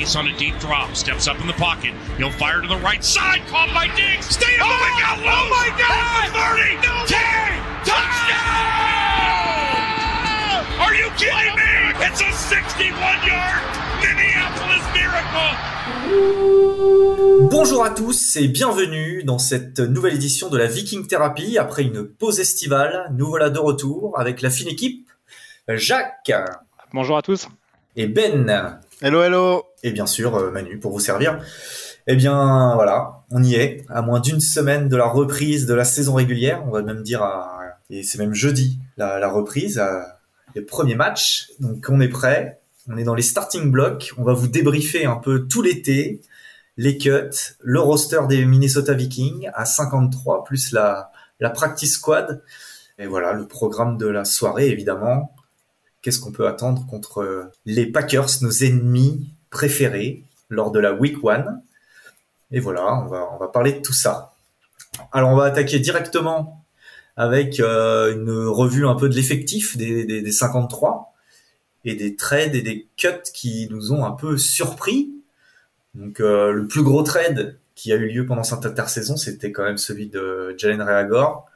Chase 0.00 0.16
on 0.16 0.28
a 0.28 0.36
deep 0.38 0.58
drop, 0.60 0.96
steps 0.96 1.28
up 1.28 1.38
in 1.42 1.46
the 1.46 1.52
pocket. 1.52 1.92
He'll 2.16 2.30
fire 2.30 2.62
to 2.62 2.68
the 2.68 2.78
right 2.78 3.04
side, 3.04 3.42
caught 3.48 3.68
by 3.74 3.86
Diggs. 3.94 4.24
Stay 4.30 4.56
oh 4.58 4.64
my 4.64 4.88
God! 4.98 5.18
Oh 5.20 5.46
my 5.50 5.68
God! 5.76 6.30
30, 6.32 6.76
no 6.76 7.04
10, 7.04 7.18
touchdown! 7.84 8.40
Are 10.80 10.94
you 10.94 11.10
kidding 11.18 11.54
me? 11.54 11.92
It's 12.00 12.22
a 12.22 12.32
61-yard 12.32 13.60
Minneapolis 14.00 14.88
miracle. 14.96 15.52
Bonjour 17.50 17.84
à 17.84 17.90
tous 17.90 18.36
et 18.36 18.48
bienvenue 18.48 19.22
dans 19.24 19.38
cette 19.38 19.80
nouvelle 19.80 20.14
édition 20.14 20.48
de 20.48 20.56
la 20.56 20.66
Viking 20.66 21.06
Therapy. 21.06 21.58
Après 21.58 21.82
une 21.82 22.04
pause 22.06 22.40
estivale, 22.40 23.12
nous 23.12 23.26
voilà 23.26 23.50
de 23.50 23.58
retour 23.58 24.18
avec 24.18 24.40
la 24.40 24.48
fine 24.48 24.68
équipe. 24.68 25.06
Jacques. 25.68 26.32
Bonjour 26.94 27.18
à 27.18 27.22
tous. 27.22 27.48
Et 27.96 28.06
Ben. 28.06 28.80
Hello, 29.02 29.22
hello. 29.22 29.69
Et 29.82 29.92
bien 29.92 30.06
sûr, 30.06 30.36
euh, 30.36 30.50
Manu, 30.50 30.78
pour 30.78 30.92
vous 30.92 31.00
servir. 31.00 31.38
Eh 32.06 32.16
bien, 32.16 32.74
voilà, 32.74 33.24
on 33.30 33.42
y 33.42 33.54
est, 33.54 33.84
à 33.88 34.02
moins 34.02 34.20
d'une 34.20 34.40
semaine 34.40 34.88
de 34.88 34.96
la 34.96 35.06
reprise 35.06 35.66
de 35.66 35.74
la 35.74 35.84
saison 35.84 36.14
régulière. 36.14 36.62
On 36.66 36.70
va 36.70 36.82
même 36.82 37.02
dire, 37.02 37.22
à... 37.22 37.60
et 37.88 38.02
c'est 38.02 38.18
même 38.18 38.34
jeudi, 38.34 38.78
la, 38.96 39.28
reprise, 39.28 39.78
à... 39.78 40.20
les 40.54 40.62
premiers 40.62 40.96
matchs. 40.96 41.50
Donc, 41.60 41.86
on 41.88 42.00
est 42.00 42.08
prêt. 42.08 42.60
On 42.88 42.96
est 42.96 43.04
dans 43.04 43.14
les 43.14 43.22
starting 43.22 43.70
blocks. 43.70 44.12
On 44.18 44.24
va 44.24 44.32
vous 44.32 44.48
débriefer 44.48 45.04
un 45.04 45.16
peu 45.16 45.46
tout 45.46 45.62
l'été, 45.62 46.20
les 46.76 46.98
cuts, 46.98 47.54
le 47.60 47.80
roster 47.80 48.20
des 48.28 48.44
Minnesota 48.44 48.94
Vikings 48.94 49.50
à 49.54 49.64
53, 49.64 50.44
plus 50.44 50.72
la, 50.72 51.12
la 51.38 51.50
practice 51.50 51.94
squad. 51.94 52.42
Et 52.98 53.06
voilà, 53.06 53.32
le 53.32 53.46
programme 53.46 53.96
de 53.96 54.06
la 54.06 54.24
soirée, 54.24 54.68
évidemment. 54.68 55.34
Qu'est-ce 56.02 56.18
qu'on 56.18 56.32
peut 56.32 56.48
attendre 56.48 56.86
contre 56.86 57.50
les 57.66 57.86
Packers, 57.86 58.28
nos 58.40 58.50
ennemis 58.50 59.34
préférés, 59.50 60.24
lors 60.48 60.70
de 60.70 60.80
la 60.80 60.92
Week 60.92 61.16
1 61.24 61.60
Et 62.50 62.60
voilà, 62.60 62.94
on 62.94 63.06
va, 63.06 63.28
on 63.32 63.38
va 63.38 63.48
parler 63.48 63.72
de 63.72 63.80
tout 63.80 63.92
ça. 63.92 64.34
Alors, 65.12 65.30
on 65.30 65.36
va 65.36 65.44
attaquer 65.44 65.78
directement 65.78 66.64
avec 67.16 67.60
euh, 67.60 68.12
une 68.12 68.30
revue 68.30 68.86
un 68.86 68.94
peu 68.94 69.08
de 69.08 69.14
l'effectif 69.14 69.76
des, 69.76 70.04
des, 70.04 70.22
des 70.22 70.32
53 70.32 71.10
et 71.84 71.94
des 71.94 72.16
trades 72.16 72.54
et 72.54 72.62
des 72.62 72.88
cuts 72.96 73.30
qui 73.34 73.68
nous 73.70 73.92
ont 73.92 74.04
un 74.04 74.12
peu 74.12 74.38
surpris. 74.38 75.10
Donc 75.94 76.20
euh, 76.20 76.52
le 76.52 76.66
plus 76.66 76.82
gros 76.82 77.02
trade 77.02 77.58
qui 77.74 77.92
a 77.92 77.96
eu 77.96 78.08
lieu 78.08 78.26
pendant 78.26 78.42
cette 78.42 78.66
intersaison, 78.66 79.16
c'était 79.16 79.52
quand 79.52 79.64
même 79.64 79.78
celui 79.78 80.08
de 80.08 80.54
Jalen 80.58 80.82
Reagor. 80.82 81.46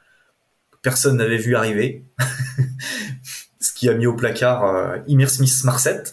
Personne 0.82 1.16
n'avait 1.16 1.38
vu 1.38 1.56
arriver. 1.56 2.04
Ce 3.60 3.72
qui 3.72 3.88
a 3.88 3.94
mis 3.94 4.06
au 4.06 4.14
placard 4.14 4.64
euh, 4.64 4.98
Emir 5.08 5.30
Smith-Marset, 5.30 6.04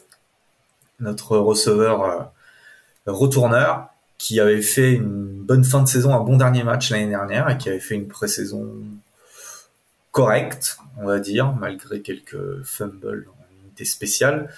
notre 1.02 1.38
receveur 1.38 2.04
euh, 2.04 2.20
retourneur, 3.06 3.90
qui 4.18 4.40
avait 4.40 4.62
fait 4.62 4.94
une 4.94 5.42
bonne 5.44 5.64
fin 5.64 5.82
de 5.82 5.88
saison, 5.88 6.14
un 6.14 6.20
bon 6.20 6.38
dernier 6.38 6.64
match 6.64 6.92
l'année 6.92 7.10
dernière 7.10 7.50
et 7.50 7.58
qui 7.58 7.70
avait 7.70 7.80
fait 7.80 7.96
une 7.96 8.08
pré-saison 8.08 8.68
correcte, 10.12 10.78
on 10.98 11.06
va 11.08 11.20
dire, 11.20 11.54
malgré 11.54 12.02
quelques 12.02 12.64
fumbles 12.64 13.28
en 13.28 13.64
unité 13.64 13.84
spéciale. 13.86 14.54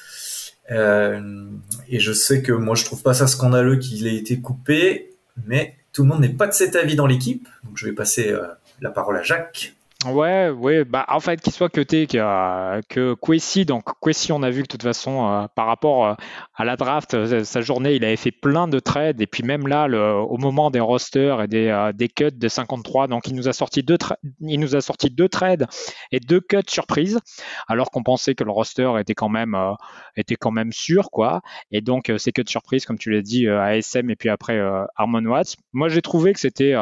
Euh, 0.72 1.46
et 1.88 2.00
je 2.00 2.12
sais 2.12 2.42
que 2.42 2.52
moi 2.52 2.76
je 2.76 2.86
trouve 2.86 3.02
pas 3.02 3.14
ça 3.14 3.28
scandaleux 3.28 3.78
qu'il 3.78 4.08
ait 4.08 4.16
été 4.16 4.40
coupé, 4.40 5.14
mais 5.46 5.78
tout 5.92 6.04
le 6.04 6.10
monde 6.10 6.22
n'est 6.22 6.30
pas 6.30 6.48
de 6.48 6.54
cet 6.54 6.76
avis 6.76 6.96
dans 6.96 7.08
l'équipe. 7.08 7.48
Donc 7.64 7.78
je 7.78 7.86
vais 7.86 7.94
passer 7.94 8.32
euh, 8.32 8.48
la 8.82 8.90
parole 8.90 9.18
à 9.18 9.24
Jacques. 9.24 9.74
Ouais, 10.06 10.50
ouais, 10.50 10.84
bah 10.84 11.06
en 11.08 11.20
fait 11.20 11.40
qu'il 11.40 11.54
soit 11.54 11.70
cuté 11.70 12.08
que 12.08 12.82
que 12.90 13.14
Kwesi, 13.14 13.64
donc 13.64 13.84
Kwesi 14.02 14.32
on 14.32 14.42
a 14.44 14.50
vu 14.50 14.58
que 14.64 14.68
de 14.68 14.72
toute 14.72 14.84
façon 14.84 15.28
euh, 15.30 15.46
par 15.56 15.68
rapport 15.68 16.06
euh, 16.08 16.14
à 16.56 16.66
la 16.66 16.76
draft 16.76 17.14
euh, 17.14 17.44
sa 17.44 17.62
journée 17.62 17.94
il 17.96 18.04
avait 18.04 18.18
fait 18.18 18.32
plein 18.32 18.68
de 18.68 18.80
trades 18.80 19.22
et 19.22 19.28
puis 19.28 19.44
même 19.44 19.68
là 19.68 19.88
au 19.88 20.38
moment 20.38 20.72
des 20.72 20.80
rosters 20.80 21.44
et 21.44 21.48
des, 21.48 21.68
euh, 21.68 21.94
des 21.94 22.10
cuts 22.10 22.32
de 22.34 22.48
53 22.50 23.08
donc 23.08 23.28
il 23.28 23.36
nous 23.36 23.48
a 23.48 23.54
sorti 23.54 23.84
deux 23.84 23.98
il 24.42 24.60
nous 24.60 24.76
a 24.76 24.82
sorti 24.82 25.10
deux 25.10 25.30
trades 25.30 25.68
et 26.12 26.20
deux 26.20 26.42
cuts 26.42 26.58
surprises 26.68 27.20
alors 27.68 27.92
qu'on 27.92 28.04
pensait 28.04 28.36
que 28.36 28.44
le 28.44 28.52
roster 28.52 28.92
était 29.00 29.14
quand 29.16 29.30
même 29.30 29.56
euh, 29.56 29.74
était 30.18 30.36
quand 30.36 30.52
même 30.52 30.72
sûr 30.74 31.12
quoi. 31.12 31.42
Et 31.72 31.82
donc 31.82 32.12
ces 32.18 32.32
cuts 32.32 32.44
surprises 32.48 32.86
comme 32.86 32.98
tu 32.98 33.12
l'as 33.12 33.22
dit 33.22 33.48
ASM 33.48 34.10
et 34.10 34.16
puis 34.16 34.30
après 34.30 34.60
Harmon 34.96 35.24
Watts. 35.26 35.56
Moi 35.72 35.88
j'ai 35.90 36.02
trouvé 36.02 36.34
que 36.34 36.40
c'était 36.40 36.74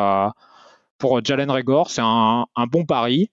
pour 1.02 1.20
Jalen 1.26 1.50
Regor, 1.52 1.90
c'est 1.90 2.02
un, 2.02 2.46
un, 2.56 2.68
bon 2.68 2.86
pari. 2.86 3.30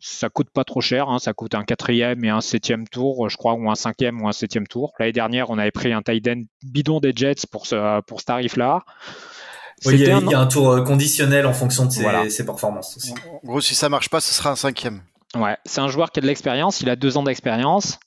Ça 0.00 0.28
coûte 0.28 0.50
pas 0.50 0.64
trop 0.64 0.80
cher, 0.80 1.08
hein. 1.08 1.18
ça 1.18 1.32
coûte 1.32 1.54
un 1.54 1.62
quatrième 1.62 2.24
et 2.24 2.30
un 2.30 2.40
septième 2.40 2.88
tour, 2.88 3.28
je 3.28 3.36
crois, 3.36 3.54
ou 3.54 3.70
un 3.70 3.74
cinquième 3.74 4.20
ou 4.20 4.28
un 4.28 4.32
septième 4.32 4.66
tour. 4.66 4.92
L'année 4.98 5.12
dernière, 5.12 5.50
on 5.50 5.58
avait 5.58 5.70
pris 5.70 5.92
un 5.92 6.02
tight 6.02 6.26
end 6.26 6.42
bidon 6.62 7.00
des 7.00 7.12
Jets 7.14 7.46
pour 7.50 7.66
ce, 7.66 8.00
pour 8.02 8.20
ce 8.20 8.26
tarif-là. 8.26 8.80
Oui, 9.86 9.94
il 9.94 10.00
y, 10.00 10.10
a, 10.10 10.16
un... 10.16 10.20
il 10.20 10.30
y, 10.30 10.34
a 10.34 10.40
un 10.40 10.46
tour 10.46 10.82
conditionnel 10.84 11.46
en 11.46 11.52
fonction 11.52 11.86
de 11.86 11.90
ses, 11.90 12.02
voilà. 12.02 12.28
ses 12.28 12.44
performances 12.44 12.96
aussi. 12.96 13.14
En 13.42 13.46
gros, 13.46 13.60
si 13.60 13.74
ça 13.74 13.88
marche 13.88 14.10
pas, 14.10 14.20
ce 14.20 14.34
sera 14.34 14.50
un 14.50 14.56
cinquième. 14.56 15.02
Ouais, 15.36 15.56
c'est 15.64 15.80
un 15.80 15.88
joueur 15.88 16.10
qui 16.10 16.18
a 16.18 16.22
de 16.22 16.26
l'expérience, 16.26 16.80
il 16.80 16.90
a 16.90 16.96
deux 16.96 17.16
ans 17.16 17.22
d'expérience. 17.22 17.98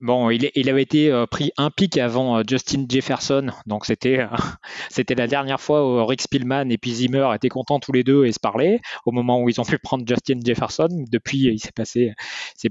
Bon, 0.00 0.30
il, 0.30 0.68
avait 0.70 0.82
été 0.82 1.10
euh, 1.10 1.26
pris 1.26 1.50
un 1.56 1.70
pic 1.72 1.98
avant 1.98 2.38
euh, 2.38 2.42
Justin 2.48 2.84
Jefferson, 2.88 3.48
donc 3.66 3.84
c'était 3.84 4.20
euh, 4.20 4.28
c'était 4.90 5.16
la 5.16 5.26
dernière 5.26 5.60
fois 5.60 5.84
où 5.84 6.06
Rick 6.06 6.22
Spielman 6.22 6.70
et 6.70 6.78
puis 6.78 6.92
Zimmer 6.92 7.28
étaient 7.34 7.48
contents 7.48 7.80
tous 7.80 7.90
les 7.90 8.04
deux 8.04 8.24
et 8.24 8.30
se 8.30 8.38
parlaient 8.38 8.80
au 9.06 9.10
moment 9.10 9.42
où 9.42 9.48
ils 9.48 9.60
ont 9.60 9.64
pu 9.64 9.76
prendre 9.78 10.04
Justin 10.06 10.38
Jefferson. 10.44 11.04
Depuis, 11.10 11.38
il 11.38 11.58
s'est 11.58 11.72
passé 11.72 12.14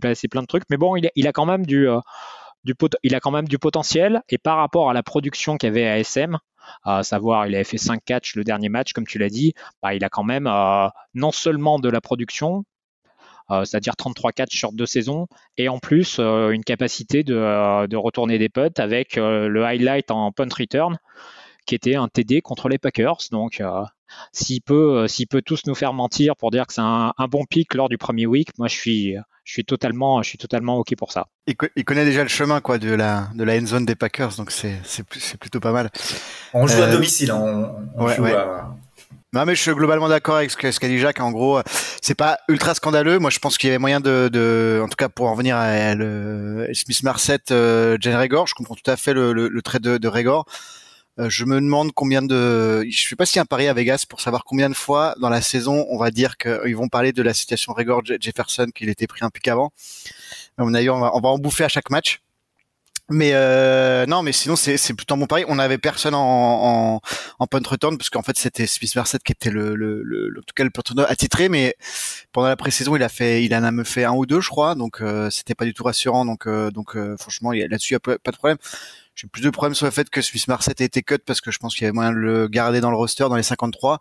passé 0.02 0.30
plein 0.30 0.42
de 0.42 0.48
trucs, 0.48 0.64
mais 0.70 0.78
bon, 0.78 0.96
il, 0.96 1.28
a 1.28 1.32
quand 1.34 1.46
même 1.46 1.66
du 1.66 1.90
il 3.04 3.16
a 3.16 3.20
quand 3.20 3.32
même 3.32 3.48
du 3.48 3.60
potentiel. 3.60 4.22
Et 4.30 4.38
par 4.38 4.56
rapport 4.58 4.90
à 4.90 4.94
la 4.94 5.04
production 5.04 5.58
qu'avait 5.58 5.86
ASM, 5.86 6.38
à 6.84 7.04
savoir 7.04 7.46
il 7.48 7.56
avait 7.56 7.66
fait 7.66 7.78
5 7.78 8.04
catchs 8.06 8.36
le 8.36 8.46
dernier 8.46 8.70
match 8.70 8.94
comme 8.94 9.06
tu 9.06 9.18
l'as 9.18 9.30
dit, 9.30 9.54
bah, 9.84 9.94
il 9.94 10.04
a 10.06 10.10
quand 10.10 10.24
même 10.24 10.50
non 11.14 11.32
seulement 11.34 11.80
de 11.80 11.90
la 11.90 12.00
production, 12.00 12.64
c'est-à-dire 13.50 13.96
33 13.96 14.32
catchs 14.32 14.58
sur 14.58 14.72
deux 14.72 14.86
saisons, 14.86 15.28
et 15.58 15.70
en 15.70 15.80
plus 15.80 16.18
euh, 16.20 16.50
une 16.50 16.64
capacité 16.64 17.24
de, 17.24 17.36
euh, 17.36 17.88
de, 17.88 17.96
retourner 17.96 18.38
des 18.38 18.50
putts 18.50 18.80
avec 18.80 19.16
le 19.16 19.64
highlight 19.64 20.12
en 20.12 20.32
punt 20.32 20.50
return, 20.58 20.98
qui 21.66 21.76
était 21.76 21.96
un 21.96 22.08
TD 22.08 22.42
contre 22.42 22.70
les 22.70 22.78
Packers. 22.78 23.18
Donc 23.32 23.62
s'il 24.32 24.62
peut, 24.62 25.08
s'il 25.08 25.28
peut 25.28 25.42
tous 25.42 25.66
nous 25.66 25.76
faire 25.76 25.94
mentir 25.94 26.36
pour 26.36 26.52
dire 26.52 26.66
que 26.66 26.74
c'est 26.74 26.82
un, 26.82 27.14
un, 27.18 27.28
bon 27.28 27.46
pic 27.46 27.74
lors 27.74 27.90
du 27.90 27.98
premier 27.98 28.26
week, 28.26 28.58
moi 28.58 28.68
je 28.68 28.76
suis, 28.76 29.16
je 29.44 29.54
suis 29.54 29.66
totalement, 29.66 30.22
je 30.22 30.30
suis 30.30 30.38
totalement 30.38 30.78
ok 30.78 30.96
pour 30.98 31.12
ça. 31.12 31.28
Il, 31.48 31.56
il, 31.76 31.86
connaît 31.86 32.06
déjà 32.06 32.24
le 32.24 32.30
chemin 32.30 32.62
quoi 32.62 32.78
de 32.78 32.92
la 32.92 33.30
de 33.34 33.44
la 33.44 33.58
end 33.58 33.66
zone 33.66 33.86
des 33.86 33.96
Packers, 33.96 34.36
donc 34.38 34.52
c'est 34.52 34.76
c'est 34.84 35.38
plutôt 35.40 35.60
pas 35.60 35.72
mal. 35.72 35.90
On 36.54 36.68
joue 36.68 36.80
euh, 36.80 36.88
à 36.88 36.92
domicile, 36.92 37.32
on, 37.32 37.74
on 37.96 38.06
ouais, 38.06 38.16
joue 38.16 38.24
ouais. 38.24 38.34
à 38.34 38.76
non 39.34 39.46
mais 39.46 39.56
je 39.56 39.62
suis 39.62 39.74
globalement 39.74 40.08
d'accord 40.08 40.38
avec 40.38 40.52
ce 40.52 40.58
qu'a 40.58 40.88
dit 40.88 41.00
Jacques. 41.00 41.20
En 41.20 41.32
gros, 41.32 41.60
c'est 42.02 42.16
pas 42.16 42.40
ultra 42.48 42.74
scandaleux. 42.74 43.20
Moi, 43.20 43.30
je 43.30 43.40
pense 43.40 43.58
qu'il 43.58 43.68
y 43.68 43.72
avait 43.72 43.78
moyen 43.78 44.00
de, 44.00 44.82
en 44.84 44.88
tout 44.88 44.96
cas 44.96 45.10
pour 45.10 45.28
en 45.28 45.36
venir 45.36 45.58
à 45.58 45.94
Smith 46.74 47.04
Marset, 47.04 47.52
euh, 47.52 47.98
Jen 48.00 48.16
Regor. 48.16 48.48
Je 48.48 48.56
comprends 48.56 48.76
tout 48.76 48.90
à 48.90 48.96
fait 48.96 49.14
le, 49.14 49.62
trait 49.62 49.80
de, 49.80 49.98
de. 49.98 50.10
Euh, 51.20 51.30
je 51.30 51.46
me 51.46 51.56
demande 51.56 51.92
combien 51.94 52.22
de, 52.22 52.86
je 52.90 53.08
sais 53.10 53.16
pas 53.16 53.26
si 53.26 53.40
un 53.40 53.46
pari 53.46 53.68
à 53.68 53.74
Vegas 53.74 54.06
pour 54.08 54.22
savoir 54.22 54.44
combien 54.44 54.70
de 54.70 54.76
fois 54.76 55.16
dans 55.20 55.30
la 55.30 55.42
saison 55.42 55.86
on 55.90 55.98
va 55.98 56.12
dire 56.12 56.38
qu'ils 56.38 56.76
vont 56.76 56.90
parler 56.90 57.12
de 57.12 57.24
la 57.24 57.34
situation 57.34 57.74
Regor 57.74 58.04
Jefferson 58.06 58.68
qu'il 58.74 58.88
était 58.90 59.08
pris 59.08 59.26
un 59.26 59.30
pic 59.30 59.48
avant. 59.48 59.72
À 60.58 60.64
on 60.64 60.72
va, 60.72 61.16
on 61.16 61.20
va 61.20 61.30
en 61.30 61.38
bouffer 61.38 61.64
à 61.64 61.70
chaque 61.70 61.90
match. 61.90 62.22
Mais 63.10 63.32
euh, 63.34 64.06
non, 64.06 64.22
mais 64.22 64.34
sinon 64.34 64.58
c'est 64.58 64.76
c'est 64.76 64.94
plutôt 64.94 65.16
bon 65.16 65.28
pari. 65.28 65.46
On 65.48 65.60
avait 65.60 65.78
personne 65.78 66.14
en 66.14 66.96
en, 66.98 67.02
en 67.40 67.48
punt 67.48 67.62
return 67.66 67.98
parce 67.98 68.10
qu'en 68.10 68.22
fait 68.22 68.38
c'était 68.38 68.68
Smith 68.68 68.94
Marset 68.96 69.20
qui 69.24 69.32
était 69.32 69.50
le 69.50 69.76
le, 69.76 70.04
le, 70.04 70.34
en 70.38 70.42
tout 70.42 70.54
cas 70.54 70.66
le 70.66 71.10
attitré, 71.10 71.48
mais 71.48 71.76
pendant 72.34 72.50
la 72.50 72.58
pré-saison 72.58 72.98
il 72.98 73.04
a 73.04 73.10
fait 73.10 73.46
il 73.46 73.56
en 73.56 73.64
a 73.64 73.72
me 73.72 73.86
fait 73.86 74.04
un 74.04 74.12
ou 74.14 74.26
deux 74.26 74.42
je 74.42 74.50
crois, 74.50 74.76
donc 74.76 75.02
euh, 75.02 75.30
c'était 75.30 75.56
pas 75.56 75.64
du 75.64 75.74
tout 75.74 75.84
rassurant. 75.86 76.26
Donc 76.26 76.48
euh, 76.48 76.70
donc 76.70 76.98
euh, 76.98 77.16
franchement 77.18 77.52
là-dessus 77.54 77.94
il 77.94 77.96
y 77.96 77.96
a 77.96 78.00
pas, 78.00 78.32
de 78.32 78.38
problème. 78.38 78.58
J'ai 79.16 79.28
plus 79.28 79.42
de 79.42 79.50
problèmes 79.50 79.74
sur 79.74 79.88
le 79.88 79.92
fait 79.92 80.10
que 80.12 80.22
Smith 80.22 80.48
Marset 80.48 80.76
ait 80.80 80.86
été 80.86 81.02
cut 81.02 81.18
parce 81.26 81.42
que 81.42 81.50
je 81.50 81.58
pense 81.58 81.74
qu'il 81.76 81.86
y 81.86 81.88
avait 81.88 81.94
moyen 81.96 82.12
de 82.12 82.18
le 82.18 82.48
garder 82.48 82.82
dans 82.82 82.92
le 82.92 82.98
roster 82.98 83.24
dans 83.30 83.36
les 83.36 83.42
53. 83.42 84.00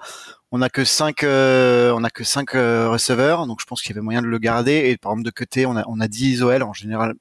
On 0.52 0.60
a 0.60 0.68
que 0.68 0.84
5 0.84 1.22
euh, 1.24 1.90
on 1.96 2.04
a 2.04 2.10
que 2.10 2.22
5 2.22 2.54
euh, 2.54 2.90
receveurs, 2.90 3.46
donc 3.46 3.60
je 3.62 3.66
pense 3.66 3.80
qu'il 3.80 3.90
y 3.90 3.92
avait 3.94 4.04
moyen 4.04 4.20
de 4.20 4.26
le 4.26 4.38
garder 4.38 4.90
et 4.90 4.96
par 4.98 5.12
exemple 5.12 5.24
de 5.24 5.30
cutter, 5.30 5.64
on 5.64 5.76
a 5.76 5.84
on 5.86 6.00
a 6.00 6.08
10 6.08 6.42
OL 6.42 6.62
en 6.62 6.74
général 6.74 7.14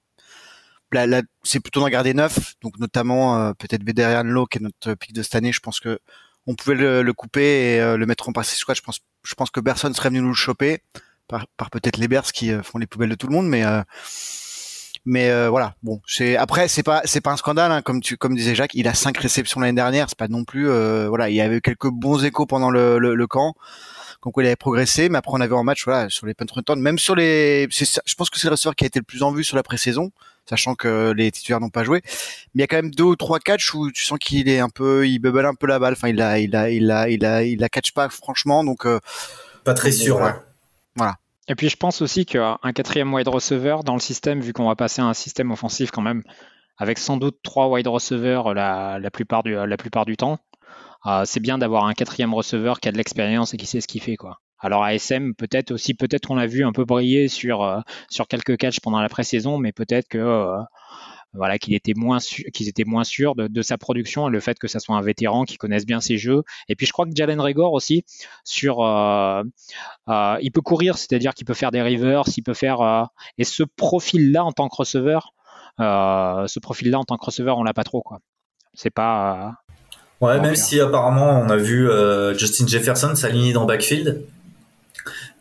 c'est 1.44 1.60
plutôt 1.60 1.82
d'en 1.82 1.90
garder 1.90 2.14
neuf, 2.14 2.56
donc 2.62 2.80
notamment 2.80 3.40
euh, 3.40 3.54
peut-être 3.54 3.84
Vederian 3.86 4.24
Low 4.24 4.46
qui 4.46 4.60
est 4.60 4.62
notre 4.62 4.94
pic 4.94 5.14
de 5.14 5.24
cette 5.24 5.36
année. 5.36 5.52
Je 5.52 5.60
pense 5.60 5.80
que 5.80 6.00
on 6.48 6.56
pouvait 6.56 6.76
le, 6.76 7.02
le 7.02 7.14
couper 7.14 7.76
et 7.76 7.82
euh, 7.82 7.98
le 7.98 8.06
mettre 8.06 8.30
en 8.30 8.32
passé 8.32 8.56
squad. 8.56 8.78
Je 8.78 8.82
pense, 8.82 9.00
je 9.24 9.34
pense 9.36 9.50
que 9.50 9.60
personne 9.60 9.94
serait 9.94 10.10
venu 10.10 10.22
nous 10.22 10.30
le 10.30 10.36
choper, 10.36 10.82
par, 11.28 11.48
par 11.58 11.70
peut-être 11.70 11.98
les 11.98 12.08
Bears 12.08 12.32
qui 12.32 12.52
euh, 12.52 12.62
font 12.64 12.78
les 12.78 12.88
poubelles 12.88 13.10
de 13.10 13.16
tout 13.16 13.28
le 13.28 13.34
monde, 13.34 13.48
mais 13.48 13.64
mais 15.08 15.48
voilà. 15.50 15.76
Bon, 15.84 16.02
c'est 16.08 16.36
après 16.36 16.68
c'est 16.68 16.82
pas 16.82 17.02
c'est 17.06 17.22
pas 17.22 17.32
un 17.32 17.38
scandale 17.38 17.72
hein, 17.72 17.82
comme 17.84 18.02
tu 18.02 18.18
comme 18.18 18.36
disait 18.36 18.56
Jacques. 18.56 18.74
Il 18.74 18.88
a 18.88 18.94
cinq 18.94 19.18
réceptions 19.18 19.60
l'année 19.60 19.76
dernière, 19.76 20.10
c'est 20.10 20.18
pas 20.18 20.28
non 20.28 20.46
plus 20.46 20.68
voilà. 21.08 21.30
Il 21.30 21.36
y 21.36 21.42
avait 21.42 21.62
quelques 21.62 21.90
bons 21.90 22.24
échos 22.24 22.46
pendant 22.46 22.72
le, 22.72 22.98
le, 22.98 23.16
le 23.16 23.28
camp 23.28 23.54
donc 24.26 24.34
il 24.38 24.46
avait 24.46 24.56
progressé, 24.56 25.08
mais 25.08 25.20
après 25.20 25.32
on 25.34 25.42
avait 25.42 25.54
en 25.54 25.64
match 25.64 25.86
voilà 25.86 26.10
sur 26.10 26.26
les 26.26 26.34
punt 26.34 26.48
return, 26.52 26.82
même 26.82 26.98
sur 26.98 27.16
les, 27.16 27.68
je 27.70 28.16
pense 28.16 28.32
que 28.32 28.40
c'est 28.40 28.48
le 28.48 28.52
receveur 28.52 28.76
qui 28.76 28.84
a 28.84 28.88
été 28.88 28.98
le 29.00 29.06
plus 29.06 29.22
en 29.22 29.32
vue 29.32 29.44
sur 29.44 29.56
la 29.56 29.62
pré-saison. 29.62 30.12
Sachant 30.50 30.76
que 30.76 31.12
les 31.12 31.32
titulaires 31.32 31.60
n'ont 31.60 31.70
pas 31.70 31.84
joué. 31.84 32.02
Mais 32.04 32.10
il 32.56 32.62
y 32.62 32.64
a 32.64 32.68
quand 32.68 32.78
même 32.78 32.92
deux 32.92 33.04
ou 33.04 33.16
trois 33.16 33.40
catchs 33.40 33.74
où 33.74 33.92
tu 33.92 34.04
sens 34.04 34.20
qu'il 34.20 34.48
est 34.50 34.60
un 34.60 34.70
peu, 34.70 35.08
il 35.08 35.20
bubble 35.20 35.46
un 35.46 35.56
peu 35.56 35.68
la 35.68 35.80
balle. 35.80 35.94
Enfin, 35.94 36.10
il 36.10 36.16
la, 36.16 36.40
il 36.40 36.52
la, 36.52 36.70
il 36.70 36.86
la, 36.88 37.10
il 37.10 37.22
la, 37.22 37.44
il 37.44 37.60
la 37.60 37.70
catch 37.70 37.92
pas 37.92 38.10
franchement, 38.10 38.64
donc. 38.64 38.86
Euh, 38.86 39.00
pas 39.64 39.74
très 39.74 39.92
sûr. 39.92 40.18
Ouais. 40.18 40.34
Voilà. 40.96 41.16
Et 41.48 41.56
puis 41.56 41.70
je 41.70 41.78
pense 41.78 42.02
aussi 42.02 42.26
qu'un 42.26 42.58
quatrième 42.74 43.14
wide 43.14 43.28
receiver 43.28 43.78
dans 43.86 43.94
le 43.94 44.00
système, 44.00 44.42
vu 44.42 44.54
qu'on 44.54 44.68
va 44.68 44.76
passer 44.76 45.02
à 45.02 45.06
un 45.06 45.14
système 45.14 45.52
offensif 45.52 45.92
quand 45.92 46.02
même, 46.02 46.24
avec 46.78 46.98
sans 46.98 47.18
doute 47.18 47.38
trois 47.44 47.68
wide 47.70 47.88
receivers 47.88 48.54
la, 48.54 48.98
la, 49.00 49.12
plupart, 49.12 49.44
du, 49.44 49.54
la 49.54 49.78
plupart 49.78 50.06
du 50.06 50.18
temps, 50.18 50.40
euh, 51.06 51.24
c'est 51.26 51.40
bien 51.40 51.58
d'avoir 51.58 51.86
un 51.86 51.94
quatrième 51.94 52.34
receveur 52.34 52.80
qui 52.80 52.90
a 52.90 52.92
de 52.92 52.98
l'expérience 52.98 53.54
et 53.54 53.58
qui 53.58 53.68
sait 53.68 53.80
ce 53.80 53.88
qu'il 53.88 54.02
fait. 54.02 54.16
Quoi. 54.16 54.40
Alors 54.60 54.84
ASM, 54.84 55.34
peut-être 55.34 55.72
aussi, 55.72 55.94
peut-être 55.94 56.28
qu'on 56.28 56.36
l'a 56.36 56.48
vu 56.48 56.66
un 56.66 56.72
peu 56.72 56.86
briller 56.86 57.28
sur, 57.28 57.64
euh, 57.64 57.80
sur 58.10 58.28
quelques 58.28 58.58
catchs 58.58 58.80
pendant 58.80 59.00
la 59.00 59.10
pré-saison, 59.10 59.58
mais 59.58 59.72
peut-être 59.72 60.08
que 60.08 60.18
euh, 60.18 60.58
voilà 61.34 61.58
qu'il 61.60 61.74
était 61.74 61.94
moins 61.96 62.20
qu'ils 62.20 62.70
étaient 62.70 62.86
moins 62.86 63.04
sûrs 63.04 63.36
de, 63.36 63.62
sa 63.62 63.78
production 63.78 64.30
et 64.30 64.32
le 64.32 64.40
fait 64.40 64.58
que 64.58 64.70
ça 64.70 64.80
soit 64.80 64.96
un 64.96 65.02
vétéran 65.02 65.44
qui 65.44 65.58
connaisse 65.58 65.86
bien 65.86 66.00
ses 66.00 66.18
jeux. 66.18 66.44
Et 66.70 66.76
puis 66.76 66.86
je 66.86 66.94
crois 66.94 67.06
que 67.06 67.12
Jalen 67.14 67.42
Regor 67.42 67.74
aussi 67.74 68.06
sur 68.46 68.78
il 70.08 70.52
peut 70.54 70.62
courir, 70.62 70.98
c'est-à-dire 70.98 71.34
qu'il 71.34 71.46
peut 71.46 71.54
faire 71.54 71.72
des 71.72 71.82
rivers, 71.82 72.24
il 72.38 72.42
peut 72.42 72.54
faire 72.54 73.10
et 73.38 73.44
ce 73.44 73.64
profil-là 73.64 74.46
en 74.46 74.54
tant 74.54 74.70
que 74.70 74.78
receveur, 74.78 75.34
ce 75.78 76.60
profil-là 76.60 77.00
en 77.00 77.04
tant 77.04 77.18
que 77.18 77.26
receveur, 77.26 77.58
on 77.58 77.64
l'a 77.64 77.74
pas 77.74 77.84
trop 77.84 78.02
quoi. 78.02 78.20
C'est 78.74 78.90
pas 78.90 79.58
Ouais, 80.22 80.40
même 80.40 80.56
si 80.56 80.80
apparemment 80.80 81.42
on 81.42 81.50
a 81.50 81.58
vu 81.58 81.90
euh, 81.90 82.34
Justin 82.38 82.66
Jefferson 82.68 83.14
s'aligner 83.16 83.52
dans 83.52 83.66
backfield 83.66 84.08
euh, 84.08 84.22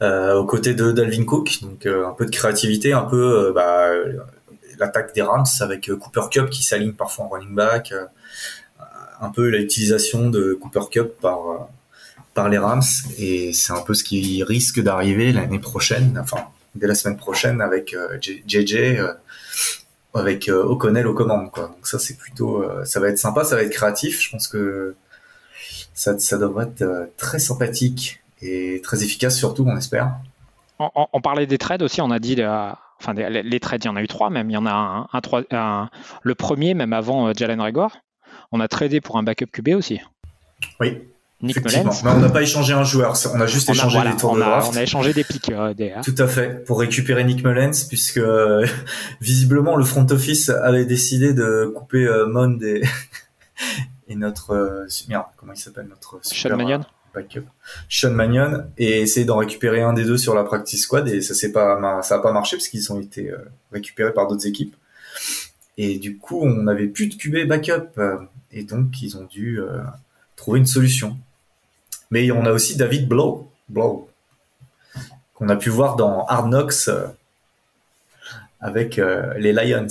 aux 0.05 0.45
côtés 0.45 0.75
de 0.75 0.93
Dalvin 0.93 1.25
Cook, 1.25 1.59
donc 1.62 1.87
euh, 1.87 2.06
un 2.06 2.12
peu 2.12 2.27
de 2.27 2.31
créativité, 2.31 2.93
un 2.93 3.05
peu 3.05 3.53
bah, 3.55 3.89
l'attaque 4.79 5.15
des 5.15 5.23
Rams 5.23 5.45
avec 5.61 5.91
Cooper 5.91 6.29
Cup 6.31 6.51
qui 6.51 6.62
s'aligne 6.62 6.93
parfois 6.93 7.27
en 7.27 7.29
running 7.29 7.55
back, 7.55 7.95
un 9.21 9.31
peu 9.31 9.49
l'utilisation 9.49 10.31
de 10.31 10.55
Cooper 10.55 10.89
Cup 10.91 11.12
par 11.21 11.69
par 12.35 12.49
les 12.49 12.59
Rams. 12.59 12.83
Et 13.19 13.53
c'est 13.53 13.73
un 13.73 13.83
peu 13.83 13.95
ce 13.95 14.03
qui 14.05 14.43
risque 14.43 14.81
d'arriver 14.81 15.33
l'année 15.33 15.61
prochaine, 15.61 16.19
enfin 16.21 16.45
dès 16.75 16.87
la 16.87 16.95
semaine 16.95 17.17
prochaine 17.17 17.61
avec 17.61 17.97
JJ 18.21 18.99
avec 20.15 20.49
euh, 20.49 20.62
O'Connell 20.65 21.07
aux 21.07 21.15
commandes 21.15 21.50
quoi. 21.50 21.69
Donc 21.69 21.87
ça 21.87 21.99
c'est 21.99 22.17
plutôt 22.17 22.62
euh, 22.62 22.85
ça 22.85 23.00
va 23.00 23.09
être 23.09 23.19
sympa, 23.19 23.45
ça 23.45 23.57
va 23.57 23.62
être 23.62 23.73
créatif, 23.73 24.21
je 24.23 24.31
pense 24.31 24.49
que 24.49 24.95
ça, 25.93 26.19
ça 26.19 26.39
devrait 26.39 26.67
être 26.67 26.83
euh, 26.83 27.07
très 27.17 27.39
sympathique 27.39 28.23
et 28.43 28.81
très 28.83 29.03
efficace 29.03 29.37
surtout, 29.37 29.65
on 29.67 29.77
espère. 29.77 30.17
On, 30.79 31.21
parlait 31.21 31.47
des 31.47 31.59
trades 31.59 31.83
aussi, 31.83 32.01
on 32.01 32.11
a 32.11 32.19
dit 32.19 32.37
enfin 32.43 33.15
les, 33.15 33.61
trades, 33.61 33.85
il 33.85 33.87
y 33.87 33.91
en 33.91 33.97
a 33.97 34.03
eu 34.03 34.09
trois 34.09 34.29
même, 34.29 34.51
il 34.51 34.55
y 34.55 34.57
en 34.57 34.67
a 34.67 34.73
un, 34.73 35.09
un, 35.53 35.89
le 36.23 36.35
premier 36.35 36.75
même 36.75 36.93
avant 36.93 37.33
Jalen 37.33 37.61
Regor. 37.61 37.97
On 38.51 38.61
a 38.61 38.69
tradé 38.69 39.01
pour 39.01 39.17
un 39.17 39.23
backup 39.23 39.47
QB 39.47 39.69
aussi. 39.71 40.01
Oui. 40.81 40.99
Nick 41.45 41.63
Mullens. 41.63 42.03
Mais 42.05 42.11
on 42.11 42.21
n'a 42.21 42.31
pas 42.31 42.43
échangé 42.43 42.73
un 42.73 42.85
joueur, 42.85 43.15
on 43.35 43.41
a 43.41 43.47
juste 43.47 43.69
échangé 43.69 44.01
des 44.03 44.17
tours 44.17 44.33
on 44.33 44.37
de 44.37 44.43
a, 44.43 44.47
draft. 44.47 44.71
On 44.73 44.77
a 44.77 44.83
échangé 44.83 45.13
des 45.13 45.25
pics. 45.25 45.51
Euh, 45.51 45.75
hein. 45.79 46.01
Tout 46.03 46.15
à 46.19 46.27
fait, 46.27 46.65
pour 46.65 46.81
récupérer 46.81 47.25
Nick 47.25 47.45
Mullens, 47.45 47.87
puisque 47.89 48.19
euh, 48.19 48.67
visiblement 49.21 49.77
le 49.77 49.85
front 49.85 50.07
office 50.11 50.49
avait 50.49 50.87
décidé 50.87 51.35
de 51.35 51.73
couper 51.75 52.07
euh, 52.07 52.27
Mond 52.27 52.63
et, 52.63 52.83
et 54.09 54.17
notre 54.17 54.53
euh, 54.53 54.87
merde, 55.09 55.27
comment 55.37 55.53
il 55.53 55.59
s'appelle 55.59 55.87
notre 55.89 56.19
super, 56.23 56.53
Sean 56.53 56.57
Mannion. 56.57 56.85
Backup. 57.14 57.44
Sean 57.88 58.11
Mannion 58.11 58.64
et 58.78 59.00
essayer 59.00 59.25
d'en 59.25 59.37
récupérer 59.37 59.82
un 59.82 59.93
des 59.93 60.05
deux 60.05 60.19
sur 60.19 60.34
la 60.34 60.44
practice 60.44 60.82
squad 60.82 61.08
et 61.08 61.20
ça 61.20 61.34
c'est 61.34 61.52
pas 61.52 62.02
ça 62.02 62.16
a 62.16 62.19
pas 62.19 62.32
marché 62.32 62.56
parce 62.56 62.69
qu'ils 62.69 62.93
ont 62.93 63.00
été 63.00 63.32
récupérés 63.72 64.12
par 64.12 64.26
d'autres 64.26 64.46
équipes. 64.46 64.75
Et 65.76 65.99
du 65.99 66.19
coup, 66.19 66.40
on 66.43 66.62
n'avait 66.62 66.87
plus 66.87 67.08
de 67.08 67.14
QB 67.14 67.49
backup 67.49 68.00
et 68.52 68.64
donc 68.64 69.02
ils 69.02 69.16
ont 69.16 69.25
dû 69.25 69.61
trouver 70.37 70.58
une 70.58 70.66
solution. 70.66 71.16
Mais 72.11 72.31
on 72.31 72.44
a 72.44 72.52
aussi 72.52 72.76
David 72.76 73.08
Blow, 73.08 73.49
Blow 73.69 74.08
qu'on 75.34 75.49
a 75.49 75.56
pu 75.56 75.69
voir 75.69 75.96
dans 75.96 76.25
Hard 76.26 76.49
Knocks 76.49 76.88
euh, 76.88 77.08
avec 78.61 78.99
euh, 78.99 79.34
les 79.37 79.52
Lions. 79.52 79.87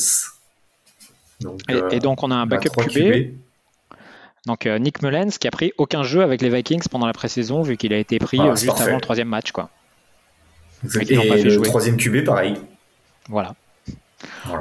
et, 1.91 1.99
donc 1.99 2.23
on 2.23 2.31
a 2.31 2.35
un 2.35 2.45
backup 2.45 2.69
QB. 2.69 3.35
Donc 4.45 4.65
euh, 4.65 4.77
Nick 4.77 5.01
Mullens 5.01 5.37
qui 5.39 5.47
a 5.47 5.51
pris 5.51 5.71
aucun 5.77 6.03
jeu 6.03 6.21
avec 6.21 6.41
les 6.41 6.49
Vikings 6.49 6.83
pendant 6.91 7.05
la 7.05 7.13
pré-saison 7.13 7.61
vu 7.61 7.77
qu'il 7.77 7.93
a 7.93 7.97
été 7.97 8.19
pris 8.19 8.39
ah, 8.41 8.55
juste 8.55 8.79
avant 8.79 8.95
le 8.95 9.01
troisième 9.01 9.29
match 9.29 9.51
quoi. 9.51 9.69
Et, 10.99 11.15
le 11.15 11.61
troisième 11.61 11.95
QB 11.95 12.25
pareil. 12.25 12.57
Voilà. 13.29 13.55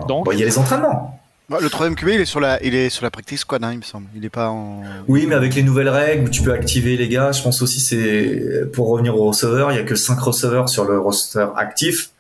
Donc 0.07 0.29
il 0.33 0.39
y 0.39 0.43
a 0.43 0.47
les 0.47 0.59
entraînements. 0.59 1.19
Bah, 1.49 1.59
le 1.61 1.69
troisième 1.69 1.97
QB, 1.97 2.09
il 2.09 2.21
est 2.21 2.25
sur 2.25 2.41
la, 2.41 2.63
il 2.63 2.75
est 2.75 2.89
sur 2.89 3.05
la 3.05 3.11
practice 3.11 3.41
squad, 3.41 3.63
hein, 3.63 3.73
il 3.73 3.79
me 3.79 3.83
semble. 3.83 4.07
Il 4.15 4.25
est 4.25 4.31
pas 4.31 4.49
en. 4.49 4.83
Oui, 5.09 5.27
mais 5.27 5.35
avec 5.35 5.55
les 5.55 5.63
nouvelles 5.63 5.89
règles 5.89 6.27
où 6.27 6.31
tu 6.31 6.43
peux 6.43 6.53
activer 6.53 6.97
les 6.97 7.09
gars, 7.09 7.33
je 7.33 7.43
pense 7.43 7.61
aussi 7.61 7.81
c'est 7.81 8.71
pour 8.73 8.89
revenir 8.89 9.17
au 9.17 9.27
receveur, 9.27 9.73
il 9.73 9.77
y 9.77 9.81
a 9.81 9.83
que 9.83 9.97
5 9.97 10.19
receveurs 10.19 10.69
sur 10.69 10.85
le 10.85 10.99
roster 10.99 11.49
actif, 11.57 12.11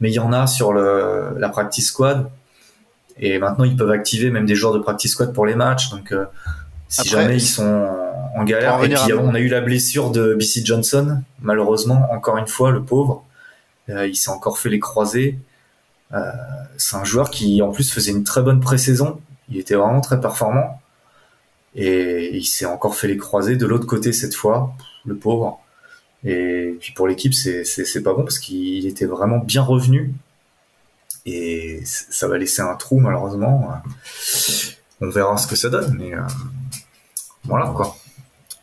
mais 0.00 0.10
il 0.10 0.14
y 0.14 0.18
en 0.18 0.32
a 0.32 0.46
sur 0.46 0.72
le 0.72 1.34
la 1.38 1.48
practice 1.48 1.88
squad. 1.88 2.30
Et 3.18 3.38
maintenant, 3.38 3.64
ils 3.64 3.76
peuvent 3.76 3.90
activer 3.90 4.30
même 4.30 4.46
des 4.46 4.54
joueurs 4.54 4.72
de 4.72 4.78
practice 4.78 5.12
squad 5.12 5.32
pour 5.32 5.46
les 5.46 5.54
matchs. 5.54 5.90
Donc, 5.90 6.12
euh, 6.12 6.24
si 6.90 7.08
jamais 7.08 7.36
ils 7.36 7.40
sont 7.40 7.88
en 8.36 8.44
galère, 8.44 8.82
et 8.84 8.88
puis 8.88 9.12
on 9.14 9.34
a 9.34 9.40
eu 9.40 9.48
la 9.48 9.62
blessure 9.62 10.10
de 10.10 10.34
BC 10.34 10.62
Johnson, 10.64 11.22
malheureusement, 11.40 12.06
encore 12.10 12.36
une 12.36 12.46
fois, 12.46 12.70
le 12.70 12.82
pauvre, 12.82 13.24
euh, 13.88 14.06
il 14.06 14.16
s'est 14.16 14.30
encore 14.30 14.58
fait 14.58 14.68
les 14.68 14.78
croisés. 14.78 15.38
Euh, 16.12 16.30
c'est 16.76 16.96
un 16.96 17.04
joueur 17.04 17.30
qui 17.30 17.62
en 17.62 17.70
plus 17.70 17.90
faisait 17.90 18.12
une 18.12 18.24
très 18.24 18.42
bonne 18.42 18.60
pré-saison. 18.60 19.20
Il 19.48 19.58
était 19.58 19.74
vraiment 19.74 20.00
très 20.00 20.20
performant. 20.20 20.80
Et 21.74 22.36
il 22.36 22.44
s'est 22.44 22.66
encore 22.66 22.96
fait 22.96 23.06
les 23.06 23.16
croiser 23.16 23.56
de 23.56 23.64
l'autre 23.66 23.86
côté 23.86 24.12
cette 24.12 24.34
fois, 24.34 24.74
le 25.04 25.16
pauvre. 25.16 25.60
Et 26.24 26.76
puis 26.80 26.92
pour 26.92 27.06
l'équipe, 27.06 27.32
c'est, 27.32 27.64
c'est, 27.64 28.02
pas 28.02 28.12
bon 28.12 28.24
parce 28.24 28.38
qu'il 28.38 28.86
était 28.86 29.06
vraiment 29.06 29.38
bien 29.38 29.62
revenu. 29.62 30.12
Et 31.26 31.80
ça 31.84 32.26
va 32.26 32.38
laisser 32.38 32.62
un 32.62 32.74
trou 32.74 32.98
malheureusement. 32.98 33.72
On 35.00 35.08
verra 35.08 35.36
ce 35.36 35.46
que 35.46 35.56
ça 35.56 35.68
donne. 35.68 35.96
Mais 35.98 36.12
euh, 36.12 36.20
voilà 37.50 37.66
quoi. 37.76 37.96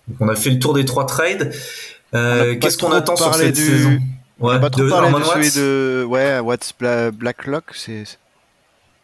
Donc 0.08 0.18
on 0.22 0.30
a 0.30 0.36
fait 0.36 0.50
le 0.50 0.60
tour 0.60 0.74
des 0.74 0.86
trois 0.86 1.06
trades. 1.06 1.54
Euh, 2.16 2.56
qu'est-ce 2.58 2.78
qu'on 2.78 2.92
attend 2.92 3.16
sur 3.16 3.36
cette 3.36 3.56
saison 3.56 4.00
Ouais, 4.40 4.56
on 4.56 4.60
pas 4.60 4.70
trop 4.70 4.84
de, 4.84 4.90
parlé 4.90 5.12
de 5.12 5.24
celui 5.24 5.52
de 5.52 6.06
ouais, 6.06 6.40
What's 6.40 6.74
Blacklock, 6.80 7.66
c'est 7.74 8.04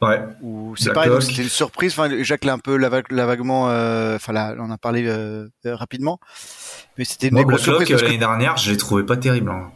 Ouais. 0.02 0.22
Ou 0.42 0.76
c'est 0.78 0.92
pareil, 0.92 1.12
c'était 1.22 1.44
une 1.44 1.50
surprise. 1.50 1.94
Enfin, 1.98 2.10
Jacques 2.24 2.44
l'a 2.44 2.54
un 2.54 2.60
peu 2.60 2.76
l'a, 2.76 2.90
vaguement, 2.90 3.70
euh, 3.70 4.18
enfin 4.18 4.34
là, 4.34 4.54
on 4.60 4.64
en 4.64 4.72
a 4.72 4.78
parlé 4.78 5.06
euh, 5.08 5.48
rapidement, 5.66 6.20
mais 6.98 7.06
c'était 7.06 7.30
une 7.30 7.42
grosse 7.44 7.62
surprise. 7.62 8.02
l'année 8.02 8.18
dernière, 8.18 8.58
je 8.58 8.72
l'ai 8.72 8.78
trouvé 8.78 9.04
pas 9.04 9.16
terrible, 9.16 9.50
hein. 9.50 9.72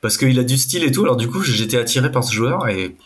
parce 0.00 0.16
qu'il 0.16 0.38
a 0.38 0.44
du 0.44 0.56
style 0.56 0.84
et 0.84 0.90
tout. 0.90 1.02
Alors 1.02 1.16
du 1.16 1.28
coup, 1.28 1.42
j'étais 1.42 1.76
attiré 1.76 2.10
par 2.10 2.24
ce 2.24 2.32
joueur 2.32 2.66
et 2.68 2.96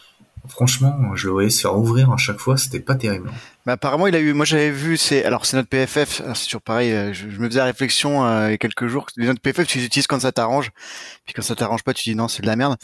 franchement, 0.49 1.15
je 1.15 1.27
le 1.27 1.33
voyais 1.33 1.51
se 1.51 1.61
faire 1.61 1.77
ouvrir 1.77 2.11
à 2.13 2.17
chaque 2.17 2.39
fois, 2.39 2.57
c'était 2.57 2.81
pas 2.81 2.95
terrible. 2.95 3.31
Mais 3.69 3.75
apparemment, 3.75 4.07
il 4.07 4.17
a 4.17 4.19
eu. 4.19 4.33
Moi, 4.33 4.47
j'avais 4.47 4.71
vu. 4.71 4.97
C'est 4.97 5.27
alors 5.27 5.45
c'est 5.45 5.55
notre 5.59 5.69
PFF. 5.69 6.23
C'est 6.35 6.45
toujours 6.45 6.63
pareil. 6.63 6.91
Euh, 6.91 7.13
je, 7.13 7.27
me 7.27 7.49
faisais 7.49 7.59
la 7.59 7.67
réflexion 7.67 8.25
euh, 8.25 8.49
il 8.49 8.53
y 8.53 8.55
a 8.55 8.57
quelques 8.57 8.87
jours. 8.87 9.09
Les 9.19 9.27
notes 9.27 9.41
PFF, 9.41 9.67
tu 9.67 9.77
les 9.77 9.85
utilises 9.85 10.07
quand 10.07 10.21
ça 10.21 10.33
t'arrange. 10.33 10.71
Puis 11.27 11.35
quand 11.35 11.43
ça 11.43 11.55
t'arrange 11.55 11.83
pas, 11.83 11.93
tu 11.93 12.09
dis 12.09 12.17
non, 12.17 12.29
c'est 12.29 12.41
de 12.41 12.47
la 12.47 12.57
merde. 12.57 12.79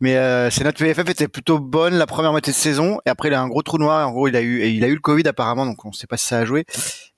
Mais 0.00 0.16
euh, 0.16 0.50
c'est 0.50 0.64
notre 0.64 0.84
PFF 0.84 1.08
était 1.08 1.28
plutôt 1.28 1.60
bonne 1.60 1.94
la 1.94 2.08
première 2.08 2.32
moitié 2.32 2.52
de 2.52 2.56
saison. 2.56 2.98
Et 3.06 3.08
après, 3.08 3.28
il 3.28 3.34
a 3.34 3.40
un 3.40 3.46
gros 3.46 3.62
trou 3.62 3.78
noir. 3.78 4.08
En 4.08 4.10
gros, 4.10 4.26
il 4.26 4.34
a 4.34 4.40
eu 4.40 4.66
il 4.66 4.82
a 4.82 4.88
eu 4.88 4.94
le 4.94 5.00
Covid 5.00 5.28
apparemment, 5.28 5.64
donc 5.64 5.84
on 5.84 5.92
sait 5.92 6.08
pas 6.08 6.16
si 6.16 6.26
ça 6.26 6.38
a 6.38 6.44
joué. 6.44 6.64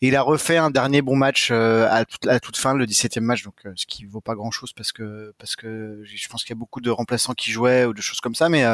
Et 0.02 0.08
il 0.08 0.14
a 0.14 0.20
refait 0.20 0.58
un 0.58 0.70
dernier 0.70 1.00
bon 1.00 1.16
match 1.16 1.48
euh, 1.50 1.88
à, 1.90 2.04
toute, 2.40 2.58
fin, 2.58 2.74
le 2.74 2.84
17e 2.84 3.20
match. 3.20 3.42
Donc 3.42 3.54
ce 3.74 3.86
qui 3.86 4.04
vaut 4.04 4.20
pas 4.20 4.34
grand 4.34 4.50
chose 4.50 4.74
parce 4.74 4.92
que 4.92 5.32
parce 5.38 5.56
que 5.56 6.02
je 6.04 6.28
pense 6.28 6.44
qu'il 6.44 6.50
y 6.54 6.58
a 6.58 6.60
beaucoup 6.60 6.82
de 6.82 6.90
remplaçants 6.90 7.32
qui 7.32 7.52
jouaient 7.52 7.86
ou 7.86 7.94
de 7.94 8.02
choses 8.02 8.20
comme 8.20 8.34
ça. 8.34 8.50
Mais 8.50 8.66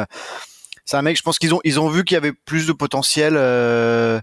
c'est 0.85 0.97
un 0.97 1.01
mec, 1.01 1.17
je 1.17 1.23
pense 1.23 1.39
qu'ils 1.39 1.53
ont 1.53 1.61
ils 1.63 1.79
ont 1.79 1.89
vu 1.89 2.03
qu'il 2.03 2.15
y 2.15 2.17
avait 2.17 2.33
plus 2.33 2.67
de 2.67 2.73
potentiel 2.73 3.35
euh, 3.37 4.19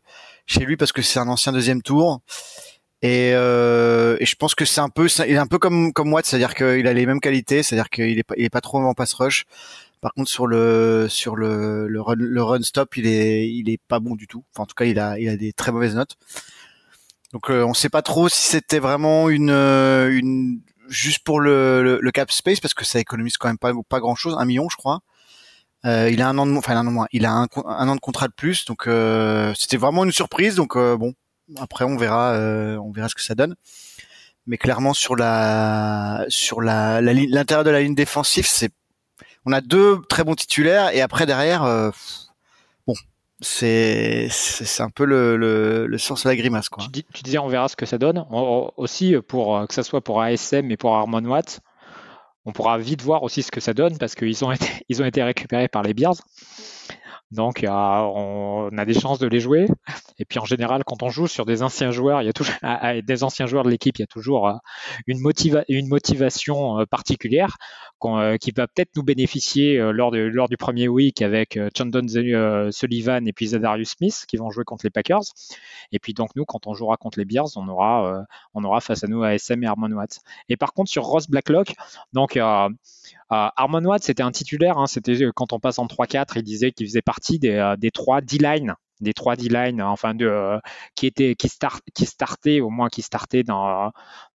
chez 0.47 0.61
lui 0.61 0.77
parce 0.77 0.93
que 0.93 1.03
c'est 1.03 1.19
un 1.19 1.29
ancien 1.29 1.53
deuxième 1.53 1.83
tour. 1.83 2.21
Et, 3.03 3.33
euh, 3.35 4.17
et 4.21 4.27
je 4.27 4.37
pense 4.37 4.55
que 4.55 4.65
c'est 4.65 4.81
un 4.81 4.89
peu, 4.89 5.09
il 5.27 5.33
est 5.33 5.37
un 5.37 5.49
peu 5.49 5.59
comme 5.59 5.93
comme 5.93 6.13
Watt, 6.13 6.25
c'est-à-dire 6.25 6.55
qu'il 6.55 6.87
a 6.87 6.93
les 6.93 7.05
mêmes 7.05 7.19
qualités, 7.21 7.65
c'est-à-dire 7.65 7.91
qu'il 7.91 8.17
est 8.17 8.23
pas 8.23 8.35
il 8.37 8.45
est 8.45 8.51
pas 8.51 8.61
trop 8.61 8.79
en 8.79 8.95
pass 8.95 9.13
rush. 9.15 9.45
Par 10.01 10.13
contre 10.15 10.31
sur 10.31 10.47
le 10.47 11.09
sur 11.09 11.35
le 11.37 11.89
le 11.89 12.01
run, 12.01 12.15
le 12.17 12.43
run 12.43 12.63
stop, 12.63 12.97
il 12.97 13.07
est 13.07 13.49
il 13.49 13.69
est 13.71 13.81
pas 13.89 13.99
bon 13.99 14.15
du 14.15 14.29
tout. 14.29 14.45
Enfin 14.55 14.65
en 14.65 14.67
tout 14.67 14.75
cas 14.77 14.85
il 14.85 15.01
a 15.01 15.19
il 15.19 15.29
a 15.29 15.37
des 15.37 15.53
très 15.53 15.73
mauvaises 15.73 15.97
notes. 15.97 16.17
Donc 17.33 17.51
euh, 17.51 17.65
on 17.65 17.75
sait 17.75 17.89
pas 17.89 18.03
trop 18.03 18.29
si 18.29 18.41
c'était 18.43 18.79
vraiment 18.79 19.29
une 19.31 19.51
une 19.51 20.61
juste 20.89 21.25
pour 21.25 21.41
le, 21.41 21.99
le, 22.01 22.11
cap 22.13 22.31
space 22.31 22.61
parce 22.61 22.75
que 22.75 22.85
ça 22.85 23.01
économise 23.01 23.39
quand 23.39 23.49
même 23.49 23.59
pas 23.59 23.73
pas 23.89 24.01
grand 24.01 24.15
chose, 24.15 24.37
un 24.39 24.45
million 24.45 24.69
je 24.69 24.77
crois. 24.77 25.01
Euh, 25.85 26.11
il 26.11 26.23
a 26.23 26.29
un 26.29 26.39
an 26.39 26.47
de 26.47 26.57
enfin 26.57 26.77
a 26.77 27.29
un, 27.83 27.99
contrat 27.99 28.29
de 28.29 28.33
plus, 28.33 28.65
donc 28.67 28.87
euh, 28.87 29.53
c'était 29.57 29.77
vraiment 29.77 30.05
une 30.05 30.13
surprise. 30.13 30.55
Donc 30.55 30.77
euh, 30.77 30.97
bon, 30.97 31.15
après 31.59 31.85
on 31.85 31.97
verra, 31.97 32.35
ce 32.37 33.15
que 33.15 33.23
ça 33.23 33.35
donne. 33.35 33.57
Mais 34.47 34.59
clairement 34.59 34.95
sur 34.95 35.17
la 35.17 36.25
sur 36.29 36.61
la 36.63 37.01
l'intérieur 37.01 37.65
de 37.65 37.71
la 37.71 37.81
ligne 37.81 37.95
défensive, 37.95 38.47
c'est 38.47 38.71
on 39.45 39.53
a 39.53 39.61
deux 39.61 40.01
très 40.09 40.25
bons 40.25 40.35
titulaires 40.35 40.95
et 40.95 41.01
après 41.01 41.27
derrière, 41.27 41.93
c'est 43.41 44.29
c'est 44.31 44.83
un 44.85 44.91
peu 44.91 45.05
le, 45.05 45.99
sens 45.99 46.23
de 46.23 46.29
la 46.29 46.37
grimace. 46.37 46.69
Tu, 47.13 47.23
disais 47.25 47.39
on 47.39 47.49
verra 47.49 47.69
ce 47.69 47.75
que 47.75 47.87
ça 47.87 47.99
donne. 47.99 48.25
aussi 48.77 49.17
pour 49.27 49.67
que 49.67 49.75
ça 49.75 49.83
soit 49.83 50.01
pour 50.01 50.23
ASM 50.23 50.71
et 50.71 50.77
pour 50.77 50.95
Harmon 50.95 51.25
Watt, 51.25 51.61
on 52.45 52.53
pourra 52.53 52.79
vite 52.79 53.03
voir 53.03 53.23
aussi 53.23 53.43
ce 53.43 53.51
que 53.51 53.61
ça 53.61 53.75
donne 53.75 53.99
parce 53.99 54.15
qu'ils 54.15 54.45
ont 54.45 54.53
été 54.53 55.23
récupérés 55.23 55.69
par 55.69 55.83
les 55.83 55.95
Bears. 55.95 56.17
Donc, 57.33 57.65
on 57.67 58.71
a 58.77 58.85
des 58.85 58.93
chances 58.93 59.19
de 59.19 59.27
les 59.27 59.41
jouer. 59.41 59.67
Et 60.19 60.27
puis, 60.27 60.39
en 60.39 60.45
général, 60.45 60.85
quand 60.85 61.03
on 61.03 61.09
joue 61.09 61.27
sur 61.27 61.47
des 61.47 61.63
anciens 61.63 61.91
joueurs, 61.91 62.21
il 62.21 62.27
y 62.27 62.29
a 62.29 62.33
toujours 62.35 62.55
des 63.05 63.25
anciens 63.25 63.47
joueurs 63.47 63.65
de 63.65 63.71
l'équipe, 63.71 63.97
il 63.99 64.03
y 64.03 64.05
a 64.05 64.07
toujours 64.07 64.49
euh, 64.49 64.55
une, 65.07 65.19
une 65.69 65.89
motivation 65.89 66.81
euh, 66.81 66.85
particulière 66.85 67.57
euh, 68.05 68.37
qui 68.37 68.51
va 68.51 68.67
peut-être 68.67 68.91
nous 68.97 69.03
bénéficier 69.03 69.79
lors, 69.93 70.11
de, 70.11 70.19
lors 70.19 70.49
du 70.49 70.59
premier 70.59 70.89
week 70.89 71.23
avec 71.23 71.59
Chandon 71.77 72.07
Sullivan 72.71 73.27
et 73.27 73.33
puis 73.33 73.49
Zadarius 73.49 73.91
Smith 73.91 74.25
qui 74.29 74.37
vont 74.37 74.51
jouer 74.51 74.65
contre 74.65 74.85
les 74.85 74.91
Packers. 74.91 75.23
Et 75.91 75.99
puis, 75.99 76.13
donc, 76.13 76.31
nous, 76.37 76.45
quand 76.45 76.67
on 76.67 76.75
jouera 76.75 76.99
contre 76.99 77.19
les 77.19 77.25
Bears, 77.25 77.49
on 77.57 77.67
aura, 77.69 78.27
on 78.53 78.63
aura 78.65 78.81
face 78.81 79.05
à 79.05 79.07
nous 79.07 79.23
ASM 79.23 79.63
et 79.63 79.67
Harmon 79.67 79.91
Watts. 79.93 80.19
Et 80.49 80.57
par 80.57 80.75
contre, 80.75 80.91
sur 80.91 81.05
Ross 81.05 81.29
Blacklock, 81.29 81.75
donc, 82.13 82.39
Armon 83.33 83.85
Watt, 83.85 84.03
c'était 84.03 84.23
un 84.23 84.31
titulaire. 84.31 84.79
Hein, 84.79 84.87
c'était 84.87 85.23
euh, 85.23 85.33
quand 85.35 85.53
on 85.53 85.61
passe 85.61 85.79
en 85.79 85.87
3-4, 85.87 86.33
il 86.37 86.43
disait 86.43 86.73
qu'il 86.73 86.87
faisait 86.87 87.03
partie 87.03 87.39
des, 87.39 87.55
euh, 87.55 87.77
des 87.77 87.91
3 87.91 88.21
D-line 88.21 88.75
des 89.03 89.13
trois 89.13 89.37
D-line, 89.37 89.83
enfin 89.83 90.15
de 90.15 90.59
qui 90.95 91.07
était 91.07 91.35
qui 91.35 91.49
au 92.61 92.71
moins 92.71 92.89
qui 92.89 93.03
startait 93.03 93.43
dans 93.43 93.91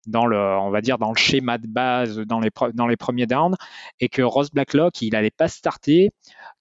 dans 0.05 0.25
le 0.25 0.38
on 0.38 0.69
va 0.69 0.81
dire 0.81 0.97
dans 0.97 1.09
le 1.09 1.17
schéma 1.17 1.57
de 1.57 1.67
base 1.67 2.19
dans 2.19 2.39
les 2.39 2.50
dans 2.74 2.88
les 2.88 2.97
premiers 2.97 3.25
downs 3.25 3.55
et 4.00 4.09
que 4.09 4.21
Ross 4.21 4.51
Blacklock 4.51 5.01
il 5.01 5.15
allait 5.15 5.31
pas 5.31 5.47
starter 5.47 6.12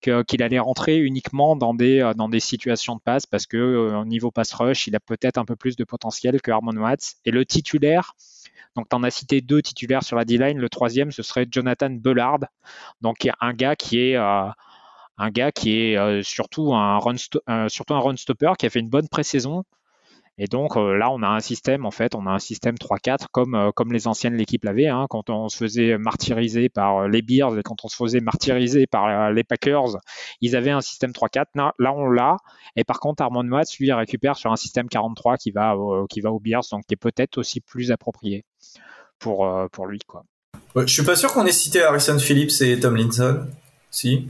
qu'il 0.01 0.43
allait 0.43 0.59
rentrer 0.59 0.99
uniquement 0.99 1.57
dans 1.57 1.75
des 1.75 2.13
dans 2.17 2.29
des 2.29 2.41
situations 2.41 2.97
de 2.97 3.01
passe 3.01 3.27
parce 3.27 3.47
que 3.47 3.95
au 4.01 4.05
niveau 4.05 4.31
pass 4.31 4.53
rush 4.55 4.87
il 4.87 4.97
a 4.97 5.01
peut-être 5.01 5.39
un 5.39 5.45
peu 5.45 5.57
plus 5.57 5.77
de 5.77 5.85
potentiel 5.85 6.41
que 6.41 6.51
Armon 6.51 6.77
Watts 6.77 7.15
et 7.25 7.31
le 7.31 7.45
titulaire 7.45 8.15
donc, 8.77 8.91
tu 8.91 8.97
en 8.97 9.03
as 9.03 9.11
cité 9.11 9.41
deux 9.41 9.63
titulaires 9.63 10.03
sur 10.03 10.17
la 10.17 10.27
D-line. 10.27 10.59
Le 10.59 10.69
troisième, 10.69 11.11
ce 11.11 11.23
serait 11.23 11.47
Jonathan 11.51 11.89
Bellard, 11.91 12.41
donc 13.01 13.27
un 13.41 13.53
gars 13.55 13.75
qui 13.75 13.99
est 13.99 14.17
euh, 14.17 14.49
un 15.19 15.31
gars 15.31 15.53
qui 15.53 15.81
est 15.81 15.99
euh, 15.99 16.23
surtout 16.23 16.75
un 16.75 16.99
run 16.99 17.15
euh, 17.49 17.69
qui 17.69 18.67
a 18.67 18.71
fait 18.71 18.81
une 18.81 18.89
bonne 18.89 19.09
pré-saison. 19.09 19.65
Et 20.39 20.49
donc 20.49 20.77
là, 20.77 21.11
on 21.11 21.23
a 21.23 21.29
un 21.29 21.41
système, 21.41 21.87
en 21.87 21.91
fait, 21.91 22.15
on 22.15 22.27
a 22.27 22.31
un 22.31 22.39
système 22.39 22.75
3-4 22.75 23.29
comme, 23.33 23.73
les 23.91 24.07
anciennes 24.07 24.35
l'équipe 24.35 24.63
l'avait, 24.65 24.87
hein, 24.87 25.07
quand 25.09 25.31
on 25.31 25.49
se 25.49 25.57
faisait 25.57 25.97
martyriser 25.97 26.69
par 26.69 27.09
les 27.09 27.23
Bears 27.23 27.57
et 27.57 27.63
quand 27.63 27.87
on 27.87 27.89
se 27.89 27.97
faisait 27.97 28.21
martyriser 28.21 28.87
par 28.87 29.33
les 29.33 29.45
Packers, 29.45 29.97
ils 30.43 30.55
avaient 30.55 30.73
un 30.73 30.83
système 30.83 31.13
3-4. 31.13 31.73
Là, 31.79 31.93
on 31.95 32.11
l'a. 32.11 32.37
Et 32.77 32.85
par 32.85 33.01
contre, 33.01 33.23
Armand 33.23 33.49
Watts, 33.49 33.79
lui, 33.79 33.91
récupère 33.95 34.37
sur 34.37 34.53
un 34.53 34.57
système 34.57 34.91
43 34.91 35.39
qui 35.39 35.53
va, 35.53 35.75
qui 36.11 36.21
va 36.21 36.31
aux 36.31 36.39
Bears, 36.39 36.65
donc 36.71 36.83
qui 36.87 36.93
est 36.93 36.99
peut-être 36.99 37.39
aussi 37.39 37.63
plus 37.63 37.91
approprié 37.91 38.45
pour, 39.19 39.47
euh, 39.47 39.67
lui. 39.89 40.01
Quoi. 40.07 40.25
je 40.77 40.93
suis 40.93 41.05
pas 41.05 41.17
sûr 41.17 41.33
qu'on 41.33 41.47
ait 41.47 41.53
cité 41.53 41.83
Harrison 41.83 42.19
Phillips 42.19 42.61
et 42.61 42.79
Tom 42.79 42.97
Linson. 42.97 43.47
Si 43.91 44.29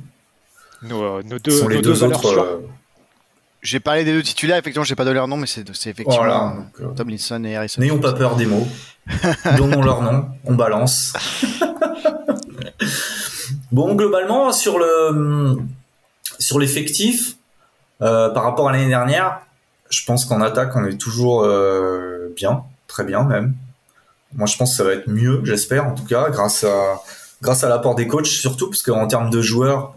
Nos, 0.83 1.03
euh, 1.03 1.23
nos 1.25 1.39
deux, 1.39 1.51
sont 1.51 1.69
les 1.69 1.81
deux, 1.81 2.03
autres. 2.05 2.39
Euh, 2.39 2.67
j'ai 3.63 3.81
parlé 3.81 4.05
des 4.05 4.13
deux 4.13 4.23
titulaires, 4.23 4.59
effectivement, 4.59 4.85
j'ai 4.85 4.95
pas 4.95 5.05
donné 5.05 5.15
leur 5.15 5.29
nom, 5.29 5.37
mais 5.37 5.47
c'est 5.47 5.69
effectivement 5.91 6.67
Tom 6.97 7.09
Linson 7.09 7.43
et 7.45 7.57
Harrison. 7.57 7.81
N'ayons 7.81 7.99
pas 7.99 8.13
peur 8.13 8.37
des 8.37 8.47
mots. 8.47 8.67
Donnons 9.57 9.83
leur 9.83 10.03
nom, 10.03 10.29
on 10.45 10.55
balance. 10.55 11.13
bon, 13.73 13.95
globalement, 13.95 14.53
sur 14.53 14.79
le 14.79 15.59
sur 16.39 16.59
l'effectif, 16.59 17.37
par 17.99 18.43
rapport 18.43 18.69
à 18.69 18.73
l'année 18.73 18.89
dernière, 18.89 19.41
je 19.91 20.05
pense 20.05 20.25
qu'en 20.27 20.41
attaque, 20.41 20.77
on 20.77 20.85
est 20.85 20.99
toujours 20.99 21.49
bien, 22.37 22.65
très 22.87 23.05
bien 23.05 23.25
même. 23.25 23.55
Moi, 24.35 24.47
je 24.47 24.57
pense 24.57 24.73
que 24.73 24.77
ça 24.77 24.85
va 24.85 24.93
être 24.93 25.09
mieux, 25.09 25.41
j'espère 25.45 25.87
en 25.87 25.95
tout 25.95 26.05
cas, 26.05 26.29
grâce 26.31 26.63
à 26.65 27.01
grâce 27.43 27.65
à 27.65 27.69
l'apport 27.69 27.95
des 27.95 28.07
coachs 28.07 28.27
surtout, 28.27 28.69
parce 28.69 28.83
qu'en 28.83 29.07
termes 29.07 29.31
de 29.31 29.41
joueurs, 29.41 29.95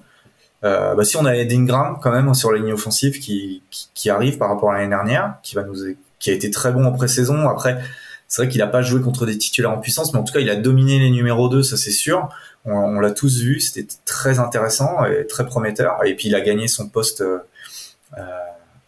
euh, 0.64 0.94
bah, 0.96 1.04
si 1.04 1.16
on 1.18 1.26
a 1.26 1.36
Edingram 1.36 2.00
quand 2.02 2.12
même 2.12 2.34
sur 2.34 2.52
la 2.52 2.60
ligne 2.60 2.74
offensive 2.74 3.20
qui, 3.20 3.64
qui, 3.94 4.10
arrive 4.10 4.38
par 4.38 4.50
rapport 4.50 4.72
à 4.72 4.74
l'année 4.74 4.90
dernière, 4.90 5.36
qui 5.42 5.56
va 5.56 5.64
nous 5.64 5.76
qui 6.20 6.30
a 6.32 6.34
été 6.34 6.52
très 6.52 6.74
bon 6.74 6.84
en 6.86 6.92
pré-saison. 6.92 7.48
Après, 7.48 7.82
c'est 8.28 8.42
vrai 8.42 8.52
qu'il 8.52 8.60
n'a 8.60 8.68
pas 8.68 8.82
joué 8.82 9.02
contre 9.02 9.26
des 9.26 9.38
titulaires 9.38 9.72
en 9.72 9.78
puissance, 9.78 10.14
mais 10.14 10.20
en 10.20 10.24
tout 10.24 10.34
cas, 10.34 10.42
il 10.42 10.50
a 10.50 10.58
dominé 10.58 11.00
les 11.00 11.12
numéros 11.12 11.48
2, 11.48 11.64
ça 11.64 11.78
c'est 11.78 11.92
sûr. 11.92 12.28
On, 12.66 13.00
l'a 13.00 13.12
tous 13.12 13.40
vu, 13.40 13.62
c'était 13.62 13.88
très 14.06 14.38
intéressant 14.38 15.06
et 15.06 15.26
très 15.26 15.46
prometteur. 15.46 16.06
Et 16.06 16.14
puis 16.14 16.28
il 16.28 16.36
a 16.36 16.42
gagné 16.42 16.68
son 16.68 16.90
poste 16.90 17.22
euh, 17.22 17.40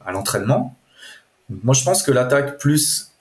à 0.06 0.12
l'entraînement. 0.12 0.76
Moi, 1.64 1.74
je 1.74 1.84
pense 1.84 2.04
que 2.04 2.12
l'attaque 2.12 2.60
plus 2.60 3.12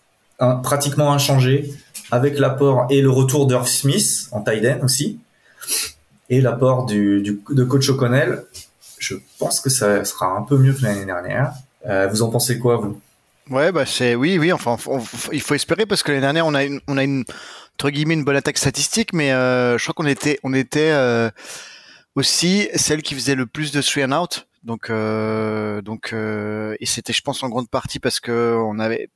pratiquement 0.63 1.13
inchangée, 1.13 1.73
avec 2.11 2.39
l'apport 2.39 2.87
et 2.91 3.01
le 3.01 3.11
retour 3.11 3.47
d'Earth 3.47 3.69
Smith 3.69 4.29
en 4.33 4.43
tight 4.43 4.83
aussi, 4.83 5.21
et 6.31 6.41
l'apport 6.41 6.87
de 6.87 7.65
coach 7.65 7.91
O'Connell, 7.91 8.45
je 8.99 9.17
pense 9.39 9.61
que 9.61 9.69
ça 9.69 10.05
sera 10.05 10.37
un 10.37 10.43
peu 10.43 10.57
mieux 10.57 10.73
que 10.73 10.83
l'année 10.83 11.05
dernière. 11.05 11.53
Euh, 11.87 12.07
vous 12.07 12.23
en 12.23 12.31
pensez 12.31 12.59
quoi, 12.59 12.77
vous? 12.77 13.01
Ouais, 13.51 13.73
bah 13.73 13.85
c'est 13.85 14.15
oui, 14.15 14.39
oui. 14.39 14.53
Enfin, 14.53 14.77
il 15.33 15.41
faut 15.41 15.55
espérer 15.55 15.87
parce 15.87 16.03
que 16.03 16.13
l'année 16.13 16.21
dernière, 16.21 16.47
on 16.47 16.55
a 16.55 16.63
une, 16.63 16.81
on 16.87 16.97
a 16.97 17.03
une 17.03 17.25
entre 17.75 17.91
guillemets 17.91 18.15
une 18.15 18.25
bonne 18.25 18.37
attaque 18.37 18.59
statistique, 18.59 19.13
mais 19.13 19.33
euh, 19.33 19.77
je 19.79 19.83
crois 19.83 19.95
qu'on 19.95 20.07
était, 20.07 20.39
on 20.45 20.53
était 20.53 20.91
euh, 20.93 21.31
aussi 22.15 22.69
celle 22.75 23.03
qui 23.03 23.15
faisait 23.15 23.35
le 23.35 23.47
plus 23.47 23.73
de 23.73 23.81
three 23.81 24.05
and 24.05 24.13
out. 24.13 24.47
Donc, 24.63 24.91
donc, 24.91 26.13
et 26.13 26.87
c'était, 26.87 27.15
je 27.15 27.23
pense, 27.23 27.43
en 27.43 27.49
grande 27.49 27.71
partie 27.71 27.99
parce 27.99 28.21
que 28.21 28.55
on 28.63 28.79
avait 28.79 29.09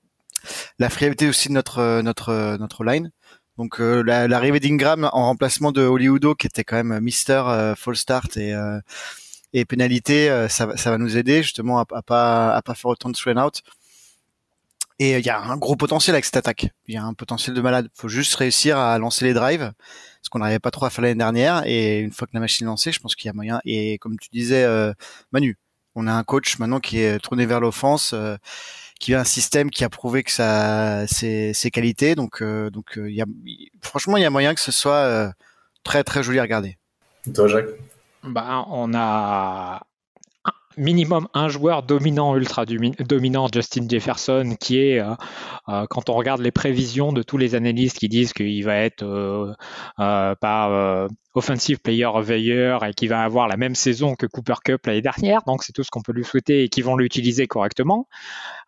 la 0.78 0.88
friabilité 0.88 1.28
aussi 1.28 1.49
de 1.49 1.52
notre 1.52 2.00
notre 2.00 2.56
notre 2.59 2.83
line. 2.83 3.11
Donc 3.58 3.80
euh, 3.80 4.02
l'arrivée 4.02 4.61
d'Ingram 4.61 5.08
en 5.12 5.26
remplacement 5.26 5.73
de 5.73 5.82
Hollywoodo 5.82 6.34
qui 6.34 6.46
était 6.46 6.64
quand 6.64 6.82
même 6.82 7.00
Mister 7.00 7.42
euh, 7.46 7.75
Fall 7.75 7.96
Start 7.96 8.37
et 8.37 8.54
et 9.56 9.64
pénalité, 9.64 10.46
ça, 10.49 10.76
ça 10.76 10.90
va 10.90 10.99
nous 10.99 11.16
aider 11.16 11.44
justement 11.44 11.78
à, 11.78 11.84
pas 11.84 12.52
à 12.54 12.61
pas 12.61 12.75
faire 12.75 12.90
autant 12.90 13.08
de 13.08 13.16
swing 13.16 13.38
out. 13.38 13.62
Et 14.99 15.16
il 15.18 15.25
y 15.25 15.30
a 15.30 15.40
un 15.40 15.56
gros 15.56 15.76
potentiel 15.76 16.16
avec 16.16 16.25
cette 16.25 16.37
attaque. 16.37 16.70
Il 16.87 16.94
y 16.94 16.96
a 16.96 17.04
un 17.04 17.14
potentiel 17.14 17.54
de 17.54 17.61
malade. 17.61 17.88
Il 17.92 18.00
faut 18.00 18.08
juste 18.08 18.34
réussir 18.34 18.78
à 18.78 18.99
lancer 18.99 19.25
les 19.25 19.32
drives, 19.32 19.73
ce 20.23 20.30
qu'on 20.30 20.40
n'arrivait 20.40 20.58
pas 20.58 20.73
trop 20.73 20.87
à 20.87 20.90
faire 20.90 21.02
l'année 21.02 21.14
dernière. 21.14 21.62
Et 21.66 22.00
une 22.00 22.11
fois 22.11 22.26
que 22.26 22.32
la 22.34 22.40
machine 22.40 22.66
est 22.66 22.70
lancée, 22.70 22.90
je 22.90 22.99
pense 22.99 23.14
qu'il 23.14 23.26
y 23.26 23.30
a 23.30 23.32
moyen. 23.32 23.61
Et 23.64 23.99
comme 23.99 24.18
tu 24.18 24.28
disais, 24.32 24.66
Manu, 25.30 25.56
on 25.94 26.08
a 26.08 26.12
un 26.12 26.25
coach 26.25 26.58
maintenant 26.58 26.80
qui 26.80 26.99
est 26.99 27.20
tourné 27.20 27.46
vers 27.46 27.61
l'offense 27.61 28.12
qui 29.00 29.14
a 29.14 29.20
un 29.20 29.24
système 29.24 29.70
qui 29.70 29.84
a 29.84 29.88
prouvé 29.88 30.22
que 30.22 30.30
ça 30.30 31.06
ses, 31.06 31.52
ses 31.52 31.70
qualités. 31.70 32.14
Donc, 32.14 32.42
euh, 32.42 32.70
donc, 32.70 32.98
euh, 32.98 33.10
il 33.10 33.16
y 33.16 33.22
a, 33.22 33.26
franchement, 33.82 34.16
il 34.16 34.22
y 34.22 34.26
a 34.26 34.30
moyen 34.30 34.54
que 34.54 34.60
ce 34.60 34.72
soit 34.72 34.94
euh, 34.94 35.30
très 35.82 36.04
très 36.04 36.22
joli 36.22 36.38
à 36.38 36.42
regarder. 36.42 36.78
Toi, 37.34 37.48
Jacques? 37.48 37.68
Bah, 38.22 38.64
on 38.68 38.94
a 38.94 39.82
minimum 40.76 41.28
un 41.34 41.48
joueur 41.48 41.82
dominant, 41.82 42.36
ultra 42.36 42.64
dominant, 42.66 43.48
Justin 43.52 43.86
Jefferson, 43.88 44.56
qui 44.58 44.78
est, 44.78 45.02
quand 45.66 46.08
on 46.08 46.14
regarde 46.14 46.40
les 46.40 46.50
prévisions 46.50 47.12
de 47.12 47.22
tous 47.22 47.38
les 47.38 47.54
analystes 47.54 47.98
qui 47.98 48.08
disent 48.08 48.32
qu'il 48.32 48.64
va 48.64 48.76
être 48.76 49.04
euh, 49.04 49.54
par 50.34 51.08
Offensive 51.35 51.81
Player 51.81 52.05
of 52.07 52.31
et 52.31 52.95
qui 52.97 53.09
va 53.09 53.23
avoir 53.23 53.49
la 53.49 53.57
même 53.57 53.75
saison 53.75 54.14
que 54.14 54.26
Cooper 54.26 54.55
Cup 54.64 54.87
l'année 54.87 55.03
dernière. 55.03 55.43
Donc 55.47 55.64
c'est 55.64 55.73
tout 55.73 55.83
ce 55.83 55.91
qu'on 55.91 56.00
peut 56.00 56.12
lui 56.12 56.25
souhaiter 56.25 56.62
et 56.62 56.69
qui 56.69 56.81
vont 56.81 56.97
l'utiliser 56.97 57.49
correctement. 57.49 58.07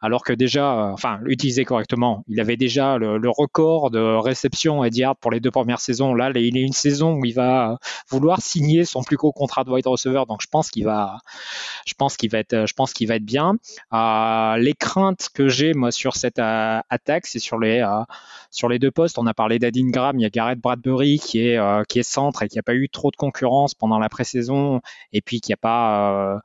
Alors 0.01 0.25
que 0.25 0.33
déjà, 0.33 0.73
euh, 0.73 0.93
enfin 0.93 1.19
l'utiliser 1.23 1.65
correctement, 1.65 2.25
il 2.29 2.41
avait 2.41 2.57
déjà 2.57 2.99
le, 2.99 3.31
record 3.31 3.91
de 3.91 4.01
réception 4.01 4.85
et 4.85 4.91
yards 4.93 5.17
pour 5.17 5.31
les 5.31 5.41
deux 5.41 5.51
premières 5.51 5.81
saisons. 5.81 6.15
Là, 6.15 6.31
il 6.35 6.57
est 6.57 6.61
une 6.61 6.73
saison 6.73 7.15
où 7.15 7.25
il 7.25 7.35
va 7.35 7.79
vouloir 8.09 8.41
signer 8.41 8.85
son 8.85 9.03
plus 9.03 9.17
gros 9.17 9.33
contrat 9.33 9.65
de 9.65 9.71
wide 9.71 9.87
receiver. 9.87 10.23
Donc 10.29 10.41
je 10.43 10.49
pense 10.49 10.71
qu'il 10.71 10.85
va, 10.85 11.19
je 11.87 11.95
pense 11.95 12.17
qu'il 12.17 12.31
va 12.31 12.39
être, 12.39 12.67
je 12.67 12.75
pense 12.75 12.93
qu'il 12.93 13.09
va 13.09 13.17
être 13.17 13.25
bien. 13.25 13.55
Euh, 13.93 14.57
les 14.59 14.75
craintes 14.75 15.29
que 15.33 15.49
j'ai 15.49 15.73
moi 15.73 15.91
sur 15.91 16.17
cette 16.17 16.39
euh, 16.39 16.81
attaque, 16.91 17.27
c'est 17.27 17.39
sur 17.39 17.59
les 17.59 17.85
sur 18.51 18.69
les 18.69 18.79
deux 18.79 18.91
postes. 18.91 19.19
On 19.19 19.27
a 19.27 19.35
parlé 19.35 19.59
d'Adingram, 19.59 20.19
il 20.19 20.23
y 20.23 20.27
a 20.27 20.31
Garrett 20.31 20.59
Bradbury 20.59 21.19
qui 21.19 21.41
est 21.47 21.87
qui 21.89 21.99
est 22.01 22.03
centre 22.03 22.43
et 22.43 22.49
qui 22.49 22.56
n'y 22.57 22.61
a 22.61 22.63
pas 22.63 22.75
eu 22.75 22.89
trop 22.89 23.11
de 23.11 23.17
concurrence 23.17 23.75
pendant 23.75 23.99
la 23.99 24.09
pré-saison 24.09 24.81
et 25.13 25.21
puis 25.23 25.41
qui 25.41 25.53
a 25.53 25.57
pas 25.57 26.35
euh, 26.35 26.39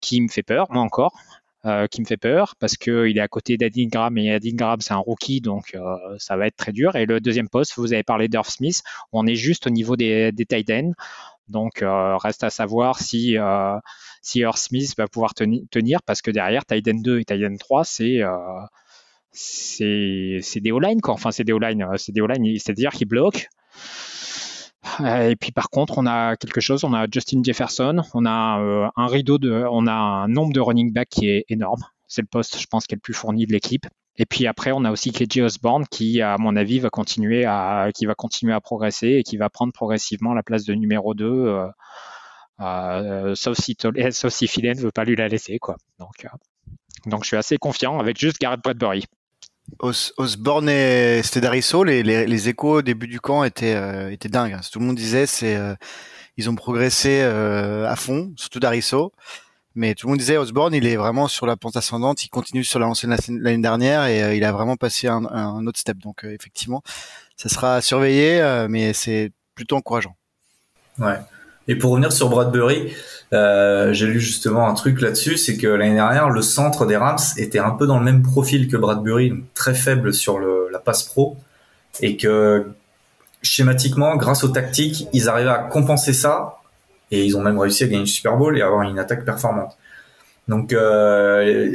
qui 0.00 0.20
me 0.20 0.28
fait 0.28 0.42
peur, 0.42 0.66
moi 0.70 0.82
encore. 0.82 1.14
Euh, 1.64 1.86
qui 1.86 2.00
me 2.00 2.06
fait 2.06 2.16
peur 2.16 2.56
parce 2.58 2.76
qu'il 2.76 3.16
est 3.16 3.20
à 3.20 3.28
côté 3.28 3.56
d'Adingram 3.56 4.18
et 4.18 4.34
Adingram 4.34 4.80
c'est 4.80 4.94
un 4.94 4.96
rookie 4.96 5.40
donc 5.40 5.76
euh, 5.76 5.96
ça 6.18 6.36
va 6.36 6.48
être 6.48 6.56
très 6.56 6.72
dur. 6.72 6.96
Et 6.96 7.06
le 7.06 7.20
deuxième 7.20 7.48
poste, 7.48 7.74
vous 7.76 7.92
avez 7.92 8.02
parlé 8.02 8.26
d'Earth 8.26 8.50
Smith, 8.50 8.82
on 9.12 9.28
est 9.28 9.36
juste 9.36 9.68
au 9.68 9.70
niveau 9.70 9.94
des, 9.94 10.32
des. 10.32 10.44
Donc 11.48 11.84
reste 11.84 12.42
à 12.42 12.50
savoir 12.50 12.98
si, 12.98 13.36
si 14.22 14.40
Earth 14.40 14.58
Smith 14.58 14.94
va 14.98 15.06
pouvoir 15.06 15.34
tenir 15.34 16.02
parce 16.02 16.20
que 16.20 16.32
derrière 16.32 16.64
tight 16.64 16.88
end 16.88 17.00
2 17.00 17.20
et 17.20 17.24
tight 17.24 17.44
end 17.44 17.56
3 17.56 17.84
c'est 17.84 18.22
c'est 19.32 20.60
des 20.60 20.72
O-line 20.72 21.00
c'est 21.30 21.44
des 21.44 21.52
O-line, 21.52 21.86
c'est 21.96 22.12
des 22.12 22.20
O-line, 22.20 22.58
c'est-à-dire 22.58 22.90
qu'ils 22.90 23.08
bloquent 23.08 23.46
Et 25.04 25.36
puis 25.36 25.52
par 25.52 25.70
contre, 25.70 25.98
on 25.98 26.06
a 26.06 26.36
quelque 26.36 26.60
chose, 26.60 26.84
on 26.84 26.92
a 26.92 27.06
Justin 27.10 27.42
Jefferson, 27.42 28.02
on 28.14 28.26
a 28.26 28.90
un 28.96 29.06
rideau 29.06 29.38
de, 29.38 29.64
on 29.70 29.86
a 29.86 29.92
un 29.92 30.28
nombre 30.28 30.52
de 30.52 30.60
running 30.60 30.92
back 30.92 31.08
qui 31.08 31.28
est 31.28 31.44
énorme. 31.48 31.82
C'est 32.08 32.22
le 32.22 32.28
poste, 32.28 32.60
je 32.60 32.66
pense, 32.66 32.86
qui 32.86 32.94
est 32.94 32.96
le 32.96 33.00
plus 33.00 33.14
fourni 33.14 33.46
de 33.46 33.52
l'équipe. 33.52 33.86
Et 34.16 34.26
puis 34.26 34.46
après, 34.46 34.72
on 34.72 34.84
a 34.84 34.90
aussi 34.90 35.10
KJ 35.10 35.38
Osborne 35.38 35.86
qui, 35.86 36.20
à 36.20 36.36
mon 36.38 36.56
avis, 36.56 36.78
va 36.80 36.90
continuer 36.90 37.44
à, 37.46 37.88
continuer 38.16 38.52
à 38.52 38.60
progresser 38.60 39.08
et 39.08 39.22
qui 39.22 39.36
va 39.36 39.48
prendre 39.48 39.72
progressivement 39.72 40.34
la 40.34 40.42
place 40.42 40.64
de 40.64 40.74
numéro 40.74 41.14
2, 41.14 41.24
euh, 41.24 41.66
euh, 42.60 43.34
sauf, 43.34 43.58
si 43.58 43.76
sauf 44.10 44.32
si 44.32 44.62
ne 44.62 44.80
veut 44.80 44.90
pas 44.90 45.04
lui 45.04 45.16
la 45.16 45.28
laisser. 45.28 45.58
Quoi. 45.58 45.76
Donc, 45.98 46.24
euh, 46.24 46.28
donc 47.06 47.22
je 47.24 47.28
suis 47.28 47.36
assez 47.36 47.56
confiant 47.56 47.98
avec 47.98 48.18
juste 48.18 48.38
Garrett 48.38 48.60
Bradbury. 48.62 49.06
Os 49.78 50.12
Osborne 50.16 50.68
et 50.68 51.22
c'était 51.22 51.40
Darisso, 51.40 51.84
les, 51.84 52.02
les, 52.02 52.48
échos 52.48 52.78
au 52.78 52.82
début 52.82 53.06
du 53.06 53.20
camp 53.20 53.44
étaient, 53.44 54.12
étaient 54.12 54.28
dingues. 54.28 54.52
Hein. 54.52 54.60
Tout 54.70 54.80
le 54.80 54.86
monde 54.86 54.96
disait, 54.96 55.26
c'est, 55.26 55.58
ils 56.36 56.50
ont 56.50 56.54
progressé 56.54 57.22
à 57.22 57.96
fond, 57.96 58.32
surtout 58.36 58.60
Darisso. 58.60 59.12
Mais 59.74 59.94
tout 59.94 60.06
le 60.06 60.10
monde 60.10 60.18
disait 60.18 60.36
Osborne, 60.36 60.74
il 60.74 60.86
est 60.86 60.96
vraiment 60.96 61.28
sur 61.28 61.46
la 61.46 61.56
pente 61.56 61.76
ascendante, 61.76 62.24
il 62.24 62.28
continue 62.28 62.62
sur 62.62 62.78
la 62.78 62.86
lancée 62.86 63.06
l'année 63.06 63.62
dernière 63.62 64.04
et 64.04 64.22
euh, 64.22 64.34
il 64.34 64.44
a 64.44 64.52
vraiment 64.52 64.76
passé 64.76 65.08
un, 65.08 65.24
un 65.24 65.66
autre 65.66 65.78
step. 65.78 65.96
Donc 65.98 66.24
euh, 66.24 66.34
effectivement, 66.34 66.82
ça 67.36 67.48
sera 67.48 67.80
surveillé, 67.80 68.40
euh, 68.40 68.68
mais 68.68 68.92
c'est 68.92 69.32
plutôt 69.54 69.76
encourageant. 69.76 70.14
Ouais. 70.98 71.16
Et 71.68 71.76
pour 71.76 71.92
revenir 71.92 72.12
sur 72.12 72.28
Bradbury, 72.28 72.92
j'ai 73.32 74.06
lu 74.06 74.20
justement 74.20 74.68
un 74.68 74.74
truc 74.74 75.00
là-dessus, 75.00 75.36
c'est 75.36 75.56
que 75.56 75.66
l'année 75.66 75.94
dernière, 75.94 76.30
le 76.30 76.42
centre 76.42 76.86
des 76.86 76.96
Rams 76.96 77.18
était 77.36 77.58
un 77.58 77.70
peu 77.70 77.86
dans 77.86 77.98
le 77.98 78.04
même 78.04 78.22
profil 78.22 78.68
que 78.68 78.76
Bradbury, 78.76 79.32
très 79.54 79.74
faible 79.74 80.12
sur 80.12 80.38
le, 80.38 80.68
la 80.70 80.78
passe 80.78 81.02
pro, 81.04 81.36
et 82.00 82.16
que 82.16 82.66
schématiquement, 83.42 84.16
grâce 84.16 84.44
aux 84.44 84.48
tactiques, 84.48 85.08
ils 85.12 85.28
arrivaient 85.28 85.50
à 85.50 85.58
compenser 85.58 86.12
ça 86.12 86.58
et 87.10 87.24
ils 87.24 87.36
ont 87.36 87.42
même 87.42 87.58
réussi 87.58 87.84
à 87.84 87.86
gagner 87.86 88.00
le 88.00 88.06
Super 88.06 88.36
Bowl 88.36 88.56
et 88.56 88.62
avoir 88.62 88.82
une 88.82 88.98
attaque 88.98 89.24
performante. 89.24 89.76
Donc, 90.48 90.72
euh, 90.72 91.72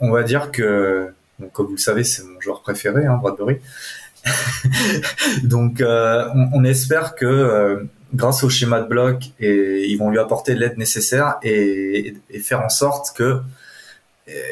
on 0.00 0.10
va 0.10 0.22
dire 0.22 0.50
que, 0.50 1.12
comme 1.52 1.66
vous 1.66 1.72
le 1.72 1.78
savez, 1.78 2.04
c'est 2.04 2.24
mon 2.24 2.40
joueur 2.40 2.62
préféré, 2.62 3.04
hein, 3.06 3.18
Bradbury. 3.20 3.58
Donc, 5.44 5.80
euh, 5.80 6.26
on, 6.52 6.64
espère 6.64 7.14
que 7.14 7.26
euh, 7.26 7.84
grâce 8.14 8.42
au 8.44 8.48
schéma 8.48 8.80
de 8.80 8.88
bloc, 8.88 9.24
et 9.40 9.86
ils 9.88 9.96
vont 9.96 10.10
lui 10.10 10.18
apporter 10.18 10.54
l'aide 10.54 10.78
nécessaire 10.78 11.36
et, 11.42 12.14
faire 12.42 12.62
en 12.62 12.68
sorte 12.68 13.16
que 13.16 13.40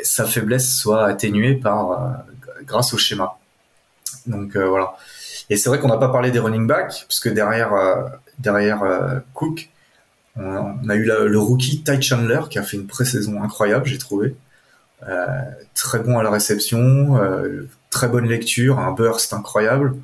sa 0.03 0.25
faiblesse 0.25 0.75
soit 0.75 1.07
atténuée 1.07 1.55
par 1.55 2.25
grâce 2.63 2.95
au 2.95 2.99
schéma. 2.99 3.39
Donc 4.27 4.57
voilà. 4.57 4.97
Et 5.51 5.57
c'est 5.57 5.69
vrai 5.69 5.79
qu'on 5.79 5.89
n'a 5.89 5.99
pas 5.99 6.09
parlé 6.09 6.31
des 6.31 6.39
running 6.39 6.67
backs, 6.67 7.05
puisque 7.09 7.29
derrière 7.29 7.73
derrière 8.39 8.83
Cook, 9.35 9.71
on 10.37 10.89
a 10.89 10.95
eu 10.95 11.05
le 11.05 11.39
rookie 11.39 11.83
Ty 11.83 12.01
Chandler 12.01 12.41
qui 12.51 12.59
a 12.59 12.63
fait 12.63 12.77
une 12.77 12.87
pré-saison 12.87 13.43
incroyable, 13.43 13.87
j'ai 13.87 13.99
trouvé. 13.99 14.35
Euh, 15.03 15.43
très 15.75 15.99
bon 15.99 16.19
à 16.19 16.23
la 16.23 16.31
réception, 16.31 17.19
euh, 17.19 17.69
très 17.91 18.09
bonne 18.09 18.27
lecture, 18.27 18.79
un 18.79 18.93
burst 18.93 19.33
incroyable. 19.33 19.97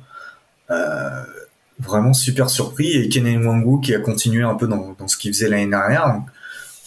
Euh, 1.83 1.87
vraiment 1.87 2.13
super 2.13 2.49
surpris. 2.49 2.91
Et 2.93 3.09
Kenny 3.09 3.37
Mwangu 3.37 3.81
qui 3.81 3.93
a 3.93 3.99
continué 3.99 4.43
un 4.43 4.55
peu 4.55 4.67
dans, 4.67 4.95
ce 5.07 5.17
qu'il 5.17 5.33
faisait 5.33 5.49
l'année 5.49 5.69
dernière. 5.69 6.21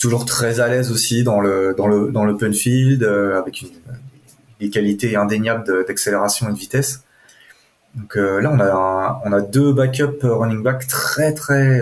toujours 0.00 0.24
très 0.24 0.60
à 0.60 0.68
l'aise 0.68 0.90
aussi 0.90 1.24
dans 1.24 1.40
le 1.40 1.74
dans 1.76 1.86
le 1.86 2.10
dans 2.10 2.24
l'open 2.24 2.52
field 2.52 3.02
avec 3.04 3.62
une, 3.62 3.68
des 4.60 4.70
qualités 4.70 5.16
indéniables 5.16 5.86
d'accélération 5.86 6.48
et 6.48 6.52
de 6.52 6.58
vitesse. 6.58 7.02
Donc 7.94 8.16
là 8.16 8.50
on 8.52 8.60
a 8.60 9.22
on 9.24 9.32
a 9.32 9.40
deux 9.40 9.72
backup 9.72 10.18
running 10.22 10.62
back 10.62 10.86
très 10.86 11.32
très 11.32 11.80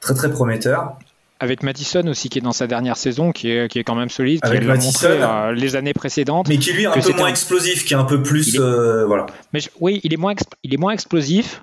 très 0.00 0.14
très 0.14 0.30
prometteur. 0.30 0.98
Avec 1.42 1.62
Madison 1.62 2.06
aussi 2.06 2.28
qui 2.28 2.38
est 2.38 2.42
dans 2.42 2.52
sa 2.52 2.66
dernière 2.66 2.98
saison, 2.98 3.32
qui 3.32 3.50
est, 3.50 3.68
qui 3.70 3.78
est 3.78 3.84
quand 3.84 3.94
même 3.94 4.10
solide, 4.10 4.40
qui 4.42 4.58
l'a 4.58 4.74
montré 4.76 5.08
euh, 5.08 5.52
les 5.52 5.74
années 5.74 5.94
précédentes. 5.94 6.48
Mais 6.48 6.58
qui 6.58 6.72
lui 6.72 6.82
est 6.82 6.86
un 6.86 6.92
peu 6.92 7.12
moins 7.14 7.28
explosif, 7.28 7.84
qui 7.86 7.94
est 7.94 7.96
un 7.96 8.04
peu 8.04 8.22
plus, 8.22 8.60
euh, 8.60 9.06
voilà. 9.06 9.26
Mais 9.54 9.60
oui, 9.80 10.00
il 10.04 10.12
est 10.12 10.18
moins, 10.18 10.34
il 10.62 10.74
est 10.74 10.76
moins 10.76 10.92
explosif, 10.92 11.62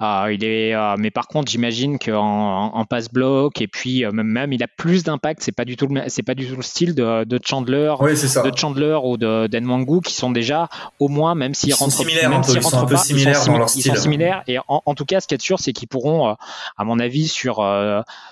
ah, 0.00 0.26
il 0.32 0.42
est, 0.42 0.74
euh, 0.74 0.96
mais 0.98 1.12
par 1.12 1.28
contre, 1.28 1.52
j'imagine 1.52 2.00
qu'en 2.00 2.74
en, 2.74 2.84
passe 2.84 3.08
bloc 3.08 3.60
et 3.60 3.68
puis 3.68 4.04
euh, 4.04 4.10
même, 4.10 4.52
il 4.52 4.60
a 4.64 4.66
plus 4.66 5.04
d'impact. 5.04 5.40
C'est 5.40 5.52
pas 5.52 5.64
du 5.64 5.76
tout 5.76 5.86
le, 5.86 6.02
c'est 6.08 6.24
pas 6.24 6.34
du 6.34 6.48
tout 6.48 6.56
le 6.56 6.62
style 6.62 6.96
de, 6.96 7.24
Chandler, 7.44 7.94
de 8.00 8.56
Chandler 8.56 8.98
ou 9.04 9.16
de 9.16 9.46
d'Enwangu 9.46 10.00
qui 10.00 10.14
sont 10.14 10.32
déjà 10.32 10.68
au 10.98 11.06
moins 11.06 11.36
même 11.36 11.54
s'ils 11.54 11.74
rentrent, 11.74 11.92
similaires, 11.92 12.28
même 12.28 12.42
s'ils 12.42 12.58
rentrent 12.58 12.86
pas, 12.86 13.04
ils 13.08 13.34
sont, 13.36 13.52
dans 13.52 13.58
leur 13.58 13.68
style. 13.68 13.82
Ils 13.86 13.94
sont 13.94 14.02
similaires 14.02 14.42
et 14.48 14.58
en, 14.66 14.94
tout 14.96 15.04
cas, 15.04 15.20
ce 15.20 15.28
qui 15.28 15.34
est 15.34 15.40
sûr, 15.40 15.60
c'est 15.60 15.72
qu'ils 15.72 15.88
pourront, 15.88 16.28
euh, 16.28 16.34
à 16.76 16.84
mon 16.84 16.98
avis, 16.98 17.28
sur 17.28 17.64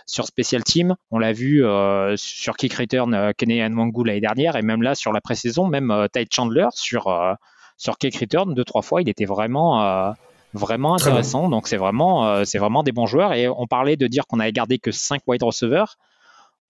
sur 0.07 0.27
Special 0.27 0.64
Team, 0.64 0.96
on 1.12 1.20
l'a 1.20 1.33
vu 1.33 1.64
sur 2.16 2.57
Kick 2.57 2.75
Return, 2.75 3.33
Kenny 3.38 3.62
Enwangu 3.62 4.05
l'année 4.05 4.20
dernière 4.20 4.57
et 4.57 4.62
même 4.62 4.83
là 4.83 4.96
sur 4.96 5.12
la 5.12 5.20
pré-saison, 5.20 5.68
même 5.68 6.09
Ty 6.12 6.27
Chandler 6.29 6.66
sur 6.75 7.05
sur 7.77 7.98
Kick 7.98 8.16
Return 8.18 8.53
deux 8.53 8.64
trois 8.64 8.83
fois, 8.83 9.01
il 9.01 9.09
était 9.09 9.27
vraiment 9.27 10.12
vraiment 10.53 10.95
intéressant. 10.95 11.49
Donc 11.49 11.69
c'est 11.69 11.77
vraiment, 11.77 12.27
euh, 12.27 12.45
c'est 12.45 12.59
vraiment 12.59 12.83
des 12.83 12.93
bons 12.93 13.07
joueurs. 13.07 13.33
Et 13.35 13.49
on 13.49 13.67
parlait 13.67 13.97
de 13.97 14.07
dire 14.07 14.27
qu'on 14.27 14.41
avait 14.41 14.53
gardé 14.53 14.79
que 14.79 14.91
5 14.91 15.23
wide 15.27 15.43
receivers. 15.43 15.97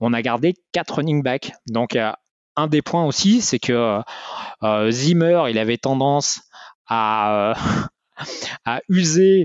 On 0.00 0.12
a 0.12 0.22
gardé 0.22 0.54
4 0.72 0.94
running 0.96 1.22
backs. 1.22 1.52
Donc 1.68 1.96
un 2.56 2.66
des 2.66 2.82
points 2.82 3.04
aussi, 3.04 3.40
c'est 3.40 3.58
que 3.58 4.00
euh, 4.62 4.90
Zimmer, 4.90 5.44
il 5.48 5.58
avait 5.58 5.78
tendance 5.78 6.42
à, 6.86 7.54
à 8.64 8.80
user, 8.88 9.44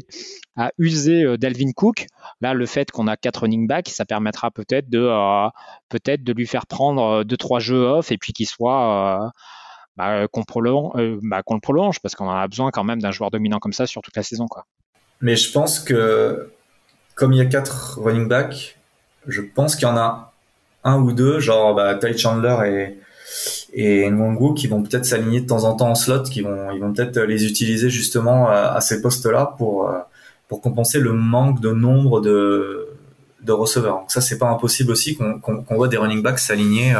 à 0.55 0.71
user 0.77 1.37
Dalvin 1.37 1.71
Cook. 1.75 2.07
Là, 2.41 2.53
le 2.53 2.65
fait 2.65 2.91
qu'on 2.91 3.07
a 3.07 3.17
4 3.17 3.41
running 3.41 3.67
backs, 3.67 3.89
ça 3.89 4.05
permettra 4.05 4.51
peut-être 4.51 4.89
de, 4.89 5.09
peut-être 5.89 6.23
de 6.23 6.33
lui 6.33 6.47
faire 6.47 6.65
prendre 6.65 7.23
2-3 7.23 7.59
jeux 7.59 7.83
off 7.83 8.11
et 8.11 8.17
puis 8.17 8.33
qu'il 8.33 8.47
soit 8.47 9.31
bah, 9.97 10.11
euh, 10.11 10.27
qu'on 10.31 10.43
prolonge, 10.43 10.91
euh, 10.95 11.19
bah, 11.23 11.41
le 11.49 11.59
prolonge 11.59 11.99
parce 11.99 12.15
qu'on 12.15 12.29
a 12.29 12.47
besoin 12.47 12.69
quand 12.71 12.83
même 12.83 13.01
d'un 13.01 13.11
joueur 13.11 13.31
dominant 13.31 13.59
comme 13.59 13.73
ça 13.73 13.87
sur 13.87 14.01
toute 14.01 14.15
la 14.15 14.23
saison. 14.23 14.47
Quoi. 14.47 14.65
Mais 15.21 15.35
je 15.35 15.51
pense 15.51 15.79
que 15.79 16.51
comme 17.15 17.33
il 17.33 17.39
y 17.39 17.41
a 17.41 17.45
quatre 17.45 17.99
running 17.99 18.27
backs, 18.27 18.77
je 19.27 19.41
pense 19.41 19.75
qu'il 19.75 19.87
y 19.87 19.91
en 19.91 19.97
a 19.97 20.33
un 20.83 21.01
ou 21.01 21.11
deux, 21.11 21.39
genre 21.39 21.73
bah, 21.73 21.95
Ty 21.95 22.17
Chandler 22.17 22.57
et, 22.65 22.99
et 23.73 24.09
qui 24.55 24.67
vont 24.67 24.83
peut-être 24.83 25.05
s'aligner 25.05 25.41
de 25.41 25.47
temps 25.47 25.63
en 25.63 25.75
temps 25.75 25.89
en 25.89 25.95
slot, 25.95 26.23
qui 26.23 26.41
vont, 26.41 26.71
ils 26.71 26.79
vont 26.79 26.93
peut-être 26.93 27.19
les 27.19 27.45
utiliser 27.45 27.89
justement 27.89 28.47
à, 28.49 28.79
ces 28.81 29.01
postes-là 29.01 29.55
pour, 29.57 29.89
euh, 29.89 29.97
pour 30.47 30.61
compenser 30.61 30.99
le 30.99 31.13
manque 31.13 31.59
de 31.59 31.71
nombre 31.71 32.21
de, 32.21 32.76
de 33.47 33.51
receveurs. 33.51 33.95
Donc 33.95 34.11
ça, 34.11 34.21
c'est 34.21 34.37
pas 34.37 34.49
impossible 34.49 34.91
aussi 34.91 35.17
qu'on 35.17 35.63
voit 35.71 35.87
des 35.87 35.97
running 35.97 36.21
backs 36.21 36.39
s'aligner 36.39 36.93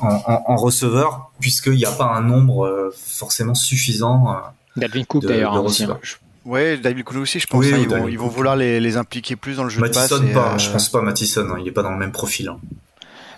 en, 0.00 0.56
receveur, 0.56 1.30
puisqu'il 1.40 1.74
n'y 1.74 1.84
a 1.84 1.92
pas 1.92 2.06
un 2.06 2.22
nombre 2.22 2.66
euh, 2.66 2.94
forcément 2.96 3.54
suffisant. 3.54 4.30
Euh, 4.30 4.38
Dalvin 4.76 5.04
Cook 5.04 5.24
d'ailleurs. 5.24 5.54
Hein, 5.54 5.60
aussi. 5.60 5.84
Hein. 5.84 5.98
Oui, 6.44 6.78
David 6.80 7.04
Cook 7.04 7.18
aussi, 7.18 7.38
je 7.38 7.46
pense. 7.46 7.64
Hein, 7.66 8.06
ils, 8.08 8.18
vont, 8.18 8.28
vouloir 8.28 8.56
les, 8.56 8.96
impliquer 8.96 9.36
plus 9.36 9.56
dans 9.56 9.64
le 9.64 9.70
jeu 9.70 9.80
de 9.80 9.88
passe. 9.88 10.08
pas, 10.08 10.54
euh, 10.54 10.58
je 10.58 10.70
pense 10.70 10.88
pas 10.88 11.02
Mattison, 11.02 11.56
il 11.58 11.64
n'est 11.64 11.70
pas 11.70 11.82
dans 11.82 11.90
le 11.90 11.98
même 11.98 12.12
profil. 12.12 12.52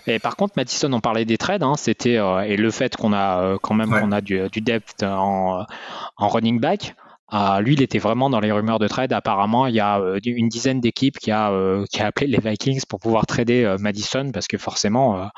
Et 0.07 0.19
par 0.19 0.35
contre, 0.35 0.53
Mattison, 0.57 0.91
on 0.91 0.99
parlait 0.99 1.25
des 1.25 1.37
trades, 1.37 1.63
c'était 1.77 2.19
et 2.47 2.57
le 2.57 2.71
fait 2.71 2.95
qu'on 2.95 3.13
a 3.13 3.57
quand 3.61 3.73
même 3.73 3.89
qu'on 3.89 4.11
a 4.11 4.21
du, 4.21 4.49
depth 4.57 5.03
en, 5.03 5.65
en 6.17 6.27
running 6.27 6.59
back. 6.59 6.95
Lui, 7.61 7.73
il 7.73 7.81
était 7.81 7.99
vraiment 7.99 8.29
dans 8.29 8.39
les 8.39 8.51
rumeurs 8.51 8.79
de 8.79 8.87
trade. 8.87 9.13
Apparemment, 9.13 9.67
il 9.67 9.75
y 9.75 9.79
a 9.79 9.99
une 10.25 10.49
dizaine 10.49 10.79
d'équipes 10.79 11.17
qui 11.19 11.31
a 11.31 11.51
qui 11.91 12.01
a 12.01 12.07
appelé 12.07 12.27
les 12.27 12.39
Vikings 12.39 12.81
pour 12.87 12.99
pouvoir 12.99 13.25
trader 13.25 13.75
Madison 13.79 14.31
parce 14.31 14.47
que 14.47 14.57
forcément 14.57 15.29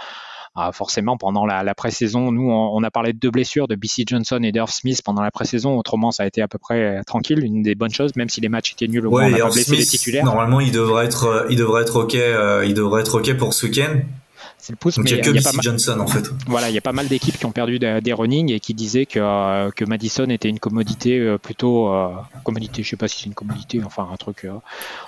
ah, 0.57 0.71
forcément, 0.71 1.17
pendant 1.17 1.45
la, 1.45 1.63
la 1.63 1.75
pré-saison, 1.75 2.31
nous, 2.31 2.49
on, 2.49 2.81
a 2.81 2.89
parlé 2.89 3.11
de 3.11 3.19
deux 3.19 3.29
blessures 3.29 3.67
de 3.67 3.75
BC 3.75 4.05
Johnson 4.07 4.39
et 4.41 4.53
d'Earth 4.53 4.71
Smith 4.71 5.01
pendant 5.03 5.21
la 5.21 5.29
pré-saison. 5.29 5.77
Autrement, 5.77 6.11
ça 6.11 6.23
a 6.23 6.27
été 6.27 6.41
à 6.41 6.47
peu 6.47 6.57
près 6.57 7.01
tranquille, 7.05 7.43
une 7.43 7.61
des 7.61 7.75
bonnes 7.75 7.91
choses, 7.91 8.15
même 8.15 8.29
si 8.29 8.39
les 8.39 8.47
matchs 8.47 8.71
étaient 8.71 8.87
nuls. 8.87 9.05
Au 9.05 9.09
ouais, 9.09 9.33
on 9.33 9.47
a 9.47 9.49
blessé 9.49 9.75
les 9.75 9.85
titulaires. 9.85 10.23
Normalement, 10.23 10.61
il 10.61 10.71
devrait 10.71 11.07
être, 11.07 11.25
euh, 11.25 11.47
il 11.49 11.57
devrait 11.57 11.81
être 11.81 11.97
ok, 11.97 12.15
euh, 12.15 12.63
il 12.65 12.73
devrait 12.73 13.01
être 13.01 13.19
ok 13.19 13.35
pour 13.35 13.53
ce 13.53 13.65
week-end. 13.65 13.99
C'est 14.65 14.73
le 14.73 14.77
pouce, 14.77 14.95
Donc, 14.95 15.07
il 15.11 15.13
n'y 15.13 15.21
a 15.21 15.23
que 15.23 15.29
BC 15.29 15.61
Johnson 15.61 15.99
en 15.99 16.07
fait. 16.07 16.27
Voilà, 16.47 16.69
il 16.69 16.73
y 16.73 16.77
a 16.79 16.81
pas 16.81 16.91
mal 16.91 17.07
d'équipes 17.07 17.37
qui 17.37 17.45
ont 17.45 17.51
perdu 17.51 17.77
des, 17.77 18.13
running 18.13 18.51
et 18.51 18.59
qui 18.59 18.73
disaient 18.73 19.05
que, 19.05 19.19
euh, 19.19 19.69
que 19.69 19.85
Madison 19.85 20.27
était 20.29 20.49
une 20.49 20.57
commodité 20.59 21.37
plutôt 21.41 21.93
commodité, 22.43 22.81
je 22.81 22.89
sais 22.89 22.97
pas 22.97 23.07
si 23.07 23.19
c'est 23.19 23.25
une 23.27 23.35
commodité, 23.35 23.81
enfin 23.85 24.09
un 24.11 24.15
truc, 24.15 24.47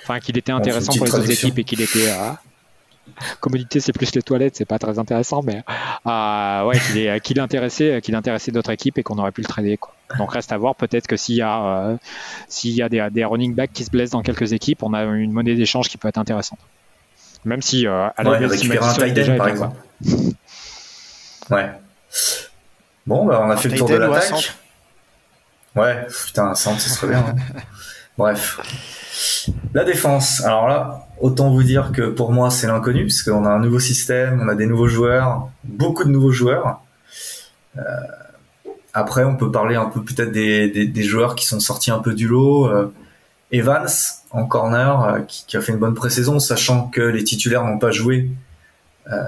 enfin 0.03 0.19
qu'il 0.19 0.37
était 0.37 0.51
intéressant 0.51 0.93
pour 0.93 1.05
les 1.07 1.15
autres 1.15 1.31
équipes 1.31 1.57
et 1.57 1.63
qu'il 1.63 1.81
était 1.81 2.07
commodité, 3.39 3.79
c'est 3.79 3.93
plus 3.93 4.13
les 4.15 4.21
toilettes, 4.21 4.55
c'est 4.55 4.65
pas 4.65 4.79
très 4.79 4.99
intéressant, 4.99 5.41
mais 5.43 5.63
euh, 6.05 6.65
ouais, 6.65 6.77
qu'il 6.79 7.21
qu'il 7.21 8.15
intéressait 8.15 8.51
d'autres 8.51 8.71
équipes 8.71 8.97
et 8.97 9.03
qu'on 9.03 9.17
aurait 9.17 9.31
pu 9.31 9.41
le 9.41 9.47
trader. 9.47 9.77
Quoi. 9.77 9.93
Donc 10.17 10.33
reste 10.33 10.51
à 10.51 10.57
voir, 10.57 10.75
peut-être 10.75 11.07
que 11.07 11.17
s'il 11.17 11.35
y 11.35 11.41
a, 11.41 11.63
euh, 11.63 11.97
s'il 12.47 12.71
y 12.71 12.81
a 12.81 12.89
des, 12.89 13.07
des, 13.11 13.25
running 13.25 13.53
backs 13.53 13.73
qui 13.73 13.83
se 13.83 13.91
blessent 13.91 14.11
dans 14.11 14.21
quelques 14.21 14.53
équipes, 14.53 14.83
on 14.83 14.93
a 14.93 15.03
une 15.03 15.31
monnaie 15.31 15.55
d'échange 15.55 15.89
qui 15.89 15.97
peut 15.97 16.07
être 16.07 16.17
intéressante. 16.17 16.59
Même 17.47 17.61
si 17.61 17.87
euh, 17.87 18.09
à 18.17 18.23
la 18.23 18.31
ouais, 18.31 18.45
récupérer 18.45 18.85
un 18.85 18.93
tight 18.93 19.37
par 19.37 19.47
exemple. 19.47 19.77
Ouais. 21.49 21.71
Bon, 23.05 23.25
bah, 23.25 23.41
on 23.41 23.49
a 23.49 23.55
fait 23.55 23.69
le 23.69 23.77
tour 23.77 23.87
de 23.87 23.95
l'attaque. 23.95 24.53
Ouais, 25.73 26.05
putain, 26.25 26.47
un 26.47 26.55
centre, 26.55 26.81
ce 26.81 26.89
serait 26.89 27.07
bien. 27.07 27.19
Hein. 27.19 27.35
Bref. 28.17 28.59
La 29.73 29.85
défense. 29.85 30.43
Alors 30.43 30.67
là, 30.67 31.07
autant 31.21 31.49
vous 31.49 31.63
dire 31.63 31.93
que 31.93 32.09
pour 32.09 32.33
moi, 32.33 32.51
c'est 32.51 32.67
l'inconnu, 32.67 33.05
parce 33.05 33.21
qu'on 33.21 33.45
a 33.45 33.49
un 33.49 33.59
nouveau 33.59 33.79
système, 33.79 34.41
on 34.43 34.49
a 34.49 34.55
des 34.55 34.65
nouveaux 34.65 34.89
joueurs, 34.89 35.49
beaucoup 35.63 36.03
de 36.03 36.09
nouveaux 36.09 36.33
joueurs. 36.33 36.81
Euh, 37.77 37.81
après, 38.93 39.23
on 39.23 39.37
peut 39.37 39.51
parler 39.51 39.77
un 39.77 39.85
peu 39.85 40.03
peut-être 40.03 40.33
des, 40.33 40.67
des, 40.69 40.85
des, 40.85 41.03
joueurs 41.03 41.35
qui 41.35 41.45
sont 41.45 41.61
sortis 41.61 41.91
un 41.91 41.99
peu 41.99 42.13
du 42.13 42.27
lot. 42.27 42.67
Euh, 42.67 42.93
Evans 43.53 43.87
en 44.31 44.45
corner, 44.45 45.03
euh, 45.03 45.19
qui, 45.21 45.45
qui, 45.45 45.57
a 45.57 45.61
fait 45.61 45.71
une 45.71 45.79
bonne 45.79 45.93
pré-saison, 45.93 46.39
sachant 46.39 46.87
que 46.87 47.01
les 47.01 47.23
titulaires 47.23 47.63
n'ont 47.63 47.79
pas 47.79 47.91
joué. 47.91 48.29
Euh, 49.11 49.23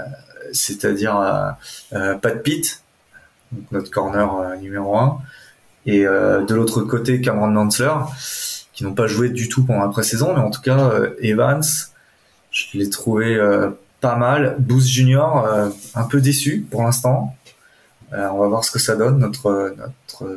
c'est-à-dire 0.51 1.55
Pat 1.91 2.41
Pitt, 2.41 2.83
notre 3.71 3.91
corner 3.91 4.57
numéro 4.59 4.97
1, 4.97 5.19
et 5.85 6.05
de 6.05 6.53
l'autre 6.55 6.81
côté 6.81 7.21
Cameron 7.21 7.51
Mansler 7.51 7.91
qui 8.79 8.85
n'ont 8.85 8.93
pas 8.93 9.07
joué 9.07 9.27
du 9.27 9.49
tout 9.49 9.65
pendant 9.65 9.81
la 9.81 9.89
pré-saison, 9.89 10.33
mais 10.33 10.39
en 10.39 10.51
tout 10.51 10.61
cas, 10.61 10.79
euh, 10.79 11.13
Evans, 11.19 11.61
je 12.49 12.77
l'ai 12.77 12.89
trouvé 12.89 13.35
euh, 13.35 13.71
pas 13.99 14.15
mal. 14.15 14.55
Booth 14.57 14.85
Junior, 14.85 15.45
euh, 15.45 15.67
un 15.95 16.05
peu 16.05 16.21
déçu 16.21 16.65
pour 16.71 16.83
l'instant. 16.83 17.35
on 18.13 18.37
va 18.37 18.47
voir 18.47 18.63
ce 18.63 18.71
que 18.71 18.79
ça 18.79 18.95
donne. 18.95 19.19
Notre 19.19 19.75
notre 19.77 20.33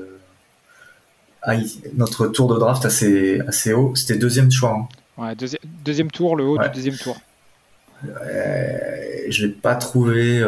notre 1.94 2.26
tour 2.28 2.52
de 2.52 2.59
draft 2.59 2.85
assez 2.85 3.40
assez 3.46 3.72
haut. 3.72 3.94
C'était 3.94 4.16
deuxième 4.16 4.50
choix. 4.50 4.76
Hein. 4.78 4.88
Ouais, 5.22 5.37
deuxième 5.85 6.11
tour, 6.11 6.37
le 6.37 6.44
haut 6.44 6.59
du 6.59 6.68
deuxième 6.70 6.96
tour. 6.96 7.16
je 8.02 9.46
l'ai 9.46 9.52
pas 9.52 9.74
trouvé. 9.74 10.42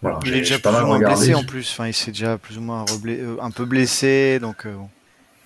Voilà, 0.00 0.18
il 0.24 0.34
est 0.34 0.38
déjà 0.40 0.58
pas 0.58 0.72
mal 0.72 1.04
blessé 1.04 1.34
en 1.34 1.44
plus. 1.44 1.70
Enfin, 1.70 1.86
il 1.86 1.94
s'est 1.94 2.10
déjà 2.10 2.36
plus 2.38 2.58
ou 2.58 2.60
moins 2.60 2.84
un 3.40 3.50
peu 3.50 3.64
blessé, 3.64 4.38
donc. 4.40 4.66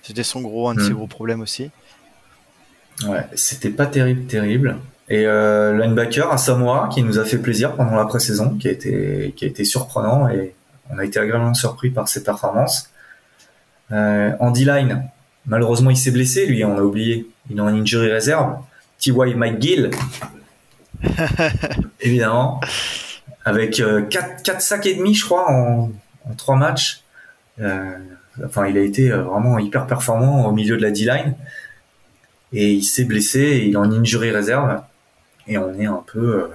C'était 0.07 0.23
son 0.23 0.39
gros, 0.39 0.69
un 0.69 0.75
de 0.75 0.79
ses 0.79 0.91
hmm. 0.91 0.93
gros 0.93 1.07
problèmes 1.07 1.41
aussi. 1.41 1.69
Ouais, 3.05 3.25
c'était 3.35 3.69
pas 3.69 3.87
terrible, 3.87 4.25
terrible. 4.25 4.77
Et 5.09 5.25
euh, 5.25 5.77
linebacker 5.77 6.31
à 6.31 6.37
Samoa 6.37 6.87
qui 6.93 7.03
nous 7.03 7.19
a 7.19 7.25
fait 7.25 7.39
plaisir 7.39 7.75
pendant 7.75 7.95
la 7.95 8.05
pré-saison, 8.05 8.55
qui 8.57 8.69
a 8.69 8.71
été 8.71 9.33
qui 9.35 9.43
a 9.43 9.49
été 9.49 9.65
surprenant 9.65 10.29
et 10.29 10.55
on 10.89 10.97
a 10.97 11.03
été 11.03 11.19
agréablement 11.19 11.53
surpris 11.53 11.89
par 11.89 12.07
ses 12.07 12.23
performances. 12.23 12.89
Euh, 13.91 14.31
Andy 14.39 14.65
Line, 14.65 15.09
malheureusement 15.45 15.89
il 15.89 15.97
s'est 15.97 16.11
blessé, 16.11 16.45
lui 16.45 16.63
on 16.65 16.77
a 16.77 16.81
oublié, 16.81 17.27
il 17.49 17.57
est 17.57 17.61
en 17.61 17.67
injury 17.67 18.11
réserve. 18.11 18.57
T.Y. 18.99 19.35
McGill, 19.35 19.91
évidemment, 22.01 22.59
avec 23.45 23.75
4, 23.75 23.81
euh, 23.81 24.01
4 24.43 24.61
sacs 24.61 24.85
et 24.87 24.95
demi 24.95 25.13
je 25.13 25.23
crois 25.23 25.49
en, 25.51 25.91
en 26.29 26.33
3 26.35 26.55
matchs. 26.55 27.03
Euh, 27.59 27.97
Enfin, 28.45 28.67
il 28.67 28.77
a 28.77 28.81
été 28.81 29.09
vraiment 29.09 29.57
hyper 29.57 29.87
performant 29.87 30.47
au 30.47 30.51
milieu 30.51 30.77
de 30.77 30.81
la 30.81 30.91
D-line. 30.91 31.33
Et 32.53 32.71
il 32.71 32.83
s'est 32.83 33.03
blessé, 33.03 33.63
il 33.65 33.73
est 33.73 33.77
en 33.77 33.91
injury 33.91 34.31
réserve. 34.31 34.81
Et 35.47 35.57
on 35.57 35.73
est 35.79 35.85
un 35.85 36.03
peu. 36.05 36.43
Euh, 36.43 36.47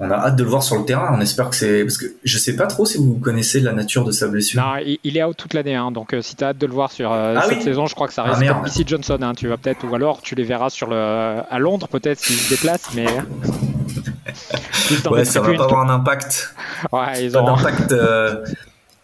on 0.00 0.10
a 0.10 0.14
hâte 0.14 0.36
de 0.36 0.44
le 0.44 0.48
voir 0.48 0.62
sur 0.62 0.76
le 0.76 0.84
terrain. 0.84 1.10
On 1.12 1.20
espère 1.20 1.50
que 1.50 1.56
c'est. 1.56 1.82
Parce 1.82 1.98
que 1.98 2.06
je 2.22 2.38
sais 2.38 2.54
pas 2.54 2.66
trop 2.66 2.86
si 2.86 2.98
vous 2.98 3.14
connaissez 3.14 3.60
la 3.60 3.72
nature 3.72 4.04
de 4.04 4.12
sa 4.12 4.28
blessure. 4.28 4.62
Non, 4.62 4.74
il 5.02 5.16
est 5.16 5.24
out 5.24 5.36
toute 5.36 5.54
l'année. 5.54 5.74
Hein. 5.74 5.90
donc 5.90 6.14
euh, 6.14 6.22
si 6.22 6.36
tu 6.36 6.44
as 6.44 6.48
hâte 6.48 6.58
de 6.58 6.66
le 6.66 6.72
voir 6.72 6.92
sur 6.92 7.12
ah 7.12 7.42
cette 7.48 7.62
saison, 7.62 7.86
je 7.86 7.94
crois 7.94 8.06
que 8.06 8.14
ça 8.14 8.22
reste 8.22 8.42
ah, 8.48 8.62
BC 8.64 8.84
Johnson. 8.86 9.18
Hein. 9.20 9.34
tu 9.34 9.48
vas 9.48 9.56
peut-être. 9.56 9.84
Ou 9.84 9.94
alors 9.94 10.22
tu 10.22 10.34
les 10.34 10.44
verras 10.44 10.70
sur 10.70 10.88
le, 10.88 11.42
à 11.50 11.58
Londres, 11.58 11.88
peut-être, 11.88 12.20
s'il 12.20 12.36
se 12.36 12.50
déplace. 12.50 12.90
Mais. 12.94 13.06
ouais, 15.10 15.24
ça 15.24 15.40
va 15.40 15.54
pas 15.54 15.64
avoir 15.64 15.88
un 15.88 15.94
impact. 15.94 16.54
Ouais, 16.92 17.24
ils 17.24 17.36
ont. 17.36 17.44
Pas 17.44 17.56
d'impact. 17.56 17.94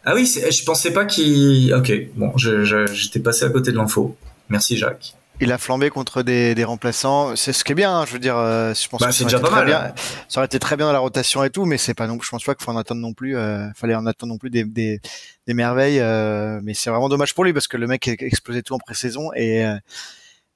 Ah 0.06 0.14
oui, 0.14 0.26
je 0.26 0.64
pensais 0.64 0.92
pas 0.92 1.06
qu'il. 1.06 1.74
Ok, 1.74 1.92
bon, 2.14 2.32
j'étais 2.36 3.20
passé 3.20 3.44
à 3.44 3.50
côté 3.50 3.72
de 3.72 3.76
l'info. 3.76 4.16
Merci 4.48 4.76
Jacques. 4.76 5.14
Il 5.44 5.52
a 5.52 5.58
flambé 5.58 5.90
contre 5.90 6.22
des, 6.22 6.64
remplaçants. 6.64 7.36
C'est 7.36 7.52
ce 7.52 7.64
qui 7.64 7.72
est 7.72 7.74
bien, 7.74 7.94
hein, 7.94 8.06
je 8.06 8.14
veux 8.14 8.18
dire. 8.18 8.38
Euh, 8.38 8.72
je 8.72 8.88
pense 8.88 8.98
bah, 8.98 9.08
que 9.08 9.12
ça, 9.12 9.24
déjà 9.24 9.38
pas 9.38 9.50
mal. 9.50 9.66
Bien, 9.66 9.92
ça 10.26 10.40
aurait 10.40 10.46
été 10.46 10.58
très 10.58 10.74
bien 10.78 10.86
dans 10.86 10.92
la 10.94 11.00
rotation 11.00 11.44
et 11.44 11.50
tout, 11.50 11.66
mais 11.66 11.76
c'est 11.76 11.92
pas 11.92 12.06
non. 12.06 12.18
Je 12.22 12.30
pense 12.30 12.42
pas 12.42 12.54
qu'il 12.54 12.64
faut 12.64 12.70
en 12.70 12.78
attendre 12.78 13.02
non 13.02 13.12
plus. 13.12 13.36
Euh, 13.36 13.68
fallait 13.74 13.94
en 13.94 14.06
attendre 14.06 14.32
non 14.32 14.38
plus 14.38 14.48
des, 14.48 14.64
des, 14.64 15.00
merveilles. 15.48 16.00
Euh, 16.00 16.60
mais 16.62 16.72
c'est 16.72 16.88
vraiment 16.88 17.10
dommage 17.10 17.34
pour 17.34 17.44
lui 17.44 17.52
parce 17.52 17.68
que 17.68 17.76
le 17.76 17.86
mec 17.86 18.08
a 18.08 18.12
explosé 18.12 18.62
tout 18.62 18.72
en 18.72 18.78
pré-saison 18.78 19.32
et 19.36 19.66
euh, 19.66 19.76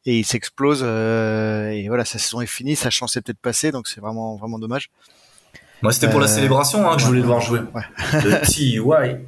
et 0.07 0.20
il 0.20 0.24
s'explose. 0.24 0.83
et 0.83 1.85
voilà, 1.88 2.07
sa 2.07 2.18
saison 2.18 2.40
est 2.40 2.46
finie, 2.46 2.74
sa 2.74 2.88
chance 2.88 3.14
est 3.18 3.20
peut-être 3.20 3.40
passée, 3.40 3.72
donc 3.72 3.88
c'est 3.88 4.01
vraiment 4.01 4.37
vraiment 4.37 4.59
dommage. 4.59 4.88
Moi, 5.83 5.92
c'était 5.92 6.09
pour 6.09 6.20
la 6.20 6.29
célébration 6.29 6.90
hein, 6.90 6.96
que 6.96 7.03
je 7.03 7.07
voulais 7.07 7.20
le 7.20 7.27
voir 7.27 7.42
jouer. 7.42 7.61
Ouais. 7.74 7.83
Le 8.24 8.40
T.Y. 8.40 9.20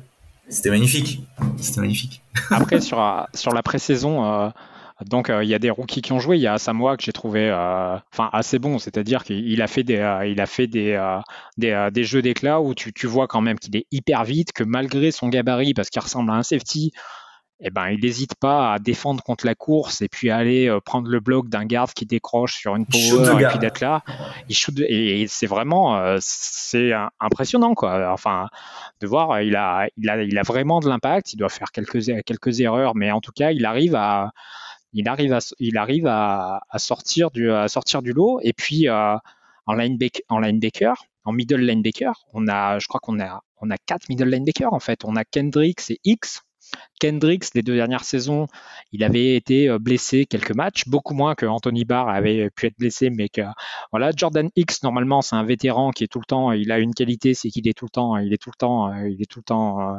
C'était 0.49 0.71
magnifique. 0.71 1.23
C'était 1.59 1.83
magnifique. 1.83 2.23
Après, 2.51 2.81
sur, 2.81 3.27
sur 3.35 3.53
la 3.53 3.63
pré-saison, 3.63 4.53
euh, 5.01 5.05
donc 5.07 5.31
euh, 5.31 5.45
il 5.45 5.51
y 5.51 5.55
a 5.55 5.59
des 5.59 5.71
rookies 5.71 6.03
qui 6.03 6.13
ont 6.13 6.21
joué. 6.21 6.37
Il 6.37 6.43
y 6.43 6.47
a 6.47 6.59
Samoa 6.59 6.97
que 6.97 7.03
j'ai 7.03 7.13
trouvé 7.13 7.49
euh, 7.51 7.97
assez 8.33 8.59
bon, 8.59 8.79
c'est-à-dire 8.79 9.25
qu'il 9.25 9.63
a 9.63 9.67
fait 9.67 9.83
des, 9.83 9.97
il 10.27 10.41
a 10.41 10.47
fait 10.47 10.67
des, 10.67 11.19
des, 11.57 11.89
des, 11.93 12.05
jeux 12.05 12.23
d'éclat 12.23 12.61
où 12.61 12.75
tu, 12.75 12.93
tu 12.93 13.07
vois 13.07 13.27
quand 13.27 13.41
même 13.41 13.59
qu'il 13.59 13.77
est 13.77 13.87
hyper 13.91 14.25
vite, 14.25 14.53
que 14.53 14.65
malgré 14.65 15.11
son 15.11 15.29
gabarit, 15.29 15.75
parce 15.75 15.91
qu'il 15.91 16.03
ressemble 16.03 16.31
à 16.31 16.35
un 16.35 16.43
safety, 16.43 16.93
eh 17.63 17.71
ben, 17.71 17.89
il 17.91 18.01
n'hésite 18.01 18.35
pas 18.37 18.73
à 18.73 18.79
défendre 18.79 19.23
contre 19.23 19.45
la 19.45 19.55
course 19.55 20.01
et 20.01 20.09
puis 20.09 20.31
aller 20.31 20.69
euh, 20.69 20.81
prendre 20.81 21.09
le 21.09 21.21
bloc 21.21 21.49
d'un 21.49 21.67
garde 21.67 21.93
qui 21.93 22.07
décroche 22.07 22.55
sur 22.55 22.75
une 22.75 22.87
power 22.87 23.43
et 23.43 23.47
puis 23.49 23.59
d'être 23.59 23.81
là. 23.81 24.03
Il 24.49 24.55
shoot 24.55 24.75
et, 24.81 25.27
c'est 25.29 25.47
vraiment 25.47 25.97
euh, 25.99 26.17
c'est 26.21 26.93
impressionnant 27.21 27.75
quoi. 27.75 28.11
Enfin, 28.13 28.49
de 29.01 29.07
voir, 29.07 29.43
il 29.43 29.57
a, 29.57 29.89
il 29.99 30.09
a, 30.09 30.23
il 30.23 30.39
a 30.39 30.43
vraiment 30.43 30.81
de 30.81 30.89
l'impact. 30.89 31.35
Il 31.35 31.37
doit 31.37 31.51
faire 31.51 31.71
quelques 31.71 32.01
quelques 32.25 32.61
erreurs, 32.61 32.97
mais 32.97 33.11
en 33.11 33.21
tout 33.21 33.33
cas, 33.33 33.51
il 33.51 33.67
arrive 33.67 33.95
à 33.95 34.31
il 34.93 35.09
arrive 35.09 36.07
à, 36.07 36.61
sortir 36.79 37.31
du 37.31 38.13
lot 38.13 38.41
et 38.43 38.53
puis 38.53 38.89
euh, 38.89 39.17
en 39.67 39.75
linebacker 39.75 40.97
en 41.25 41.33
middle 41.33 41.61
linebacker 41.61 42.25
on 42.33 42.49
a 42.49 42.79
je 42.79 42.87
crois 42.89 43.01
qu'on 43.01 43.21
a 43.21 43.43
on 43.61 43.71
a 43.71 43.77
quatre 43.79 44.09
middle 44.09 44.29
linebackers 44.29 44.73
en 44.73 44.81
fait 44.81 45.05
on 45.05 45.17
a 45.17 45.25
Kendricks 45.25 45.91
et 45.91 46.01
X 46.05 46.43
Kendricks, 47.01 47.55
les 47.55 47.63
deux 47.63 47.75
dernières 47.75 48.05
saisons, 48.05 48.47
il 48.93 49.03
avait 49.03 49.35
été 49.35 49.69
euh, 49.69 49.79
blessé 49.79 50.27
quelques 50.27 50.55
matchs, 50.55 50.87
beaucoup 50.87 51.15
moins 51.15 51.35
que 51.35 51.47
Anthony 51.47 51.85
Barr 51.85 52.09
avait 52.09 52.51
pu 52.51 52.67
être 52.67 52.79
blessé, 52.79 53.11
mais 53.11 53.29
que 53.29 53.43
voilà, 53.91 54.11
Jordan 54.15 54.51
X 54.57 54.83
normalement 54.83 55.23
c'est 55.23 55.37
un 55.37 55.45
vétéran 55.45 55.91
qui 55.91 56.05
est 56.05 56.09
tout 56.09 56.21
le 56.21 56.27
temps, 56.27 56.53
il 56.53 56.71
a 56.71 56.79
une 56.79 56.95
qualité, 56.95 57.35
c'est 57.35 57.49
qu'il 57.51 57.67
est 57.69 57.77
tout 57.77 57.87
le 57.87 57.91
temps, 57.91 58.17
il 58.19 58.33
est 58.33 58.39
tout 58.39 58.51
le 58.51 58.59
temps, 58.59 58.93
euh, 58.93 59.09
il 59.09 59.21
est 59.23 59.31
tout 59.31 59.41
le 59.41 59.45
temps. 59.45 59.99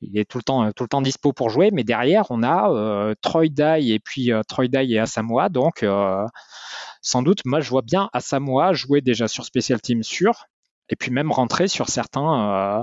Il 0.00 0.18
est 0.18 0.24
tout 0.24 0.38
le 0.38 0.42
temps, 0.42 0.70
tout 0.72 0.84
le 0.84 0.88
temps 0.88 1.02
dispo 1.02 1.32
pour 1.32 1.50
jouer, 1.50 1.70
mais 1.72 1.84
derrière 1.84 2.26
on 2.30 2.42
a 2.42 3.14
Troy 3.22 3.48
Dye 3.48 3.92
et 3.92 3.98
puis 3.98 4.30
Troy 4.48 4.68
Dye 4.68 4.94
et 4.94 4.98
Asamoah, 4.98 5.48
donc 5.48 5.84
sans 7.02 7.22
doute, 7.22 7.42
moi 7.44 7.60
je 7.60 7.70
vois 7.70 7.82
bien 7.82 8.10
Asamoah 8.12 8.72
jouer 8.72 9.00
déjà 9.00 9.28
sur 9.28 9.44
Special 9.44 9.80
Team 9.80 10.02
sûr, 10.02 10.46
et 10.88 10.96
puis 10.96 11.10
même 11.10 11.32
rentrer 11.32 11.68
sur 11.68 11.88
certains 11.88 12.78
euh, 12.78 12.82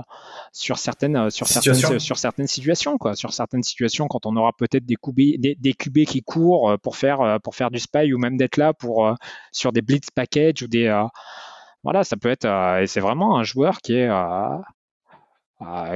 sur 0.52 0.78
certaines 0.78 1.16
euh, 1.16 1.30
sur 1.30 1.46
certaines 1.46 1.98
sur 1.98 2.18
certaines 2.18 2.46
situations 2.46 2.98
quoi. 2.98 3.16
Sur 3.16 3.32
certaines 3.32 3.62
situations 3.62 4.06
quand 4.08 4.26
on 4.26 4.36
aura 4.36 4.52
peut-être 4.52 4.84
des 4.84 4.96
QB 4.96 5.40
des, 5.40 5.56
des 5.58 5.74
QB 5.74 6.04
qui 6.04 6.22
courent 6.22 6.70
euh, 6.70 6.76
pour 6.76 6.96
faire 6.96 7.38
pour 7.42 7.54
faire 7.54 7.70
du 7.70 7.78
spy 7.78 8.12
ou 8.12 8.18
même 8.18 8.36
d'être 8.36 8.56
là 8.56 8.72
pour 8.74 9.14
sur 9.52 9.72
des 9.72 9.82
blitz 9.82 10.10
package 10.10 10.62
ou 10.62 10.68
des 10.68 11.04
voilà 11.82 12.04
ça 12.04 12.16
peut 12.16 12.30
être 12.30 12.46
et 12.80 12.86
c'est 12.86 13.00
vraiment 13.00 13.38
un 13.38 13.42
joueur 13.42 13.78
qui 13.80 13.94
est 13.94 14.08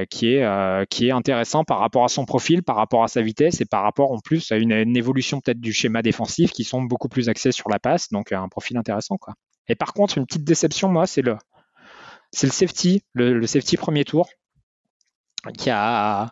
qui 0.09 0.35
est 0.35 0.87
qui 0.89 1.07
est 1.07 1.11
intéressant 1.11 1.63
par 1.63 1.79
rapport 1.79 2.03
à 2.03 2.09
son 2.09 2.25
profil, 2.25 2.63
par 2.63 2.75
rapport 2.75 3.03
à 3.03 3.07
sa 3.07 3.21
vitesse 3.21 3.61
et 3.61 3.65
par 3.65 3.83
rapport 3.83 4.11
en 4.11 4.19
plus 4.19 4.51
à 4.51 4.57
une, 4.57 4.71
une 4.71 4.97
évolution 4.97 5.41
peut-être 5.41 5.59
du 5.59 5.73
schéma 5.73 6.01
défensif 6.01 6.51
qui 6.51 6.63
sont 6.63 6.81
beaucoup 6.81 7.09
plus 7.09 7.29
axés 7.29 7.51
sur 7.51 7.69
la 7.69 7.79
passe, 7.79 8.09
donc 8.09 8.31
un 8.31 8.47
profil 8.49 8.77
intéressant 8.77 9.17
quoi. 9.17 9.33
Et 9.69 9.75
par 9.75 9.93
contre, 9.93 10.17
une 10.17 10.25
petite 10.25 10.43
déception, 10.43 10.89
moi, 10.89 11.05
c'est 11.05 11.21
le, 11.21 11.37
c'est 12.31 12.47
le 12.47 12.51
safety, 12.51 13.03
le, 13.13 13.45
safety 13.45 13.77
premier 13.77 14.03
tour, 14.03 14.27
qui 15.57 15.69
a, 15.69 16.31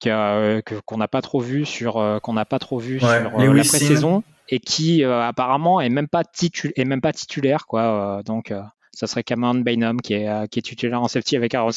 qu'on 0.00 0.96
n'a 0.96 1.08
pas 1.08 1.22
trop 1.22 1.40
vu 1.40 1.64
sur 1.64 1.98
euh, 1.98 2.18
qu'on 2.18 2.32
n'a 2.32 2.44
pas 2.44 2.58
trop 2.58 2.78
vu 2.78 2.98
sur 2.98 3.08
euh, 3.08 3.54
la 3.54 3.64
pré-saison 3.64 4.22
et 4.48 4.58
qui 4.58 5.04
euh, 5.04 5.22
apparemment 5.22 5.80
est 5.80 5.90
même 5.90 6.08
pas 6.08 6.22
est 6.42 6.84
même 6.84 7.00
pas 7.00 7.12
titulaire 7.12 7.66
quoi. 7.66 8.22
donc 8.24 8.52
ça 8.92 9.06
serait 9.06 9.22
Cameron 9.22 9.56
Bainham 9.56 10.00
qui 10.00 10.14
est 10.14 10.48
qui 10.48 10.58
est 10.58 10.62
titulaire 10.62 11.02
en 11.02 11.08
safety 11.08 11.36
avec 11.36 11.54
Aaron 11.54 11.70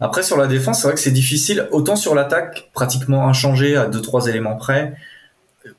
Après 0.00 0.22
sur 0.22 0.36
la 0.36 0.46
défense, 0.46 0.80
c'est 0.80 0.88
vrai 0.88 0.94
que 0.94 1.00
c'est 1.00 1.12
difficile. 1.12 1.68
Autant 1.70 1.96
sur 1.96 2.14
l'attaque, 2.14 2.70
pratiquement 2.72 3.28
inchangé 3.28 3.76
à 3.76 3.86
deux 3.86 4.02
trois 4.02 4.26
éléments 4.26 4.56
près. 4.56 4.94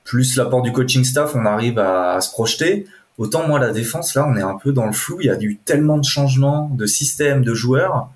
Plus 0.05 0.37
l'apport 0.37 0.61
du 0.61 0.71
coaching 0.71 1.03
staff, 1.03 1.35
on 1.35 1.45
arrive 1.45 1.77
à 1.79 2.21
se 2.21 2.31
projeter. 2.31 2.87
Autant 3.17 3.47
moi 3.47 3.59
la 3.59 3.71
défense 3.71 4.15
là, 4.15 4.25
on 4.27 4.35
est 4.37 4.41
un 4.41 4.57
peu 4.57 4.71
dans 4.71 4.85
le 4.85 4.93
flou. 4.93 5.17
Il 5.19 5.27
y 5.27 5.29
a 5.29 5.39
eu 5.39 5.57
tellement 5.57 5.97
de 5.97 6.05
changements 6.05 6.69
de 6.73 6.85
système, 6.85 7.43
de 7.43 7.53
joueurs. 7.53 8.09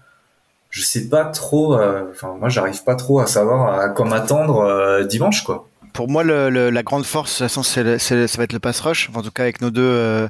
Je 0.69 0.81
sais 0.81 1.07
pas 1.09 1.25
trop. 1.25 1.77
Euh, 1.77 2.05
enfin 2.11 2.35
moi 2.39 2.49
j'arrive 2.49 2.83
pas 2.83 2.95
trop 2.95 3.19
à 3.19 3.27
savoir 3.27 3.79
à 3.79 3.89
quoi 3.89 4.05
m'attendre 4.05 4.59
euh, 4.61 5.03
dimanche 5.03 5.43
quoi. 5.43 5.67
Pour 5.93 6.07
moi 6.09 6.23
la 6.23 6.83
grande 6.83 7.05
force, 7.05 7.41
de 7.41 7.47
toute 7.47 7.55
façon, 7.55 7.63
ça 7.63 7.83
va 7.83 8.43
être 8.43 8.53
le 8.53 8.59
pass 8.59 8.79
rush. 8.81 9.09
En 9.13 9.21
tout 9.21 9.31
cas 9.31 9.43
avec 9.43 9.61
nos 9.61 9.71
deux 9.71 9.81
euh, 9.81 10.27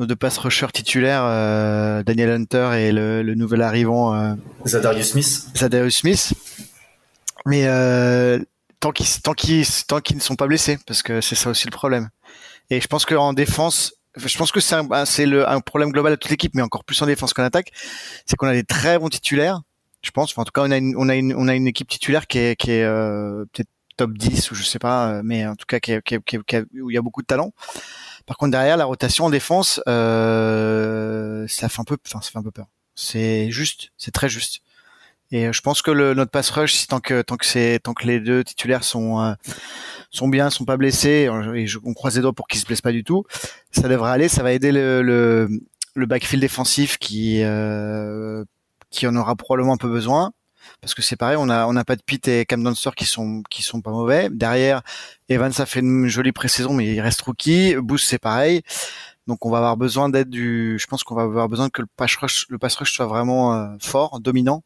nos 0.00 0.06
deux 0.06 0.16
pass 0.16 0.38
rushers 0.38 0.72
titulaires, 0.72 1.22
Daniel 2.04 2.30
Hunter 2.30 2.70
et 2.76 2.90
le, 2.90 3.22
le 3.22 3.34
nouvel 3.34 3.62
arrivant 3.62 4.36
Zadarius 4.66 5.10
Smith. 5.12 5.46
Zadarius 5.56 5.98
Smith. 5.98 6.34
Mais 7.46 7.66
tant 8.80 8.92
qu'ils 8.92 9.20
tant 9.22 9.34
qu'ils 9.34 9.66
tant 9.86 10.00
qu'ils 10.00 10.16
ne 10.16 10.22
sont 10.22 10.36
pas 10.36 10.46
blessés, 10.46 10.78
parce 10.86 11.02
que 11.02 11.20
c'est 11.20 11.34
ça 11.36 11.50
aussi 11.50 11.66
le 11.66 11.70
problème. 11.70 12.08
Et 12.70 12.80
je 12.80 12.86
pense 12.86 13.04
qu'en 13.04 13.32
défense, 13.32 13.94
je 14.16 14.36
pense 14.36 14.52
que 14.52 14.60
c'est 14.60 14.74
un, 14.74 15.04
c'est 15.04 15.26
le 15.26 15.48
un 15.48 15.60
problème 15.60 15.90
global 15.90 16.14
à 16.14 16.16
toute 16.16 16.30
l'équipe, 16.30 16.54
mais 16.54 16.62
encore 16.62 16.84
plus 16.84 17.00
en 17.02 17.06
défense 17.06 17.34
qu'en 17.34 17.44
attaque, 17.44 17.70
c'est 18.26 18.36
qu'on 18.36 18.48
a 18.48 18.54
des 18.54 18.64
très 18.64 18.98
bons 18.98 19.08
titulaires. 19.08 19.60
Je 20.02 20.10
pense, 20.12 20.36
en 20.38 20.44
tout 20.44 20.52
cas, 20.52 20.62
on 20.62 20.70
a 20.70 20.78
une, 20.78 20.94
on 20.96 21.10
a 21.10 21.14
une, 21.14 21.34
on 21.34 21.46
a 21.46 21.54
une 21.54 21.66
équipe 21.66 21.88
titulaire 21.88 22.26
qui 22.26 22.38
est, 22.38 22.56
qui 22.56 22.70
est 22.70 22.84
euh, 22.84 23.44
peut-être 23.52 23.68
top 23.98 24.16
10 24.16 24.50
ou 24.50 24.54
je 24.54 24.62
sais 24.62 24.78
pas, 24.78 25.10
euh, 25.10 25.20
mais 25.22 25.46
en 25.46 25.56
tout 25.56 25.66
cas 25.66 25.78
qui, 25.78 25.92
est, 25.92 26.02
qui, 26.02 26.14
est, 26.14 26.22
qui, 26.24 26.56
est, 26.56 26.64
où 26.80 26.90
il 26.90 26.94
y 26.94 26.96
a 26.96 27.02
beaucoup 27.02 27.20
de 27.20 27.26
talent. 27.26 27.52
Par 28.30 28.36
contre, 28.36 28.52
derrière 28.52 28.76
la 28.76 28.84
rotation 28.84 29.24
en 29.24 29.30
défense, 29.30 29.82
euh, 29.88 31.48
ça 31.48 31.68
fait 31.68 31.80
un 31.80 31.84
peu, 31.84 31.96
enfin, 32.06 32.20
ça 32.20 32.30
fait 32.30 32.38
un 32.38 32.44
peu 32.44 32.52
peur. 32.52 32.68
C'est 32.94 33.50
juste, 33.50 33.90
c'est 33.96 34.12
très 34.12 34.28
juste. 34.28 34.60
Et 35.32 35.52
je 35.52 35.60
pense 35.60 35.82
que 35.82 35.90
le, 35.90 36.14
notre 36.14 36.30
pass 36.30 36.48
rush, 36.50 36.86
tant 36.86 37.00
que 37.00 37.22
tant 37.22 37.36
que 37.36 37.44
c'est 37.44 37.80
tant 37.82 37.92
que 37.92 38.06
les 38.06 38.20
deux 38.20 38.44
titulaires 38.44 38.84
sont 38.84 39.20
euh, 39.20 39.32
sont 40.12 40.28
bien, 40.28 40.48
sont 40.48 40.64
pas 40.64 40.76
blessés, 40.76 41.28
et 41.56 41.66
je, 41.66 41.80
on 41.82 41.92
croise 41.92 42.14
les 42.14 42.22
doigts 42.22 42.32
pour 42.32 42.46
qu'ils 42.46 42.60
se 42.60 42.66
blessent 42.66 42.82
pas 42.82 42.92
du 42.92 43.02
tout, 43.02 43.24
ça 43.72 43.88
devrait 43.88 44.12
aller. 44.12 44.28
Ça 44.28 44.44
va 44.44 44.52
aider 44.52 44.70
le 44.70 45.02
le, 45.02 45.48
le 45.96 46.06
backfield 46.06 46.40
défensif 46.40 46.98
qui 46.98 47.42
euh, 47.42 48.44
qui 48.90 49.08
en 49.08 49.16
aura 49.16 49.34
probablement 49.34 49.72
un 49.72 49.76
peu 49.76 49.90
besoin 49.90 50.30
parce 50.80 50.94
que 50.94 51.02
c'est 51.02 51.16
pareil, 51.16 51.36
on 51.38 51.48
a 51.48 51.66
on 51.66 51.72
n'a 51.72 51.84
pas 51.84 51.96
de 51.96 52.02
Pitt 52.02 52.26
et 52.28 52.46
Cam 52.46 52.62
Dancer 52.62 52.90
qui 52.94 53.06
sont 53.06 53.42
pas 53.82 53.90
mauvais. 53.90 54.28
Derrière, 54.30 54.82
Evans 55.28 55.52
a 55.58 55.66
fait 55.66 55.80
une 55.80 56.08
jolie 56.08 56.32
pré-saison, 56.32 56.72
mais 56.72 56.86
il 56.86 57.00
reste 57.00 57.20
rookie. 57.22 57.74
Boost 57.76 58.06
c'est 58.08 58.18
pareil. 58.18 58.62
Donc 59.26 59.46
on 59.46 59.50
va 59.50 59.58
avoir 59.58 59.76
besoin 59.76 60.08
d'aide 60.08 60.28
du. 60.28 60.78
Je 60.78 60.86
pense 60.86 61.04
qu'on 61.04 61.14
va 61.14 61.22
avoir 61.22 61.48
besoin 61.48 61.68
que 61.70 61.82
le 61.82 61.88
pass 61.96 62.16
rush, 62.16 62.46
le 62.48 62.58
pass 62.58 62.72
soit 62.82 63.06
vraiment 63.06 63.54
euh, 63.54 63.68
fort, 63.80 64.20
dominant, 64.20 64.62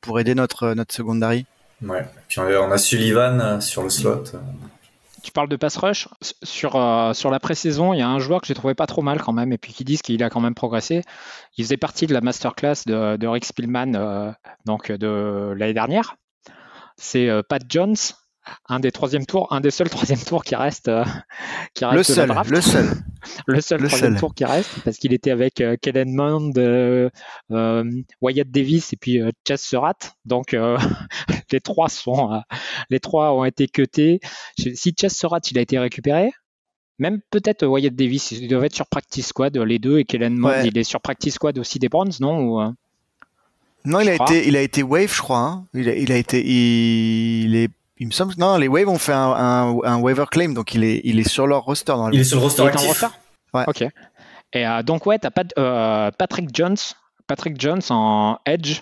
pour 0.00 0.18
aider 0.20 0.34
notre 0.34 0.74
notre 0.74 0.94
secondary. 0.94 1.46
Ouais. 1.82 2.06
Puis 2.28 2.40
on 2.40 2.72
a 2.72 2.78
Sullivan 2.78 3.40
euh, 3.40 3.60
sur 3.60 3.82
le 3.82 3.90
slot 3.90 4.24
tu 5.26 5.32
parles 5.32 5.48
de 5.48 5.56
pass 5.56 5.76
rush. 5.76 6.08
Sur, 6.44 6.76
euh, 6.76 7.12
sur 7.12 7.30
la 7.30 7.40
pré-saison, 7.40 7.92
il 7.92 7.98
y 7.98 8.02
a 8.02 8.08
un 8.08 8.20
joueur 8.20 8.40
que 8.40 8.46
j'ai 8.46 8.54
trouvé 8.54 8.74
pas 8.74 8.86
trop 8.86 9.02
mal 9.02 9.20
quand 9.20 9.32
même, 9.32 9.52
et 9.52 9.58
puis 9.58 9.72
qui 9.72 9.82
disent 9.82 10.00
qu'il 10.00 10.22
a 10.22 10.30
quand 10.30 10.40
même 10.40 10.54
progressé. 10.54 11.02
Il 11.56 11.64
faisait 11.64 11.76
partie 11.76 12.06
de 12.06 12.14
la 12.14 12.20
masterclass 12.20 12.84
de, 12.86 13.26
Rick 13.26 13.44
Spielman 13.44 13.96
euh, 13.96 14.30
donc 14.66 14.92
de 14.92 15.52
l'année 15.56 15.74
dernière. 15.74 16.14
C'est 16.96 17.28
euh, 17.28 17.42
Pat 17.42 17.60
Jones, 17.68 17.96
un 18.68 18.80
des 18.80 18.92
troisième 18.92 19.26
tours, 19.26 19.52
un 19.52 19.60
des 19.60 19.70
seuls 19.70 19.90
troisième 19.90 20.18
tours 20.18 20.44
qui 20.44 20.54
reste, 20.54 20.88
euh, 20.88 21.04
qui 21.74 21.84
reste 21.84 21.96
le 21.96 22.02
seul, 22.02 22.32
le 22.48 22.60
seul, 22.60 22.86
le 23.46 23.60
seul 23.60 23.80
le 23.80 23.88
troisième 23.88 24.16
tour 24.16 24.34
qui 24.34 24.44
reste, 24.44 24.70
parce 24.84 24.98
qu'il 24.98 25.12
était 25.12 25.30
avec 25.30 25.60
euh, 25.60 25.76
Kellen 25.80 26.14
Mond, 26.14 26.52
euh, 26.56 27.10
Wyatt 28.20 28.50
Davis 28.50 28.92
et 28.92 28.96
puis 28.96 29.20
Chess 29.46 29.62
Surratt. 29.62 30.16
Donc 30.24 30.56
les 31.52 31.60
trois 31.60 31.88
sont, 31.88 32.42
les 32.90 33.00
trois 33.00 33.32
ont 33.32 33.44
été 33.44 33.68
cutés. 33.68 34.20
Si 34.56 34.94
Chess 34.98 35.16
Surratt 35.16 35.50
il 35.50 35.58
a 35.58 35.60
été 35.60 35.78
récupéré, 35.78 36.32
même 36.98 37.20
peut-être 37.30 37.66
Wyatt 37.66 37.94
Davis, 37.94 38.32
il 38.32 38.48
doit 38.48 38.64
être 38.64 38.74
sur 38.74 38.86
practice 38.86 39.26
squad 39.26 39.56
les 39.56 39.78
deux 39.78 39.98
et 39.98 40.04
Kellen 40.04 40.36
Mond 40.36 40.48
ouais. 40.48 40.68
il 40.68 40.78
est 40.78 40.84
sur 40.84 41.00
practice 41.00 41.34
squad 41.34 41.58
aussi 41.58 41.78
des 41.78 41.88
Browns, 41.88 42.12
non 42.20 42.40
Ou, 42.40 42.72
non, 43.86 44.00
il 44.00 44.08
a 44.08 44.14
été, 44.14 44.48
il 44.48 44.56
a 44.56 44.62
été 44.62 44.82
wave, 44.82 45.14
je 45.14 45.22
crois. 45.22 45.38
Hein. 45.38 45.66
Il, 45.72 45.88
a, 45.88 45.94
il 45.94 46.10
a 46.10 46.16
été, 46.16 46.44
il 46.44 47.54
est 47.54 47.70
il 47.98 48.06
me 48.06 48.12
semble 48.12 48.34
non, 48.38 48.56
les 48.56 48.68
Waves 48.68 48.88
ont 48.88 48.98
fait 48.98 49.12
un, 49.12 49.30
un, 49.32 49.76
un, 49.84 49.96
waiver 49.98 50.26
claim, 50.30 50.52
donc 50.52 50.74
il 50.74 50.84
est, 50.84 51.00
il 51.04 51.18
est 51.18 51.28
sur 51.28 51.46
leur 51.46 51.64
roster. 51.64 51.92
Dans 51.92 52.10
il 52.10 52.20
est 52.20 52.24
sur 52.24 52.38
le 52.38 52.44
roster 52.44 52.66
actif. 52.66 53.04
Ouais. 53.54 53.64
Ok. 53.66 53.84
Et 54.52 54.66
euh, 54.66 54.82
donc 54.82 55.06
ouais, 55.06 55.18
t'as 55.18 55.30
pas 55.30 55.44
euh, 55.58 56.10
Patrick 56.16 56.54
Jones, 56.54 56.76
Patrick 57.26 57.60
Jones 57.60 57.82
en 57.90 58.38
edge, 58.46 58.80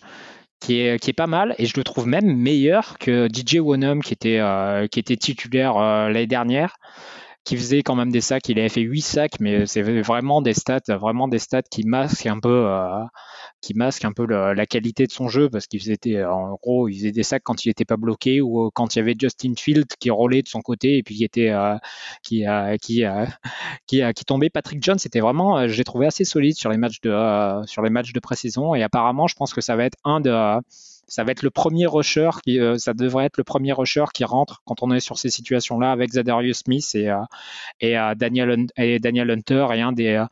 qui 0.64 0.81
est, 0.81 0.98
qui 0.98 1.11
est 1.11 1.14
pas 1.14 1.27
mal, 1.27 1.55
et 1.59 1.66
je 1.66 1.74
le 1.77 1.85
trouve 1.85 2.07
même 2.07 2.37
meilleur 2.37 2.96
que 2.98 3.29
DJ 3.33 3.57
Wonham 3.57 4.03
qui 4.03 4.14
était, 4.14 4.38
euh, 4.38 4.87
qui 4.87 4.98
était 4.98 5.16
titulaire 5.16 5.77
euh, 5.77 6.09
l'année 6.09 6.27
dernière 6.27 6.77
qui 7.44 7.57
faisait 7.57 7.83
quand 7.83 7.94
même 7.94 8.11
des 8.11 8.20
sacs. 8.20 8.48
Il 8.48 8.59
avait 8.59 8.68
fait 8.68 8.80
8 8.80 9.00
sacs, 9.02 9.40
mais 9.40 9.66
c'est 9.66 9.83
vraiment 9.83 10.40
des 10.40 10.54
stats, 10.54 10.80
vraiment 10.88 11.28
des 11.28 11.38
stats 11.38 11.62
qui 11.62 11.85
masquent 11.85 12.26
un 12.26 12.40
peu, 12.40 12.66
euh, 12.66 13.04
qui 13.61 13.74
masquent 13.74 14.07
un 14.07 14.12
peu 14.12 14.24
la 14.26 14.66
qualité 14.66 15.07
de 15.07 15.12
son 15.12 15.28
jeu 15.28 15.50
parce 15.50 15.66
qu'il 15.66 15.80
faisait, 15.80 16.24
en 16.24 16.54
gros, 16.54 16.88
il 16.88 16.96
faisait 16.96 17.12
des 17.12 17.22
sacs 17.22 17.42
quand 17.44 17.64
il 17.64 17.68
n'était 17.68 17.85
pas 17.85 17.96
bloqué 17.96 18.40
ou 18.40 18.70
quand 18.74 18.94
il 18.94 18.98
y 18.98 19.02
avait 19.02 19.14
Justin 19.18 19.52
Field 19.57 19.87
qui 20.00 20.11
roulait 20.11 20.42
de 20.42 20.48
son 20.48 20.61
côté 20.61 20.96
et 20.96 21.02
puis 21.02 21.16
qui 21.16 21.24
était, 21.24 21.50
euh, 21.50 21.76
euh, 22.33 22.76
qui 22.78 24.24
tombait. 24.26 24.50
Patrick 24.50 24.83
Jones, 24.83 24.98
c'était 24.98 25.20
vraiment, 25.20 25.68
j'ai 25.68 25.85
trouvé 25.85 26.07
assez 26.07 26.24
solide 26.24 26.57
sur 26.57 26.70
les 26.70 26.78
matchs 26.78 27.00
de, 27.02 27.66
sur 27.66 27.83
les 27.83 27.90
matchs 27.90 28.12
de 28.12 28.20
pré-saison 28.20 28.74
et 28.74 28.83
apparemment, 28.83 29.26
je 29.26 29.35
pense 29.35 29.52
que 29.52 29.61
ça 29.61 29.76
va 29.76 29.85
être 29.85 29.98
un 30.04 30.20
de 30.20 30.30
ça 31.06 31.24
va 31.24 31.32
être 31.32 31.42
le 31.42 31.50
premier 31.50 31.86
rusher 31.86 32.30
qui, 32.44 32.58
euh, 32.58 32.78
ça 32.78 32.94
devrait 32.94 33.26
être 33.26 33.36
le 33.36 33.44
premier 33.44 33.72
rusher 33.72 34.04
qui 34.12 34.24
rentre 34.24 34.62
quand 34.64 34.82
on 34.82 34.90
est 34.92 35.00
sur 35.00 35.18
ces 35.18 35.30
situations-là 35.30 35.90
avec 35.90 36.12
Zadarius 36.12 36.58
Smith 36.58 36.88
et, 36.94 37.10
euh, 37.10 37.22
et, 37.80 37.98
euh, 37.98 38.14
Daniel, 38.14 38.66
et 38.76 38.98
Daniel 38.98 39.30
Hunter 39.30 39.66
et 39.74 39.80
un 39.80 39.92
des 39.92 40.24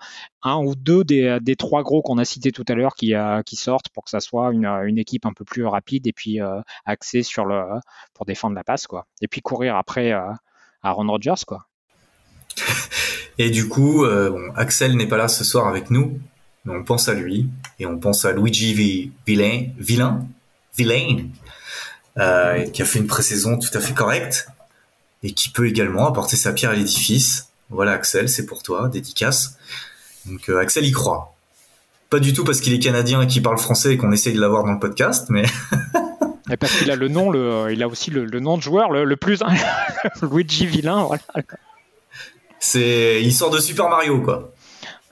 un 0.43 0.57
ou 0.57 0.75
deux 0.75 1.05
des, 1.05 1.39
des 1.41 1.57
trois 1.57 1.83
gros 1.83 2.03
qu'on 2.03 2.19
a 2.19 2.25
cités 2.25 2.53
tout 2.53 2.65
à 2.69 2.75
l'heure 2.75 2.95
qui, 2.95 3.15
sortent 3.57 3.89
pour 3.91 4.05
que 4.05 4.11
ça 4.11 4.21
soit 4.21 4.53
une, 4.53 4.67
une 4.67 4.99
équipe 4.99 5.27
un 5.27 5.33
peu 5.33 5.45
plus 5.45 5.65
rapide 5.65 6.07
et 6.07 6.13
puis 6.13 6.41
axée 6.85 7.23
sur 7.23 7.45
le 7.45 7.63
pour 8.15 8.27
défendre 8.27 8.57
la 8.57 8.65
passe 8.65 8.87
quoi. 8.87 9.07
Et 9.21 9.29
puis 9.29 9.41
courir 9.41 9.77
après 9.77 10.13
Aaron 10.83 11.07
Rodgers 11.07 11.45
quoi. 11.47 11.67
Et 13.39 13.51
du 13.51 13.67
coup, 13.67 14.05
Axel 14.57 14.95
n'est 14.97 15.07
pas 15.07 15.17
là 15.17 15.27
ce 15.27 15.43
soir 15.43 15.67
avec 15.67 15.91
nous, 15.91 16.21
mais 16.65 16.75
on 16.75 16.85
pense 16.85 17.09
à 17.09 17.15
lui 17.15 17.49
et 17.79 17.87
on 17.87 17.99
pense 17.99 18.25
à 18.25 18.33
Luigi 18.33 19.11
Villain, 19.27 19.69
Villain 19.79 20.27
Villain, 20.77 21.29
euh, 22.19 22.65
qui 22.71 22.83
a 22.83 22.85
fait 22.85 22.99
une 22.99 23.07
pré-saison 23.07 23.59
tout 23.59 23.77
à 23.77 23.81
fait 23.81 23.95
correcte 23.95 24.49
et 25.23 25.33
qui 25.33 25.51
peut 25.51 25.67
également 25.67 26.07
apporter 26.07 26.37
sa 26.37 26.53
pierre 26.53 26.71
à 26.71 26.75
l'édifice. 26.75 27.49
Voilà 27.71 27.93
Axel, 27.93 28.29
c'est 28.29 28.47
pour 28.47 28.63
toi, 28.63 28.89
dédicace. 28.89 29.57
Donc 30.27 30.49
euh, 30.49 30.61
Axel 30.61 30.85
y 30.85 30.93
croit. 30.93 31.35
Pas 32.11 32.19
du 32.19 32.33
tout 32.33 32.45
parce 32.45 32.61
qu'il 32.61 32.75
est 32.75 32.79
canadien 32.79 33.23
et 33.23 33.27
qu'il 33.27 33.43
parle 33.43 33.59
français 33.59 33.95
et 33.95 33.97
qu'on 33.97 34.13
essaye 34.13 34.35
de 34.35 34.41
l'avoir 34.41 34.65
dans 34.65 34.73
le 34.73 34.79
podcast, 34.79 35.27
mais... 35.31 35.45
et 36.51 36.57
parce 36.57 36.77
qu'il 36.77 36.91
a 36.91 36.97
le 36.97 37.09
nom, 37.09 37.31
le, 37.31 37.69
il 37.73 37.83
a 37.83 37.89
aussi 37.89 38.11
le, 38.11 38.27
le 38.27 38.41
nom 38.41 38.59
de 38.59 38.63
joueur 38.63 38.91
le, 38.91 39.05
le 39.05 39.17
plus... 39.17 39.43
Luigi 40.23 40.67
Villain, 40.67 41.05
voilà. 41.05 41.23
C'est, 42.61 43.23
il 43.23 43.33
sort 43.33 43.51
de 43.51 43.59
Super 43.59 43.89
Mario, 43.89 44.21
quoi. 44.21 44.53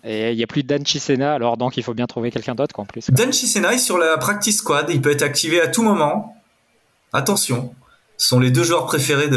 Et 0.04 0.32
il 0.32 0.36
n'y 0.36 0.42
a 0.42 0.46
plus 0.46 0.62
Dan 0.62 0.84
Chisena, 0.86 1.34
alors 1.34 1.56
donc 1.56 1.76
il 1.76 1.82
faut 1.82 1.94
bien 1.94 2.06
trouver 2.06 2.30
quelqu'un 2.30 2.54
d'autre 2.54 2.78
en 2.80 2.86
plus. 2.86 3.10
Dan 3.10 3.32
Chisena 3.32 3.74
est 3.74 3.78
sur 3.78 3.98
la 3.98 4.16
practice 4.16 4.58
squad, 4.58 4.86
il 4.88 5.00
peut 5.00 5.10
être 5.10 5.22
activé 5.22 5.60
à 5.60 5.68
tout 5.68 5.82
moment. 5.82 6.36
Attention, 7.12 7.74
ce 8.16 8.28
sont 8.28 8.40
les 8.40 8.50
deux 8.50 8.64
joueurs 8.64 8.86
préférés 8.86 9.28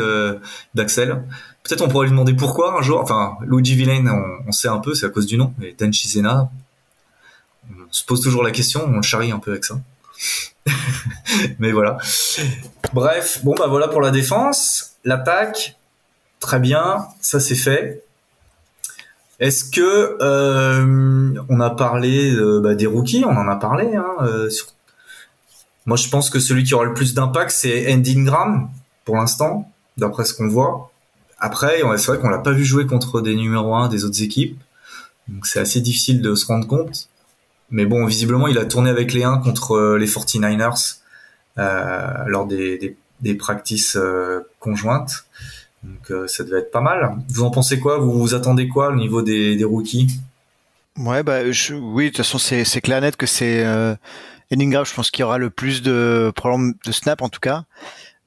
d'Axel. 0.74 1.24
Peut-être 1.64 1.82
on 1.82 1.88
pourrait 1.88 2.08
lui 2.08 2.12
demander 2.12 2.34
pourquoi 2.34 2.78
un 2.78 2.82
jour. 2.82 3.00
Enfin, 3.00 3.38
Luigi 3.42 3.76
Villain, 3.76 4.06
on, 4.08 4.50
on 4.50 4.52
sait 4.52 4.68
un 4.68 4.80
peu, 4.80 4.94
c'est 4.94 5.06
à 5.06 5.10
cause 5.10 5.26
du 5.26 5.38
nom. 5.38 5.54
Mais 5.58 5.76
Dan 5.78 5.92
Chisena, 5.92 6.50
on 7.70 7.92
se 7.92 8.06
pose 8.06 8.22
toujours 8.22 8.44
la 8.44 8.52
question, 8.52 8.84
on 8.86 8.98
le 8.98 9.02
charrie 9.02 9.32
un 9.32 9.40
peu 9.40 9.52
avec 9.52 9.66
ça. 9.66 9.80
mais 11.60 11.72
voilà. 11.72 11.98
Bref, 12.94 13.40
bon 13.44 13.56
bah 13.58 13.68
voilà 13.68 13.88
pour 13.88 14.02
la 14.02 14.12
défense. 14.12 14.96
L'attaque, 15.04 15.78
très 16.40 16.60
bien, 16.60 17.08
ça 17.22 17.40
c'est 17.40 17.56
fait. 17.56 18.04
Est-ce 19.40 19.66
que 19.66 20.18
euh, 20.22 21.34
on 21.50 21.60
a 21.60 21.70
parlé 21.72 22.34
euh, 22.34 22.62
bah, 22.62 22.76
des 22.76 22.86
rookies, 22.86 23.26
on 23.26 23.36
en 23.36 23.48
a 23.48 23.56
parlé. 23.56 23.96
Hein, 23.96 24.06
euh. 24.22 24.50
Moi, 25.86 25.98
je 25.98 26.08
pense 26.10 26.30
que 26.30 26.40
celui 26.40 26.64
qui 26.64 26.74
aura 26.74 26.86
le 26.86 26.94
plus 26.94 27.14
d'impact, 27.14 27.52
c'est 27.52 27.92
Endingram 27.92 28.70
pour 29.06 29.18
l'instant, 29.18 29.70
d'après 29.98 30.24
ce 30.24 30.34
qu'on 30.34 30.48
voit. 30.48 30.92
Après, 31.40 31.82
c'est 31.98 32.08
vrai 32.08 32.20
qu'on 32.20 32.30
l'a 32.30 32.38
pas 32.38 32.54
vu 32.54 32.64
jouer 32.64 32.86
contre 32.86 33.20
des 33.20 33.36
numéros 33.36 33.76
1 33.76 33.90
des 33.90 34.06
autres 34.06 34.24
équipes, 34.24 34.58
donc 35.28 35.46
c'est 35.46 35.60
assez 35.60 35.82
difficile 35.82 36.22
de 36.22 36.36
se 36.36 36.46
rendre 36.46 36.66
compte. 36.68 37.10
Mais 37.70 37.86
bon, 37.86 38.06
visiblement, 38.06 38.48
il 38.48 38.58
a 38.58 38.64
tourné 38.64 38.90
avec 38.90 39.12
les 39.12 39.24
1 39.24 39.40
contre 39.40 39.98
les 40.00 40.08
49ers 40.08 41.00
lors 42.28 42.46
des, 42.46 42.78
des, 42.78 42.96
des 43.20 43.36
practices 43.36 43.98
conjointes. 44.62 45.26
Donc 45.84 46.12
euh, 46.12 46.28
ça 46.28 46.44
devait 46.44 46.60
être 46.60 46.72
pas 46.72 46.82
mal. 46.82 47.18
Vous 47.30 47.44
en 47.44 47.52
pensez 47.52 47.80
quoi? 47.80 47.98
Vous, 47.98 48.12
vous 48.12 48.34
attendez 48.34 48.68
quoi 48.68 48.90
au 48.90 48.96
niveau 48.96 49.22
des, 49.22 49.64
rookies? 49.64 50.20
Ouais, 50.98 51.24
bah 51.24 51.40
oui, 51.72 52.06
de 52.06 52.10
toute 52.10 52.18
façon 52.18 52.38
c'est 52.38 52.64
c'est 52.64 52.82
clair 52.82 53.02
net 53.02 53.18
que 53.18 53.26
c'est 53.26 53.66
euh, 53.66 53.96
je 54.52 54.94
pense 54.94 55.10
qu'il 55.10 55.26
aura 55.26 55.40
le 55.40 55.50
plus 55.50 55.82
de 55.82 56.32
problèmes 56.36 56.76
de 56.86 56.92
snap 56.92 57.22
en 57.22 57.30
tout 57.30 57.40
cas. 57.40 57.64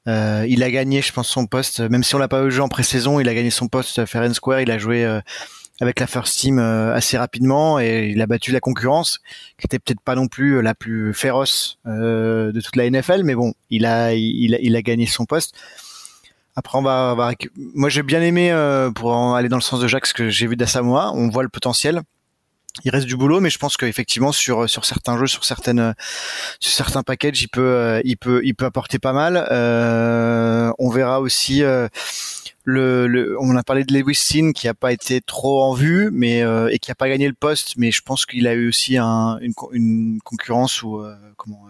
Euh, 0.08 0.46
il 0.48 0.62
a 0.62 0.70
gagné, 0.70 1.02
je 1.02 1.12
pense, 1.12 1.28
son 1.28 1.46
poste, 1.46 1.80
même 1.80 2.04
si 2.04 2.14
on 2.14 2.18
l'a 2.18 2.28
pas 2.28 2.48
joué 2.48 2.62
en 2.62 2.68
pré-saison, 2.68 3.18
il 3.18 3.28
a 3.28 3.34
gagné 3.34 3.50
son 3.50 3.66
poste 3.66 3.98
à 3.98 4.06
Fair 4.06 4.32
Square, 4.32 4.60
il 4.60 4.70
a 4.70 4.78
joué 4.78 5.04
euh, 5.04 5.20
avec 5.80 5.98
la 5.98 6.06
first 6.06 6.38
team 6.38 6.60
assez 6.60 7.18
rapidement 7.18 7.80
et 7.80 8.12
il 8.14 8.22
a 8.22 8.26
battu 8.28 8.52
la 8.52 8.60
concurrence, 8.60 9.18
qui 9.58 9.66
était 9.66 9.80
peut-être 9.80 10.00
pas 10.00 10.14
non 10.14 10.28
plus 10.28 10.62
la 10.62 10.74
plus 10.74 11.12
féroce 11.12 11.78
de 11.84 12.60
toute 12.64 12.76
la 12.76 12.88
NFL, 12.88 13.24
mais 13.24 13.34
bon, 13.34 13.52
il 13.70 13.84
a, 13.84 14.14
il 14.14 14.54
a, 14.54 14.58
il 14.60 14.76
a 14.76 14.82
gagné 14.82 15.06
son 15.06 15.24
poste. 15.24 15.56
Après, 16.56 16.78
on 16.78 16.82
va, 16.82 17.14
moi 17.74 17.90
j'ai 17.90 18.02
bien 18.02 18.22
aimé 18.22 18.50
euh, 18.50 18.90
pour 18.90 19.14
aller 19.36 19.50
dans 19.50 19.58
le 19.58 19.62
sens 19.62 19.78
de 19.78 19.86
Jacques 19.86 20.06
ce 20.06 20.14
que 20.14 20.30
j'ai 20.30 20.46
vu 20.46 20.56
d'Assamoa. 20.56 21.12
On 21.14 21.28
voit 21.28 21.42
le 21.42 21.50
potentiel. 21.50 22.00
Il 22.84 22.90
reste 22.90 23.06
du 23.06 23.16
boulot, 23.16 23.40
mais 23.40 23.50
je 23.50 23.58
pense 23.58 23.76
qu'effectivement 23.76 24.32
sur 24.32 24.68
sur 24.68 24.86
certains 24.86 25.18
jeux, 25.18 25.26
sur 25.26 25.44
certaines 25.44 25.94
sur 26.60 26.72
certains 26.72 27.02
packages, 27.02 27.42
il 27.42 27.48
peut 27.48 28.00
il 28.04 28.16
peut 28.16 28.40
il 28.44 28.54
peut 28.54 28.64
apporter 28.64 28.98
pas 28.98 29.12
mal. 29.12 29.46
Euh, 29.50 30.72
on 30.78 30.90
verra 30.90 31.20
aussi 31.20 31.60
le, 32.64 33.06
le, 33.06 33.36
on 33.40 33.56
a 33.56 33.62
parlé 33.62 33.84
de 33.84 33.94
Lewis 33.94 34.52
qui 34.54 34.68
a 34.68 34.74
pas 34.74 34.92
été 34.92 35.20
trop 35.20 35.62
en 35.62 35.74
vue, 35.74 36.10
mais 36.12 36.42
et 36.70 36.78
qui 36.78 36.90
a 36.90 36.94
pas 36.94 37.08
gagné 37.08 37.28
le 37.28 37.34
poste, 37.34 37.74
mais 37.76 37.90
je 37.90 38.02
pense 38.02 38.26
qu'il 38.26 38.46
a 38.46 38.54
eu 38.54 38.68
aussi 38.68 38.98
un, 38.98 39.38
une, 39.40 39.54
une 39.72 40.20
concurrence 40.22 40.82
ou 40.82 41.02
comment 41.36 41.66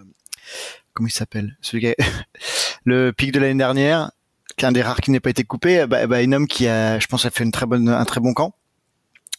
comment 0.97 1.09
il 1.09 1.13
s'appelle 1.13 1.57
celui 1.61 1.95
le 2.85 3.13
pic 3.13 3.31
de 3.31 3.39
l'année 3.39 3.59
dernière, 3.59 4.11
qui 4.57 4.65
est 4.65 4.69
un 4.69 4.73
des 4.73 4.83
rares 4.83 5.01
qui 5.01 5.11
n'a 5.11 5.21
pas 5.21 5.31
été 5.31 5.45
coupé, 5.45 5.87
bah, 5.87 6.07
bah, 6.07 6.17
un 6.17 6.33
homme 6.33 6.47
qui 6.47 6.67
a, 6.67 6.99
je 6.99 7.07
pense, 7.07 7.25
a 7.27 7.31
fait 7.31 7.45
une 7.45 7.53
très 7.53 7.67
bonne, 7.67 7.89
un 7.89 8.05
très 8.05 8.21
bon 8.21 8.33
camp. 8.33 8.55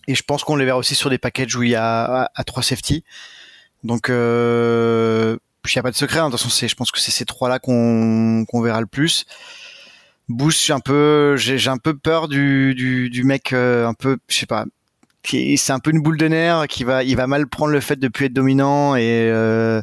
Et 0.07 0.15
je 0.15 0.23
pense 0.23 0.43
qu'on 0.43 0.55
les 0.55 0.65
verra 0.65 0.77
aussi 0.77 0.95
sur 0.95 1.09
des 1.09 1.17
packages 1.17 1.55
où 1.55 1.63
il 1.63 1.71
y 1.71 1.75
a 1.75 2.31
à, 2.33 2.43
trois 2.43 2.63
safety. 2.63 3.03
Donc, 3.83 4.09
euh, 4.09 5.37
il 5.65 5.71
n'y 5.75 5.79
a 5.79 5.83
pas 5.83 5.91
de 5.91 5.95
secret. 5.95 6.19
Hein. 6.19 6.27
De 6.27 6.31
toute 6.31 6.41
façon, 6.41 6.67
je 6.67 6.75
pense 6.75 6.91
que 6.91 6.99
c'est 6.99 7.11
ces 7.11 7.25
trois-là 7.25 7.59
qu'on 7.59 8.45
qu'on 8.45 8.61
verra 8.61 8.79
le 8.79 8.87
plus. 8.87 9.25
Bush, 10.29 10.69
un 10.69 10.79
peu, 10.79 11.35
j'ai 11.37 11.69
un 11.69 11.77
peu 11.77 11.97
peur 11.97 12.27
du, 12.27 12.75
du, 12.75 13.09
du 13.09 13.23
mec 13.23 13.53
euh, 13.53 13.87
un 13.87 13.93
peu, 13.93 14.17
je 14.27 14.37
sais 14.37 14.45
pas, 14.45 14.65
qui 15.23 15.57
c'est 15.57 15.71
un 15.71 15.79
peu 15.79 15.91
une 15.91 16.01
boule 16.01 16.17
de 16.17 16.27
nerfs 16.27 16.67
qui 16.67 16.83
va, 16.83 17.03
il 17.03 17.15
va 17.15 17.27
mal 17.27 17.47
prendre 17.47 17.71
le 17.71 17.79
fait 17.79 17.97
de 17.97 18.07
plus 18.09 18.25
être 18.25 18.33
dominant 18.33 18.95
et 18.95 19.29
euh, 19.31 19.81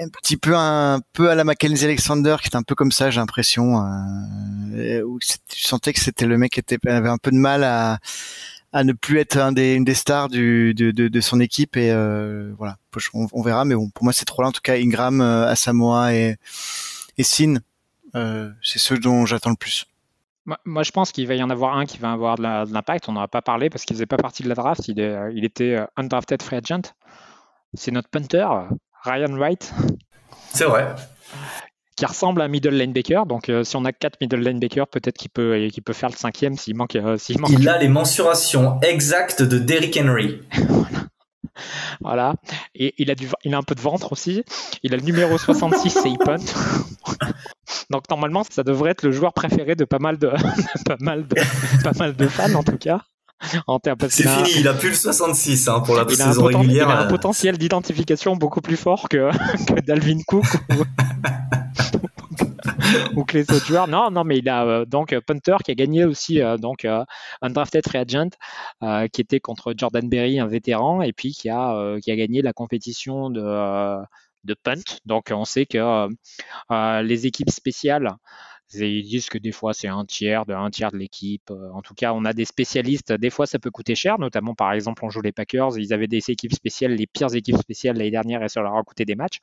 un 0.00 0.08
petit 0.08 0.36
peu 0.36 0.56
un 0.56 1.00
peu 1.12 1.30
à 1.30 1.34
la 1.34 1.44
Mackenzie 1.44 1.84
Alexander 1.84 2.36
qui 2.40 2.48
est 2.48 2.56
un 2.56 2.62
peu 2.62 2.74
comme 2.74 2.92
ça 2.92 3.10
j'ai 3.10 3.20
l'impression 3.20 3.80
euh, 3.80 5.02
où 5.02 5.18
tu 5.20 5.60
sentais 5.60 5.92
que 5.92 6.00
c'était 6.00 6.26
le 6.26 6.38
mec 6.38 6.52
qui 6.52 6.88
avait 6.88 7.08
un 7.08 7.18
peu 7.18 7.30
de 7.30 7.36
mal 7.36 7.64
à 7.64 7.98
à 8.74 8.82
ne 8.82 8.92
plus 8.92 9.20
être 9.20 9.38
une 9.38 9.84
des 9.84 9.94
stars 9.94 10.28
de, 10.28 10.72
de, 10.72 11.20
son 11.20 11.38
équipe 11.38 11.76
et 11.76 11.92
euh, 11.92 12.52
voilà 12.58 12.76
on, 13.14 13.40
verra 13.40 13.64
mais 13.64 13.76
bon 13.76 13.88
pour 13.90 14.02
moi 14.02 14.12
c'est 14.12 14.24
trop 14.24 14.42
là 14.42 14.48
en 14.48 14.52
tout 14.52 14.60
cas 14.60 14.74
Ingram 14.74 15.20
euh, 15.20 15.46
Asamoah 15.46 16.12
et 16.12 16.36
et 17.16 17.22
Sin 17.22 17.60
euh, 18.16 18.50
c'est 18.62 18.80
ceux 18.80 18.98
dont 18.98 19.26
j'attends 19.26 19.50
le 19.50 19.56
plus 19.56 19.86
moi, 20.66 20.82
je 20.82 20.90
pense 20.90 21.10
qu'il 21.10 21.26
va 21.26 21.36
y 21.36 21.42
en 21.42 21.48
avoir 21.48 21.78
un 21.78 21.86
qui 21.86 21.96
va 21.96 22.12
avoir 22.12 22.36
de 22.36 22.42
l'impact. 22.42 23.08
On 23.08 23.12
n'en 23.12 23.22
a 23.22 23.28
pas 23.28 23.40
parlé 23.40 23.70
parce 23.70 23.86
qu'il 23.86 23.96
faisait 23.96 24.04
pas 24.04 24.18
partie 24.18 24.42
de 24.42 24.48
la 24.50 24.54
draft. 24.54 24.88
Il, 24.88 25.00
est, 25.00 25.16
il 25.34 25.42
était 25.42 25.78
undrafted 25.96 26.42
free 26.42 26.56
agent. 26.56 26.92
C'est 27.72 27.90
notre 27.92 28.10
punter, 28.10 28.46
Ryan 29.04 29.36
Wright. 29.36 29.72
C'est 30.52 30.64
vrai. 30.64 30.94
Qui 31.96 32.06
ressemble 32.06 32.40
à 32.42 32.48
middle 32.48 32.74
linebacker. 32.74 33.26
Donc, 33.26 33.48
euh, 33.48 33.62
si 33.62 33.76
on 33.76 33.84
a 33.84 33.92
quatre 33.92 34.20
middle 34.20 34.40
linebackers, 34.40 34.88
peut-être 34.88 35.16
qu'il 35.16 35.30
peut, 35.30 35.68
peut 35.84 35.92
faire 35.92 36.08
le 36.08 36.16
cinquième 36.16 36.56
s'il 36.56 36.74
manque, 36.74 36.96
euh, 36.96 37.16
manque. 37.38 37.50
Il 37.50 37.68
a 37.68 37.78
les 37.78 37.88
mensurations 37.88 38.80
exactes 38.80 39.42
de 39.42 39.58
Derrick 39.58 39.96
Henry. 39.96 40.40
voilà. 42.00 42.34
Et 42.74 42.94
il 42.98 43.10
a, 43.10 43.14
du, 43.14 43.28
il 43.44 43.54
a 43.54 43.58
un 43.58 43.62
peu 43.62 43.74
de 43.74 43.80
ventre 43.80 44.12
aussi. 44.12 44.42
Il 44.82 44.94
a 44.94 44.96
le 44.96 45.02
numéro 45.02 45.36
66 45.38 45.96
et 46.06 46.08
il 46.08 46.18
punt. 46.18 46.36
Donc 47.90 48.08
normalement, 48.10 48.42
ça 48.48 48.62
devrait 48.62 48.90
être 48.90 49.02
le 49.02 49.12
joueur 49.12 49.32
préféré 49.32 49.76
de 49.76 49.84
pas 49.84 49.98
mal 49.98 50.18
de, 50.18 50.28
pas 50.86 50.96
mal 51.00 51.26
de, 51.26 51.36
pas 51.82 51.92
mal 51.98 52.16
de 52.16 52.26
fans 52.26 52.54
en 52.54 52.62
tout 52.62 52.78
cas. 52.78 53.02
C'est 54.08 54.28
fini, 54.28 54.60
il 54.60 54.68
a 54.68 54.74
plus 54.74 54.90
le 54.90 54.94
66 54.94 55.68
hein, 55.68 55.80
pour 55.80 55.96
la 55.96 56.08
saison 56.08 56.44
régulière. 56.44 56.86
Il 56.88 56.92
a 56.92 57.00
un 57.00 57.06
potentiel 57.06 57.58
d'identification 57.58 58.36
beaucoup 58.36 58.60
plus 58.60 58.76
fort 58.76 59.08
que, 59.08 59.30
que 59.66 59.80
Dalvin 59.80 60.20
Cook 60.26 60.44
ou, 63.16 63.24
que 63.24 63.38
les 63.38 63.50
autres 63.50 63.66
joueurs. 63.66 63.88
Non, 63.88 64.10
non, 64.10 64.24
mais 64.24 64.38
il 64.38 64.48
a 64.48 64.64
euh, 64.64 64.84
donc 64.84 65.14
Punter 65.26 65.56
qui 65.64 65.70
a 65.70 65.74
gagné 65.74 66.04
aussi 66.04 66.40
euh, 66.40 66.56
donc 66.56 66.84
euh, 66.84 67.04
un 67.42 67.50
drafted 67.50 67.84
free 67.86 67.98
agent 67.98 68.30
qui 69.12 69.20
était 69.20 69.40
contre 69.40 69.74
Jordan 69.76 70.08
Berry, 70.08 70.40
un 70.40 70.46
vétéran, 70.46 71.02
et 71.02 71.12
puis 71.12 71.32
qui 71.32 71.48
a 71.48 71.96
qui 72.02 72.10
a 72.10 72.16
gagné 72.16 72.42
la 72.42 72.52
compétition 72.52 73.30
de 73.30 73.96
de 74.44 74.54
punt. 74.62 74.82
Donc 75.06 75.30
on 75.30 75.44
sait 75.44 75.66
que 75.66 76.08
les 77.02 77.26
équipes 77.26 77.50
spéciales 77.50 78.14
ils 78.72 79.02
disent 79.04 79.28
que 79.28 79.38
des 79.38 79.52
fois 79.52 79.74
c'est 79.74 79.88
un 79.88 80.04
tiers 80.04 80.46
de 80.46 80.54
un 80.54 80.70
tiers 80.70 80.92
de 80.92 80.96
l'équipe. 80.96 81.50
Euh, 81.50 81.70
en 81.72 81.82
tout 81.82 81.94
cas, 81.94 82.12
on 82.12 82.24
a 82.24 82.32
des 82.32 82.44
spécialistes. 82.44 83.12
Des 83.12 83.30
fois, 83.30 83.46
ça 83.46 83.58
peut 83.58 83.70
coûter 83.70 83.94
cher, 83.94 84.18
notamment 84.18 84.54
par 84.54 84.72
exemple, 84.72 85.04
on 85.04 85.10
joue 85.10 85.20
les 85.20 85.32
Packers. 85.32 85.78
Ils 85.78 85.92
avaient 85.92 86.06
des 86.08 86.30
équipes 86.30 86.54
spéciales, 86.54 86.92
les 86.92 87.06
pires 87.06 87.34
équipes 87.34 87.58
spéciales 87.58 87.96
l'année 87.96 88.10
dernière, 88.10 88.42
et 88.42 88.48
ça 88.48 88.60
leur 88.62 88.76
a 88.76 88.82
coûté 88.82 89.04
des 89.04 89.14
matchs. 89.14 89.40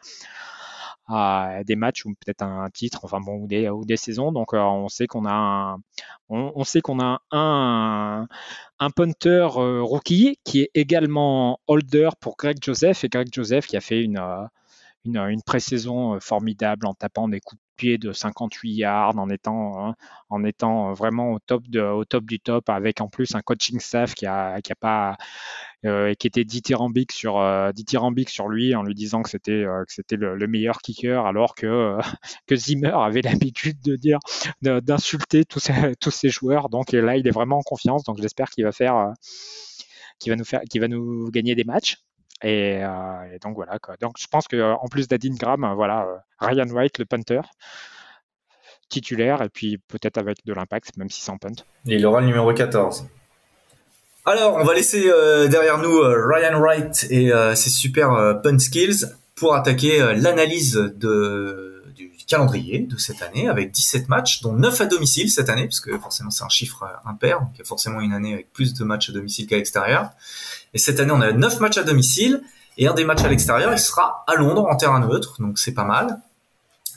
Euh, 1.10 1.64
des 1.66 1.76
matchs 1.76 2.06
ou 2.06 2.14
peut-être 2.14 2.42
un 2.44 2.70
titre, 2.70 3.02
enfin 3.04 3.20
bon, 3.20 3.36
ou 3.40 3.48
des, 3.48 3.70
ou 3.70 3.86
des 3.86 3.98
saisons. 3.98 4.32
Donc 4.32 4.54
euh, 4.54 4.60
on 4.60 4.88
sait 4.88 5.08
qu'on 5.08 5.26
a 5.26 5.34
un, 5.34 5.78
on, 6.30 6.64
sait 6.64 6.82
qu'on 6.82 7.00
a 7.00 7.22
un, 7.32 8.28
un 8.80 8.90
punter 8.92 9.48
rookie 9.52 10.40
qui 10.44 10.62
est 10.62 10.72
également 10.74 11.60
holder 11.68 12.10
pour 12.22 12.38
Greg 12.38 12.58
Joseph 12.64 13.04
et 13.04 13.10
Greg 13.10 13.28
Joseph 13.34 13.68
qui 13.68 13.78
a 13.78 13.82
fait 13.82 14.02
une 14.02 14.22
une, 15.04 15.18
une 15.18 15.42
pré-saison 15.42 16.20
formidable 16.20 16.86
en 16.86 16.94
tapant 16.94 17.28
des 17.28 17.40
coups 17.40 17.62
de 17.84 18.12
58 18.14 18.74
yards, 18.74 19.18
en 19.18 19.30
étant, 19.30 19.88
hein, 19.90 19.96
en 20.30 20.44
étant 20.44 20.94
vraiment 20.94 21.32
au 21.32 21.40
top, 21.40 21.68
de, 21.68 21.82
au 21.82 22.06
top 22.06 22.26
du 22.26 22.40
top, 22.40 22.70
avec 22.70 23.02
en 23.02 23.08
plus 23.08 23.36
un 23.36 23.42
coaching 23.42 23.80
staff 23.80 24.14
qui 24.14 24.26
a, 24.26 24.62
qui 24.62 24.72
a 24.72 24.76
pas, 24.76 25.18
euh, 25.84 26.14
qui 26.14 26.28
était 26.28 26.44
dithyrambique 26.44 27.12
sur, 27.12 27.40
euh, 27.40 27.72
sur 28.28 28.48
lui 28.50 28.76
en 28.76 28.84
lui 28.84 28.94
disant 28.94 29.24
que 29.24 29.30
c'était, 29.32 29.64
euh, 29.64 29.84
que 29.86 29.94
c'était 29.94 30.16
le, 30.16 30.48
meilleur 30.48 30.78
kicker, 30.80 31.26
alors 31.26 31.56
que, 31.56 31.98
que 32.48 32.56
Zimmer 32.56 32.94
avait 32.94 33.24
l'habitude 33.24 33.82
de 33.82 33.96
dire, 33.96 34.20
d'insulter 34.62 35.44
tous 35.44 35.60
ces, 35.60 35.74
tous 36.00 36.28
joueurs. 36.28 36.70
Donc 36.70 36.92
là, 36.92 37.18
il 37.18 37.28
est 37.28 37.32
vraiment 37.32 37.58
en 37.58 37.64
confiance. 37.64 38.04
Donc 38.04 38.22
j'espère 38.22 38.50
qu'il 38.52 38.64
va 38.64 38.72
faire, 38.72 39.12
qu'il 40.20 40.32
va 40.32 40.36
nous 40.36 40.46
faire, 40.46 40.62
qu'il 40.70 40.82
va 40.82 40.88
nous 40.88 41.32
gagner 41.32 41.56
des 41.56 41.64
matchs. 41.64 41.98
Euh, 42.44 43.34
et, 43.34 43.40
donc 43.40 43.56
voilà. 43.56 43.80
Quoi. 43.80 43.96
Donc 44.02 44.16
je 44.20 44.28
pense 44.28 44.48
qu'en 44.48 44.88
plus 44.90 45.08
d'Adin 45.08 45.36
Graham, 45.38 45.64
euh, 45.64 45.74
voilà, 45.74 46.06
euh, 46.06 46.18
Ryan 46.40 46.70
White, 46.70 46.98
le 46.98 47.06
punter, 47.06 47.42
titulaire, 48.90 49.42
et 49.42 49.50
puis 49.50 49.78
peut-être 49.78 50.18
avec 50.18 50.46
de 50.46 50.54
l'impact, 50.54 50.98
même 50.98 51.10
si 51.10 51.30
en 51.30 51.38
punt. 51.38 51.52
Il 51.86 52.06
aura 52.06 52.22
le 52.22 52.28
numéro 52.28 52.54
14. 52.54 53.08
Alors, 54.26 54.56
on 54.56 54.64
va 54.64 54.76
laisser 54.76 55.02
derrière 55.50 55.80
nous 55.80 56.00
Ryan 56.00 56.60
Wright 56.60 57.08
et 57.10 57.32
ses 57.56 57.70
super 57.72 58.40
punt 58.44 58.60
skills 58.60 59.08
pour 59.34 59.56
attaquer 59.56 59.98
l'analyse 60.14 60.76
de, 60.76 61.71
calendrier 62.32 62.80
de 62.80 62.98
cette 62.98 63.22
année 63.22 63.48
avec 63.48 63.72
17 63.72 64.08
matchs, 64.10 64.42
dont 64.42 64.54
9 64.54 64.82
à 64.82 64.86
domicile 64.86 65.30
cette 65.30 65.50
année, 65.50 65.66
puisque 65.66 65.96
forcément 66.00 66.32
c'est 66.32 66.44
un 66.44 66.50
chiffre 66.50 66.90
impair, 67.06 67.42
donc 67.42 67.50
il 67.56 67.60
y 67.60 67.62
a 67.62 67.66
forcément 67.66 68.00
une 68.00 68.14
année 68.14 68.34
avec 68.34 68.52
plus 68.54 68.74
de 68.74 68.84
matchs 68.84 69.10
à 69.10 69.14
domicile 69.14 69.48
qu'à 69.48 69.58
l'extérieur. 69.58 70.12
Et 70.74 70.78
cette 70.78 71.00
année, 71.00 71.12
on 71.12 71.22
a 71.22 71.32
9 71.32 71.60
matchs 71.60 71.78
à 71.78 71.84
domicile 71.84 72.42
et 72.78 72.88
un 72.88 72.94
des 72.94 73.04
matchs 73.04 73.24
à 73.24 73.28
l'extérieur, 73.28 73.74
il 73.74 73.80
sera 73.80 74.24
à 74.28 74.36
Londres 74.36 74.66
en 74.70 74.76
terrain 74.76 75.00
neutre, 75.00 75.42
donc 75.42 75.60
c'est 75.60 75.74
pas 75.74 75.84
mal. 75.84 76.22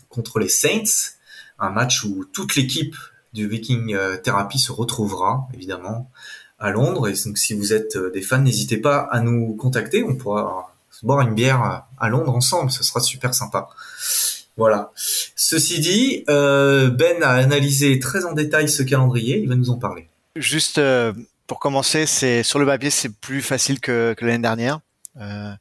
Contre 0.08 0.38
les 0.38 0.48
Saints, 0.48 1.12
un 1.58 1.70
match 1.70 2.04
où 2.04 2.24
toute 2.24 2.54
l'équipe 2.54 2.96
du 3.32 3.48
Viking 3.48 3.94
euh, 3.94 4.16
Therapy 4.16 4.58
se 4.58 4.70
retrouvera, 4.70 5.48
évidemment, 5.52 6.10
à 6.60 6.70
Londres. 6.70 7.08
Et 7.08 7.14
donc 7.26 7.38
si 7.38 7.54
vous 7.54 7.72
êtes 7.72 7.96
euh, 7.96 8.10
des 8.12 8.22
fans, 8.22 8.38
n'hésitez 8.38 8.76
pas 8.76 9.08
à 9.10 9.20
nous 9.20 9.54
contacter. 9.56 10.04
On 10.04 10.14
pourra 10.14 10.72
se 10.90 11.04
boire 11.04 11.20
une 11.20 11.34
bière 11.34 11.62
euh, 11.64 11.76
à 11.98 12.08
Londres 12.08 12.34
ensemble, 12.34 12.70
ce 12.70 12.84
sera 12.84 13.00
super 13.00 13.34
sympa. 13.34 13.68
Voilà. 14.56 14.92
Ceci 14.96 15.80
dit, 15.80 16.24
Ben 16.26 17.22
a 17.22 17.30
analysé 17.30 17.98
très 17.98 18.24
en 18.24 18.32
détail 18.32 18.68
ce 18.68 18.82
calendrier, 18.82 19.38
il 19.38 19.48
va 19.48 19.56
nous 19.56 19.70
en 19.70 19.78
parler. 19.78 20.08
Juste 20.36 20.80
pour 21.46 21.60
commencer, 21.60 22.06
c'est 22.06 22.42
sur 22.42 22.58
le 22.58 22.66
papier, 22.66 22.90
c'est 22.90 23.14
plus 23.14 23.42
facile 23.42 23.80
que, 23.80 24.14
l'année 24.20 24.38
dernière. 24.38 24.80
Euh, 25.20 25.52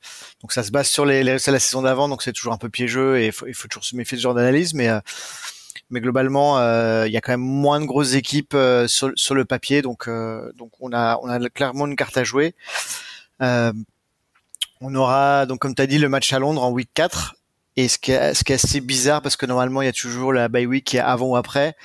donc 0.41 0.51
ça 0.51 0.63
se 0.63 0.71
base 0.71 0.87
sur 0.87 1.05
les, 1.05 1.23
les 1.23 1.33
la 1.33 1.59
saison 1.59 1.83
d'avant, 1.83 2.09
donc 2.09 2.23
c'est 2.23 2.33
toujours 2.33 2.53
un 2.53 2.57
peu 2.57 2.69
piégeux 2.69 3.19
et 3.19 3.27
il 3.27 3.53
faut, 3.53 3.67
toujours 3.67 3.83
se 3.83 3.95
méfier 3.95 4.15
de 4.15 4.19
ce 4.19 4.23
genre 4.23 4.33
d'analyse, 4.33 4.73
mais 4.73 4.89
euh, 4.89 4.99
mais 5.91 6.01
globalement, 6.01 6.57
euh, 6.57 7.05
il 7.07 7.13
y 7.13 7.17
a 7.17 7.21
quand 7.21 7.33
même 7.33 7.41
moins 7.41 7.79
de 7.79 7.85
grosses 7.85 8.15
équipes 8.15 8.55
euh, 8.55 8.87
sur, 8.87 9.11
sur, 9.15 9.35
le 9.35 9.45
papier, 9.45 9.83
donc 9.83 10.09
donc 10.57 10.71
on 10.79 10.91
a 10.91 11.19
on 11.21 11.29
a 11.29 11.49
clairement 11.49 11.85
une 11.85 11.95
carte 11.95 12.17
à 12.17 12.23
jouer. 12.23 12.55
on 13.39 14.95
aura 14.95 15.45
donc 15.45 15.59
comme 15.59 15.75
tu 15.75 15.81
as 15.81 15.87
dit 15.87 15.99
le 15.99 16.09
match 16.09 16.33
à 16.33 16.39
Londres 16.39 16.63
en 16.63 16.71
week 16.71 16.89
4 16.93 17.35
et 17.75 17.87
ce 17.87 17.97
qui 17.97 18.11
est 18.11 18.33
ce 18.33 18.43
qui 18.43 18.51
est 18.51 18.55
assez 18.55 18.81
bizarre 18.81 19.21
parce 19.21 19.35
que 19.35 19.45
normalement 19.45 19.81
il 19.81 19.85
y 19.85 19.89
a 19.89 19.93
toujours 19.93 20.33
la 20.33 20.47
bye 20.47 20.65
week 20.65 20.85
qui 20.85 20.97
est 20.97 21.01
avant 21.01 21.27
ou 21.27 21.35
après. 21.35 21.75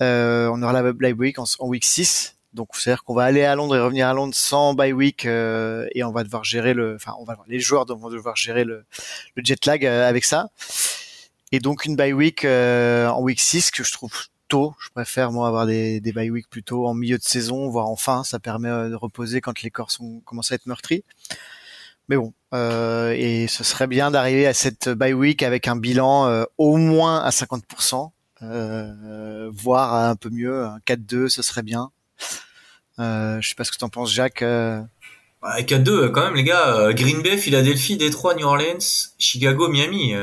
on 0.00 0.62
aura 0.62 0.72
la 0.72 0.92
bye 0.92 1.12
week 1.12 1.38
en, 1.38 1.44
week 1.60 1.84
6 1.84 2.36
donc 2.52 2.70
c'est-à-dire 2.72 3.04
qu'on 3.04 3.14
va 3.14 3.24
aller 3.24 3.44
à 3.44 3.54
Londres 3.54 3.76
et 3.76 3.80
revenir 3.80 4.08
à 4.08 4.12
Londres 4.14 4.34
sans 4.34 4.74
bye 4.74 4.92
week 4.92 5.24
euh, 5.24 5.86
et 5.94 6.02
on 6.02 6.10
va 6.10 6.24
devoir 6.24 6.42
gérer 6.42 6.74
le, 6.74 6.96
enfin 6.96 7.14
on 7.20 7.24
va 7.24 7.36
les 7.46 7.60
joueurs 7.60 7.86
vont 7.86 8.10
devoir 8.10 8.34
gérer 8.34 8.64
le, 8.64 8.84
le 9.36 9.44
jet 9.44 9.64
lag 9.66 9.86
euh, 9.86 10.08
avec 10.08 10.24
ça. 10.24 10.50
Et 11.52 11.60
donc 11.60 11.84
une 11.84 11.96
bye 11.96 12.12
week 12.12 12.44
euh, 12.44 13.08
en 13.08 13.22
week 13.22 13.40
6 13.40 13.70
que 13.70 13.84
je 13.84 13.92
trouve 13.92 14.12
tôt. 14.48 14.74
Je 14.80 14.90
préfère 14.90 15.30
moi 15.30 15.46
avoir 15.46 15.66
des, 15.66 16.00
des 16.00 16.12
bye 16.12 16.30
week 16.30 16.48
plutôt 16.50 16.86
en 16.86 16.94
milieu 16.94 17.18
de 17.18 17.22
saison, 17.22 17.68
voire 17.68 17.88
en 17.88 17.96
fin. 17.96 18.24
Ça 18.24 18.40
permet 18.40 18.68
de 18.68 18.96
reposer 18.96 19.40
quand 19.40 19.62
les 19.62 19.70
corps 19.70 19.92
sont 19.92 20.20
commencent 20.24 20.50
à 20.50 20.56
être 20.56 20.66
meurtris. 20.66 21.04
Mais 22.10 22.16
bon, 22.16 22.34
euh, 22.52 23.14
et 23.16 23.46
ce 23.46 23.64
serait 23.64 23.86
bien 23.86 24.10
d'arriver 24.10 24.46
à 24.46 24.52
cette 24.52 24.88
bye 24.88 25.14
week 25.14 25.42
avec 25.42 25.68
un 25.68 25.76
bilan 25.76 26.44
au 26.58 26.76
moins 26.76 27.20
à 27.20 27.30
50%, 27.30 28.10
euh, 28.42 29.50
voire 29.52 29.94
un 29.94 30.16
peu 30.16 30.30
mieux, 30.30 30.64
un 30.64 30.78
4-2, 30.86 31.28
ce 31.28 31.42
serait 31.42 31.62
bien. 31.62 31.90
Euh, 32.98 33.40
je 33.40 33.48
sais 33.48 33.54
pas 33.54 33.64
ce 33.64 33.70
que 33.70 33.76
tu 33.76 33.84
en 33.84 33.88
penses, 33.88 34.12
Jacques. 34.12 34.42
Euh... 34.42 34.82
4-2, 35.42 35.88
euh, 35.88 36.08
quand 36.10 36.22
même, 36.22 36.34
les 36.34 36.44
gars. 36.44 36.74
Euh, 36.76 36.92
Green 36.92 37.22
Bay, 37.22 37.38
Philadelphie, 37.38 37.96
Détroit, 37.96 38.34
New 38.34 38.46
Orleans, 38.46 39.12
Chicago, 39.18 39.68
Miami. 39.68 40.14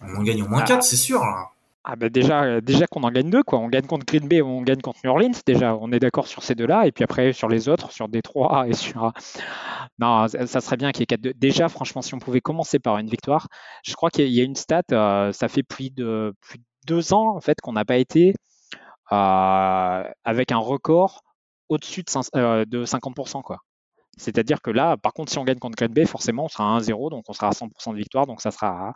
on 0.00 0.22
gagne 0.22 0.42
au 0.42 0.48
moins 0.48 0.62
4, 0.62 0.78
ah. 0.78 0.82
c'est 0.82 0.96
sûr. 0.96 1.20
Là. 1.20 1.51
Ah 1.84 1.96
bah 1.96 2.08
déjà, 2.08 2.60
déjà 2.60 2.86
qu'on 2.86 3.02
en 3.02 3.10
gagne 3.10 3.28
deux, 3.28 3.42
quoi. 3.42 3.58
On 3.58 3.68
gagne 3.68 3.86
contre 3.86 4.06
Green 4.06 4.28
Bay 4.28 4.40
on 4.40 4.62
gagne 4.62 4.80
contre 4.80 5.00
New 5.04 5.10
Orleans, 5.10 5.32
déjà. 5.44 5.76
On 5.76 5.90
est 5.90 5.98
d'accord 5.98 6.28
sur 6.28 6.44
ces 6.44 6.54
deux-là. 6.54 6.86
Et 6.86 6.92
puis 6.92 7.02
après, 7.02 7.32
sur 7.32 7.48
les 7.48 7.68
autres, 7.68 7.90
sur 7.90 8.08
Détroit 8.08 8.66
et 8.68 8.72
sur. 8.74 9.12
Non, 9.98 10.28
ça 10.28 10.60
serait 10.60 10.76
bien 10.76 10.92
qu'il 10.92 11.00
y 11.00 11.02
ait 11.04 11.16
4-2. 11.16 11.32
Déjà, 11.36 11.68
franchement, 11.68 12.02
si 12.02 12.14
on 12.14 12.18
pouvait 12.18 12.40
commencer 12.40 12.78
par 12.78 12.98
une 12.98 13.08
victoire, 13.08 13.48
je 13.84 13.94
crois 13.94 14.10
qu'il 14.10 14.28
y 14.28 14.40
a 14.40 14.44
une 14.44 14.54
stat, 14.56 14.82
euh, 14.92 15.32
ça 15.32 15.48
fait 15.48 15.62
plus 15.64 15.90
de, 15.90 16.34
deux 16.86 17.12
ans, 17.14 17.40
fait, 17.40 17.60
qu'on 17.60 17.72
n'a 17.72 17.84
pas 17.84 17.96
été 17.96 18.34
euh, 19.12 20.04
avec 20.24 20.52
un 20.52 20.58
record 20.58 21.22
au-dessus 21.68 22.02
de, 22.02 22.64
de 22.64 22.84
50%, 22.84 23.42
quoi. 23.42 23.58
C'est-à-dire 24.18 24.60
que 24.60 24.70
là, 24.70 24.96
par 24.98 25.14
contre, 25.14 25.32
si 25.32 25.38
on 25.38 25.44
gagne 25.44 25.58
contre 25.58 25.76
Green 25.76 25.92
Bay, 25.92 26.04
forcément, 26.04 26.44
on 26.44 26.48
sera 26.48 26.76
à 26.76 26.78
1-0, 26.78 27.10
donc 27.10 27.24
on 27.28 27.32
sera 27.32 27.48
à 27.48 27.52
100% 27.52 27.92
de 27.92 27.96
victoire, 27.96 28.26
donc 28.26 28.42
ça 28.42 28.50
sera, 28.50 28.92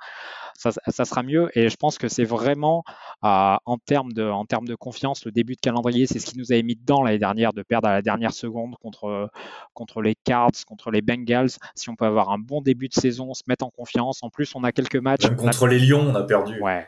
ça, 0.55 1.05
sera 1.05 1.23
mieux. 1.23 1.51
Et 1.55 1.71
je 1.71 1.77
pense 1.77 1.97
que 1.97 2.09
c'est 2.09 2.25
vraiment, 2.25 2.85
euh, 3.25 3.57
en, 3.65 3.79
termes 3.79 4.13
de, 4.13 4.29
en 4.29 4.45
termes 4.45 4.69
de 4.69 4.75
confiance, 4.75 5.25
le 5.25 5.33
début 5.33 5.55
de 5.55 5.61
calendrier, 5.61 6.07
c'est 6.07 6.19
ce 6.19 6.27
qui 6.27 6.39
nous 6.39 6.53
avait 6.53 6.63
mis 6.63 6.77
dedans 6.77 7.03
l'année 7.03 7.19
dernière, 7.19 7.55
de 7.55 7.63
perdre 7.63 7.89
à 7.89 7.93
la 7.93 8.03
dernière 8.03 8.33
seconde 8.33 8.77
contre, 8.77 9.31
contre 9.73 10.03
les 10.03 10.15
Cards, 10.15 10.53
contre 10.67 10.91
les 10.91 11.01
Bengals. 11.01 11.51
Si 11.75 11.89
on 11.89 11.97
peut 11.97 12.05
avoir 12.07 12.31
un 12.31 12.39
bon 12.39 12.61
début 12.61 12.89
de 12.89 12.95
saison, 12.95 13.33
se 13.33 13.43
mettre 13.47 13.65
en 13.65 13.71
confiance. 13.71 14.23
En 14.23 14.29
plus, 14.29 14.55
on 14.55 14.65
a 14.65 14.73
quelques 14.73 14.97
matchs. 14.97 15.29
contre 15.35 15.67
les 15.67 15.79
Lions, 15.79 16.11
on 16.11 16.15
a 16.15 16.25
perdu. 16.25 16.61
Ouais. 16.61 16.87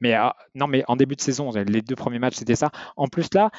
Mais 0.00 0.14
euh, 0.16 0.28
non, 0.54 0.66
mais 0.66 0.82
en 0.88 0.96
début 0.96 1.14
de 1.14 1.20
saison, 1.20 1.52
les 1.52 1.82
deux 1.82 1.96
premiers 1.96 2.18
matchs, 2.18 2.36
c'était 2.36 2.56
ça. 2.56 2.70
En 2.96 3.06
plus, 3.06 3.28
là, 3.34 3.50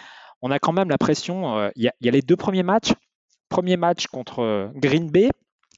on 0.41 0.51
a 0.51 0.59
quand 0.59 0.73
même 0.73 0.89
la 0.89 0.97
pression. 0.97 1.57
Euh, 1.57 1.69
il 1.75 1.91
y, 2.01 2.07
a 2.07 2.11
les 2.11 2.21
deux 2.21 2.35
premiers 2.35 2.63
matchs 2.63 2.93
Premier 3.49 3.77
match 3.77 4.07
contre 4.07 4.39
euh, 4.39 4.67
Green 4.75 5.09
Bay 5.11 5.29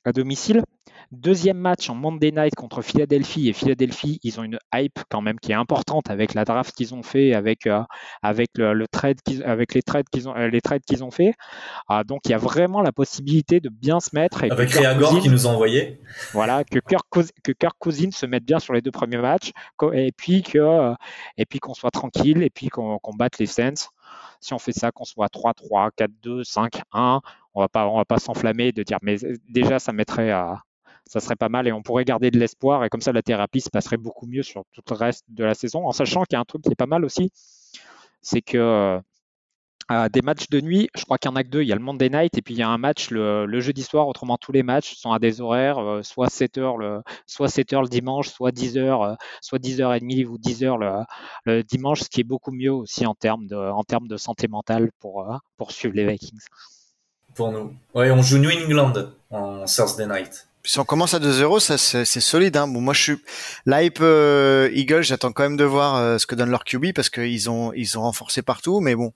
à 0.05 0.13
domicile. 0.13 0.63
Deuxième 1.11 1.57
match 1.57 1.89
en 1.89 1.95
Monday 1.95 2.32
Night 2.32 2.55
contre 2.55 2.82
Philadelphie. 2.82 3.49
Et 3.49 3.53
Philadelphie, 3.53 4.20
ils 4.24 4.39
ont 4.39 4.43
une 4.43 4.57
hype 4.74 4.99
quand 5.09 5.22
même 5.22 5.39
qui 5.39 5.51
est 5.51 5.55
importante 5.55 6.09
avec 6.09 6.34
la 6.34 6.43
draft 6.43 6.76
qu'ils 6.76 6.95
ont 6.95 7.03
fait, 7.03 7.34
avec, 7.34 7.65
euh, 7.68 7.82
avec, 8.22 8.49
le, 8.55 8.86
trade 8.88 9.18
avec 9.45 9.74
les 9.74 9.82
trades 9.82 10.07
qu'ils 10.11 10.28
ont, 10.28 10.36
euh, 10.36 10.47
les 10.47 10.61
trades 10.61 10.84
qu'ils 10.86 11.03
ont 11.03 11.11
fait. 11.11 11.34
Ah, 11.88 12.03
donc 12.03 12.22
il 12.26 12.32
y 12.32 12.34
a 12.34 12.38
vraiment 12.38 12.82
la 12.82 12.91
possibilité 12.91 13.59
de 13.59 13.70
bien 13.70 13.99
se 13.99 14.09
mettre. 14.13 14.43
Et 14.43 14.51
avec 14.51 14.72
Réagor 14.72 15.20
qui 15.22 15.30
nous 15.30 15.47
a 15.47 15.49
envoyé. 15.49 16.01
Voilà, 16.34 16.63
que 16.63 16.80
Kirk, 16.80 17.05
que 17.43 17.51
Kirk 17.51 17.76
Cousins 17.80 18.11
se 18.11 18.26
mette 18.26 18.43
bien 18.43 18.59
sur 18.59 18.74
les 18.74 18.82
deux 18.82 18.91
premiers 18.91 19.18
matchs. 19.18 19.51
Et 19.93 20.11
puis 20.11 20.41
que, 20.41 20.93
et 21.38 21.45
puis 21.45 21.59
qu'on 21.59 21.74
soit 21.74 21.91
tranquille 21.91 22.43
et 22.43 22.49
puis 22.49 22.70
qu'on 22.70 22.99
batte 23.18 23.39
les 23.39 23.45
Saints. 23.45 23.89
Si 24.39 24.53
on 24.53 24.59
fait 24.59 24.72
ça, 24.72 24.91
qu'on 24.91 25.05
soit 25.05 25.28
3-3, 25.34 25.89
4-2, 25.97 26.43
5-1, 26.43 27.22
on 27.58 27.62
va 27.62 27.68
pas, 27.70 27.88
on 27.88 27.97
va 27.97 28.05
pas 28.05 28.20
s'enflammer 28.20 28.72
de 28.72 28.84
dire, 28.84 28.99
mais 29.01 29.18
déjà, 29.49 29.80
ça 29.80 29.91
mettrait 29.91 30.30
à, 30.30 30.62
ça 31.08 31.20
serait 31.20 31.36
pas 31.36 31.49
mal 31.49 31.68
et 31.68 31.72
on 31.72 31.82
pourrait 31.82 32.05
garder 32.05 32.30
de 32.30 32.39
l'espoir 32.39 32.84
et 32.86 32.89
comme 32.89 33.01
ça 33.01 33.12
la 33.12 33.24
thérapie 33.24 33.62
se 33.62 33.70
passerait 33.70 33.97
beaucoup 33.97 34.28
mieux 34.28 34.43
sur 34.43 34.64
tout 34.74 34.84
le 34.89 34.95
reste 34.95 35.26
de 35.30 35.43
la 35.43 35.55
saison 35.55 35.88
en 35.88 35.91
sachant 35.91 36.24
qu'il 36.24 36.36
y 36.36 36.38
a 36.38 36.41
un 36.41 36.45
truc 36.45 36.62
qui 36.62 36.70
est 36.72 36.76
pas 36.76 36.86
mal 36.86 37.05
aussi 37.05 37.32
c'est 38.22 38.41
que 38.41 38.99
euh, 39.89 40.10
des 40.10 40.22
matchs 40.22 40.49
de 40.49 40.60
nuit, 40.60 40.89
je 40.95 41.03
crois 41.05 41.18
qu'il 41.18 41.32
y 41.32 41.34
en 41.34 41.38
a 41.38 41.43
que 41.43 41.49
deux. 41.49 41.62
Il 41.62 41.68
y 41.68 41.72
a 41.72 41.76
le 41.76 41.82
Monday 41.82 42.10
Night 42.10 42.38
et 42.38 42.41
puis 42.41 42.53
il 42.55 42.58
y 42.58 42.64
a 42.64 42.68
un 42.68 42.78
match 42.78 43.10
le, 43.10 43.60
jeudi 43.62 43.84
soir. 43.84 44.08
Autrement, 44.10 44.38
tous 44.38 44.51
les 44.51 44.64
matchs 44.64 44.95
sont 44.95 45.12
à 45.14 45.20
des 45.20 45.39
horaires, 45.39 45.80
euh, 45.80 46.03
soit 46.03 46.28
7h 46.28 46.78
le, 46.78 47.01
soit 47.26 47.47
7h 47.47 47.82
le 47.82 47.88
dimanche, 47.88 48.28
soit 48.28 48.51
10h, 48.51 49.12
euh, 49.12 49.16
soit 49.41 49.60
10h30 49.60 50.26
ou 50.26 50.38
10h 50.38 50.78
le, 50.78 51.05
le, 51.45 51.64
dimanche, 51.64 52.01
ce 52.01 52.10
qui 52.10 52.20
est 52.22 52.26
beaucoup 52.26 52.51
mieux 52.51 52.74
aussi 52.74 53.05
en 53.05 53.16
termes 53.16 53.47
de, 53.47 53.55
en 53.55 53.84
termes 53.84 54.10
de 54.10 54.18
santé 54.18 54.49
mentale 54.49 54.91
pour, 54.99 55.26
pour 55.55 55.72
suivre 55.72 55.95
les 55.95 56.05
Vikings 56.05 56.38
pour 57.38 57.51
nous. 57.51 57.73
Ouais, 57.93 58.11
on 58.11 58.21
joue 58.21 58.39
New 58.39 58.49
England 58.49 58.93
en 59.29 59.63
Thursday 59.65 60.07
night. 60.07 60.47
Si 60.63 60.79
on 60.79 60.83
commence 60.83 61.13
à 61.13 61.19
2-0, 61.19 61.61
ça 61.61 61.77
c'est 61.77 62.19
solide. 62.19 62.57
Hein. 62.57 62.67
Bon, 62.67 62.81
moi 62.81 62.93
je 62.93 63.01
suis 63.01 63.17
l'hype 63.65 63.99
euh, 64.01 64.69
Eagles, 64.73 65.03
j'attends 65.03 65.31
quand 65.31 65.43
même 65.43 65.55
de 65.55 65.63
voir 65.63 65.95
euh, 65.95 66.17
ce 66.17 66.25
que 66.25 66.35
donne 66.35 66.49
leur 66.49 66.65
QB 66.65 66.88
parce 66.93 67.09
qu'ils 67.09 67.49
ont 67.49 67.71
ils 67.71 67.97
ont 67.97 68.01
renforcé 68.01 68.41
partout, 68.41 68.81
mais 68.81 68.93
bon, 68.93 69.13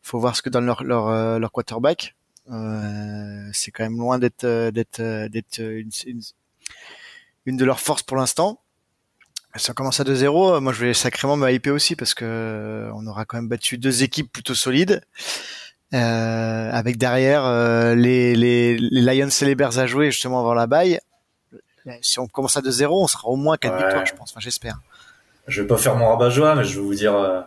faut 0.00 0.20
voir 0.20 0.36
ce 0.36 0.42
que 0.42 0.48
donne 0.48 0.66
leur 0.66 0.84
leur, 0.84 1.08
euh, 1.08 1.38
leur 1.40 1.50
quarterback. 1.50 2.14
Euh, 2.52 3.50
c'est 3.52 3.72
quand 3.72 3.82
même 3.82 3.98
loin 3.98 4.20
d'être 4.20 4.46
d'être 4.46 5.26
d'être 5.26 5.58
une, 5.58 5.90
une, 7.46 7.56
de 7.56 7.64
leurs 7.64 7.80
forces 7.80 8.04
pour 8.04 8.16
l'instant. 8.16 8.60
Si 9.56 9.70
on 9.70 9.74
commence 9.74 9.98
à 9.98 10.04
2-0, 10.04 10.60
moi 10.60 10.72
je 10.72 10.84
vais 10.84 10.94
sacrément 10.94 11.36
me 11.36 11.50
hyper 11.50 11.72
aussi 11.72 11.96
parce 11.96 12.14
que 12.14 12.90
on 12.94 13.06
aura 13.08 13.24
quand 13.24 13.38
même 13.38 13.48
battu 13.48 13.78
deux 13.78 14.04
équipes 14.04 14.30
plutôt 14.30 14.54
solides. 14.54 15.02
Euh, 15.94 16.70
avec 16.72 16.98
derrière 16.98 17.44
euh, 17.44 17.94
les, 17.94 18.34
les, 18.34 18.76
les, 18.76 19.00
Lions 19.00 19.28
et 19.28 19.44
les 19.44 19.54
Bears 19.54 19.78
à 19.78 19.86
jouer 19.86 20.10
justement 20.10 20.40
avant 20.40 20.54
la 20.54 20.66
baille. 20.66 20.98
Si 22.02 22.18
on 22.18 22.26
commence 22.26 22.56
à 22.56 22.60
2-0, 22.60 22.88
on 22.90 23.06
sera 23.06 23.28
au 23.28 23.36
moins 23.36 23.56
4 23.56 23.76
victoires, 23.76 24.04
je 24.04 24.14
pense. 24.14 24.32
Enfin, 24.32 24.40
j'espère. 24.40 24.80
Je 25.46 25.62
vais 25.62 25.68
pas 25.68 25.76
faire 25.76 25.94
mon 25.94 26.08
rabat-joie, 26.08 26.56
mais 26.56 26.64
je 26.64 26.80
vais 26.80 26.84
vous 26.84 26.94
dire 26.94 27.46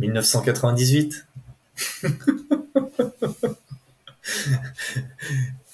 1998. 0.00 1.26
Euh, 2.02 2.08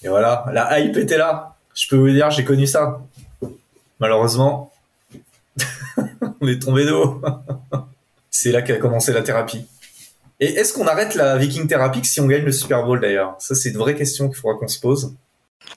et 0.02 0.08
voilà, 0.08 0.44
la 0.52 0.78
hype 0.78 0.98
était 0.98 1.16
là. 1.16 1.56
Je 1.74 1.88
peux 1.88 1.96
vous 1.96 2.10
dire, 2.10 2.30
j'ai 2.30 2.44
connu 2.44 2.66
ça. 2.66 3.00
Malheureusement, 3.98 4.70
on 6.40 6.46
est 6.46 6.60
tombé 6.60 6.84
d'eau. 6.84 7.22
C'est 8.30 8.52
là 8.52 8.60
qu'a 8.60 8.76
commencé 8.76 9.14
la 9.14 9.22
thérapie. 9.22 9.66
Et 10.42 10.56
est-ce 10.56 10.72
qu'on 10.72 10.88
arrête 10.88 11.14
la 11.14 11.36
Viking 11.36 11.68
Therapy 11.68 12.00
si 12.02 12.20
on 12.20 12.26
gagne 12.26 12.42
le 12.42 12.50
Super 12.50 12.84
Bowl 12.84 13.00
d'ailleurs? 13.00 13.36
Ça, 13.38 13.54
c'est 13.54 13.70
une 13.70 13.76
vraie 13.76 13.94
question 13.94 14.26
qu'il 14.26 14.36
faudra 14.36 14.58
qu'on 14.58 14.66
se 14.66 14.80
pose. 14.80 15.14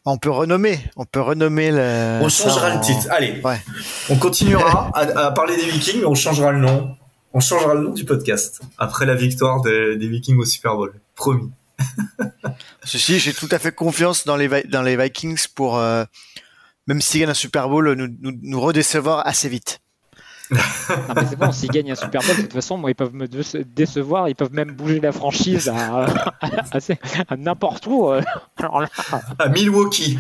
On 0.06 0.18
peut 0.18 0.32
renommer, 0.32 0.80
on 0.96 1.06
peut 1.06 1.22
renommer 1.22 1.70
le. 1.70 2.18
On 2.20 2.30
changera 2.30 2.74
le 2.74 2.82
titre. 2.82 3.06
Allez, 3.12 3.44
on 4.10 4.16
continuera 4.16 4.90
à, 4.96 5.30
parler 5.34 5.56
des 5.56 5.70
Vikings, 5.70 6.00
mais 6.00 6.08
on 6.08 6.16
changera 6.16 6.52
le 6.52 6.58
nom. 6.58 6.98
On 7.32 7.40
changera 7.42 7.76
le 7.76 7.82
nom 7.82 7.92
du 7.92 8.06
podcast 8.06 8.60
après 8.80 9.06
la 9.06 9.14
victoire 9.14 9.62
des, 9.62 9.96
Vikings 9.98 10.40
au 10.40 10.46
Super 10.46 10.76
Bowl. 10.76 11.00
Promis. 11.14 11.52
Ceci, 12.86 13.20
j'ai 13.20 13.34
tout 13.34 13.50
à 13.52 13.60
fait 13.60 13.72
confiance 13.72 14.26
dans 14.26 14.36
les, 14.36 14.64
dans 14.64 14.82
les 14.82 14.98
Vikings 14.98 15.46
pour, 15.54 15.78
euh, 15.78 16.06
même 16.88 17.02
s'ils 17.02 17.22
gagnent 17.22 17.30
un 17.30 17.36
Super 17.36 17.70
Bowl, 17.70 17.94
nous, 17.94 18.08
nous, 18.20 18.36
nous 18.42 18.60
redécevoir 18.60 19.28
assez 19.28 19.48
vite 19.48 19.80
non, 20.52 21.14
mais 21.16 21.26
c'est 21.30 21.36
bon, 21.36 21.52
s'ils 21.52 21.70
gagnent 21.70 21.92
un 21.92 21.96
Super 21.96 22.22
Bowl, 22.22 22.36
de 22.38 22.42
toute 22.44 22.54
façon, 22.54 22.78
moi, 22.78 22.92
ils 22.92 22.96
peuvent 22.96 23.14
me 23.14 23.28
décevoir, 23.28 24.30
ils 24.30 24.36
peuvent 24.36 24.54
même 24.54 24.72
bouger 24.72 25.00
la 25.00 25.12
franchise 25.12 25.70
à, 25.70 26.06
n'importe 27.38 27.88
où. 27.88 28.10
Euh. 28.10 28.22
à 29.40 29.50
Milwaukee. 29.50 30.20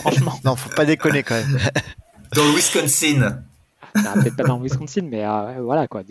Franchement. 0.00 0.38
Non, 0.44 0.56
faut 0.56 0.70
pas 0.70 0.84
déconner 0.84 1.22
quand 1.22 1.34
même. 1.34 1.58
Dans 2.34 2.44
le 2.44 2.50
Wisconsin. 2.54 3.42
Peut-être 3.94 4.36
pas 4.36 4.44
dans 4.44 4.58
le 4.58 4.64
Wisconsin, 4.64 5.02
mais 5.10 5.24
euh, 5.24 5.60
voilà 5.60 5.88
quoi. 5.88 6.02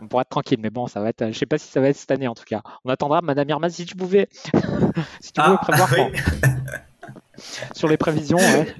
on 0.00 0.08
pourra 0.08 0.22
être 0.22 0.30
tranquille, 0.30 0.58
mais 0.60 0.70
bon, 0.70 0.86
ça 0.86 1.00
va 1.00 1.10
être. 1.10 1.28
Je 1.28 1.38
sais 1.38 1.46
pas 1.46 1.58
si 1.58 1.68
ça 1.68 1.80
va 1.80 1.88
être 1.88 1.96
cette 1.96 2.10
année 2.10 2.26
en 2.26 2.34
tout 2.34 2.44
cas. 2.44 2.62
On 2.84 2.90
attendra, 2.90 3.20
Madame 3.22 3.48
Irma, 3.48 3.68
si 3.68 3.84
tu 3.84 3.94
pouvais, 3.94 4.28
si 5.20 5.32
tu 5.32 5.40
pouvais 5.40 5.56
ah, 5.56 5.58
prévoir. 5.58 5.88
Sur 7.72 7.88
les 7.88 7.96
prévisions, 7.96 8.38
ouais. 8.38 8.74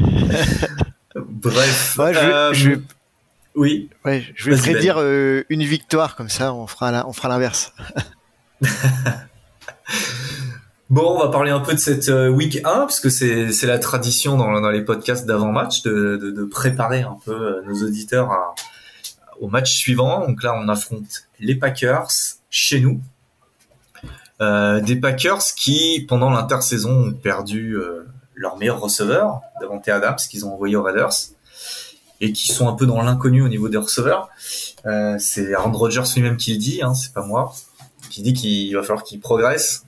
Bref. 1.16 1.94
je, 2.52 2.70
euh, 2.70 2.76
Oui. 3.54 3.90
je 4.34 4.50
vais 4.50 4.56
prédire 4.56 4.96
ben. 4.96 5.02
euh, 5.02 5.44
une 5.48 5.62
victoire 5.62 6.16
comme 6.16 6.28
ça, 6.28 6.54
on 6.54 6.66
fera 6.66 7.06
on 7.06 7.12
fera 7.12 7.28
l'inverse. 7.28 7.72
bon, 10.90 11.16
on 11.16 11.18
va 11.18 11.28
parler 11.28 11.50
un 11.50 11.60
peu 11.60 11.74
de 11.74 11.78
cette 11.78 12.08
euh, 12.08 12.28
week 12.28 12.60
1 12.64 12.86
puisque 12.86 13.10
c'est 13.10 13.52
c'est 13.52 13.66
la 13.66 13.78
tradition 13.78 14.36
dans, 14.36 14.60
dans 14.60 14.70
les 14.70 14.82
podcasts 14.82 15.26
d'avant 15.26 15.52
match 15.52 15.82
de, 15.82 16.16
de, 16.16 16.44
préparer 16.44 17.02
un 17.02 17.18
peu 17.24 17.62
nos 17.66 17.82
auditeurs 17.84 18.30
au 19.40 19.48
match 19.48 19.74
suivant. 19.76 20.26
Donc 20.26 20.42
là, 20.42 20.54
on 20.56 20.68
affronte 20.68 21.24
les 21.40 21.54
Packers 21.56 22.08
chez 22.50 22.80
nous. 22.80 23.00
des 24.40 24.96
Packers 24.96 25.42
qui, 25.56 26.04
pendant 26.08 26.30
l'intersaison, 26.30 27.08
ont 27.08 27.12
perdu 27.12 27.76
leur 28.42 28.58
meilleur 28.58 28.80
receveur, 28.80 29.40
Davante 29.60 29.88
Adams, 29.88 30.16
qu'ils 30.28 30.44
ont 30.44 30.52
envoyé 30.52 30.74
aux 30.74 30.82
Raiders, 30.82 31.14
et 32.20 32.32
qui 32.32 32.52
sont 32.52 32.68
un 32.68 32.72
peu 32.74 32.86
dans 32.86 33.00
l'inconnu 33.00 33.42
au 33.42 33.48
niveau 33.48 33.68
des 33.68 33.78
receveurs. 33.78 34.28
Euh, 34.84 35.16
c'est 35.18 35.54
Aaron 35.54 35.72
Rodgers 35.72 36.02
lui-même 36.14 36.36
qui 36.36 36.52
le 36.52 36.58
dit, 36.58 36.82
hein, 36.82 36.92
c'est 36.94 37.12
pas 37.12 37.24
moi, 37.24 37.54
qui 38.10 38.20
dit 38.22 38.32
qu'il 38.32 38.74
va 38.74 38.82
falloir 38.82 39.04
qu'ils 39.04 39.20
progressent, 39.20 39.84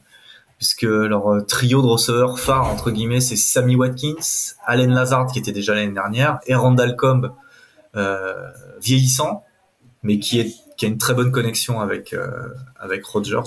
puisque 0.56 0.82
leur 0.82 1.32
euh, 1.32 1.40
trio 1.40 1.82
de 1.82 1.86
receveurs 1.86 2.38
phare, 2.38 2.70
entre 2.70 2.92
guillemets, 2.92 3.20
c'est 3.20 3.36
Sammy 3.36 3.74
Watkins, 3.74 4.54
Allen 4.64 4.92
Lazard, 4.92 5.26
qui 5.26 5.40
était 5.40 5.52
déjà 5.52 5.74
l'année 5.74 5.92
dernière, 5.92 6.38
et 6.46 6.54
Randall 6.54 6.94
Cobb, 6.94 7.32
euh, 7.96 8.50
vieillissant, 8.80 9.44
mais 10.04 10.20
qui, 10.20 10.38
est, 10.38 10.54
qui 10.76 10.86
a 10.86 10.88
une 10.88 10.98
très 10.98 11.14
bonne 11.14 11.32
connexion 11.32 11.80
avec, 11.80 12.12
euh, 12.12 12.48
avec 12.78 13.02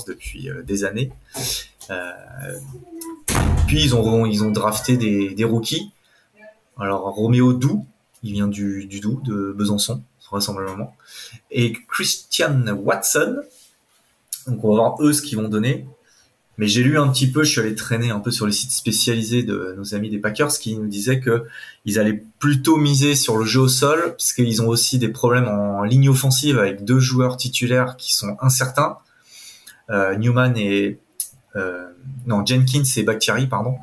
depuis 0.05 0.49
des 0.65 0.83
années. 0.83 1.13
Puis 3.67 3.83
ils 3.83 3.95
ont 3.95 4.25
ils 4.25 4.43
ont 4.43 4.51
drafté 4.51 4.97
des, 4.97 5.33
des 5.33 5.43
rookies. 5.43 5.91
Alors 6.79 7.01
Roméo 7.13 7.53
Dou, 7.53 7.85
il 8.23 8.33
vient 8.33 8.47
du, 8.47 8.85
du 8.85 8.99
Doubs 8.99 9.21
de 9.23 9.53
Besançon 9.55 10.01
vraisemblablement, 10.31 10.95
et 11.51 11.73
Christian 11.87 12.65
Watson. 12.67 13.37
Donc 14.47 14.63
on 14.63 14.69
va 14.69 14.75
voir 14.75 15.01
eux 15.01 15.13
ce 15.13 15.21
qu'ils 15.21 15.37
vont 15.37 15.49
donner. 15.49 15.85
Mais 16.59 16.67
j'ai 16.67 16.81
lu 16.81 16.97
un 16.97 17.07
petit 17.09 17.29
peu, 17.29 17.43
je 17.43 17.51
suis 17.51 17.61
allé 17.61 17.75
traîner 17.75 18.09
un 18.09 18.19
peu 18.19 18.31
sur 18.31 18.47
les 18.47 18.51
sites 18.51 18.71
spécialisés 18.71 19.43
de 19.43 19.75
nos 19.77 19.93
amis 19.93 20.09
des 20.09 20.17
Packers 20.17 20.53
qui 20.53 20.75
nous 20.75 20.87
disaient 20.87 21.19
que 21.19 21.45
ils 21.85 21.99
allaient 21.99 22.23
plutôt 22.39 22.77
miser 22.77 23.13
sur 23.13 23.37
le 23.37 23.45
jeu 23.45 23.59
au 23.59 23.67
sol 23.67 23.99
parce 24.17 24.33
qu'ils 24.33 24.61
ont 24.63 24.67
aussi 24.67 24.97
des 24.97 25.09
problèmes 25.09 25.47
en 25.47 25.83
ligne 25.83 26.09
offensive 26.09 26.57
avec 26.57 26.83
deux 26.83 26.99
joueurs 26.99 27.37
titulaires 27.37 27.95
qui 27.95 28.15
sont 28.15 28.37
incertains, 28.41 28.97
euh, 29.91 30.15
Newman 30.15 30.57
et 30.57 30.97
euh, 31.55 31.91
non 32.25 32.45
Jenkins 32.45 32.83
et 32.95 33.03
Bakhtiari 33.03 33.47
pardon. 33.47 33.75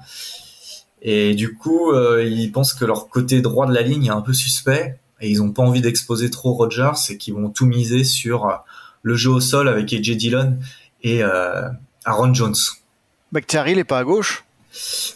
Et 1.06 1.34
du 1.34 1.54
coup, 1.54 1.92
euh, 1.92 2.24
ils 2.24 2.50
pensent 2.50 2.72
que 2.72 2.86
leur 2.86 3.08
côté 3.10 3.42
droit 3.42 3.66
de 3.66 3.74
la 3.74 3.82
ligne 3.82 4.06
est 4.06 4.10
un 4.10 4.22
peu 4.22 4.32
suspect 4.32 4.98
et 5.20 5.28
ils 5.28 5.42
ont 5.42 5.52
pas 5.52 5.62
envie 5.62 5.82
d'exposer 5.82 6.30
trop 6.30 6.54
Rogers 6.54 7.10
et 7.10 7.18
qu'ils 7.18 7.34
vont 7.34 7.50
tout 7.50 7.66
miser 7.66 8.04
sur 8.04 8.46
euh, 8.46 8.54
le 9.02 9.14
jeu 9.14 9.30
au 9.30 9.40
sol 9.40 9.68
avec 9.68 9.92
AJ 9.92 10.16
Dillon 10.16 10.58
et 11.02 11.22
euh, 11.22 11.68
Aaron 12.06 12.32
Jones. 12.32 12.54
Bakhtiari, 13.32 13.72
il 13.72 13.78
est 13.78 13.84
pas 13.84 13.98
à 13.98 14.04
gauche? 14.04 14.44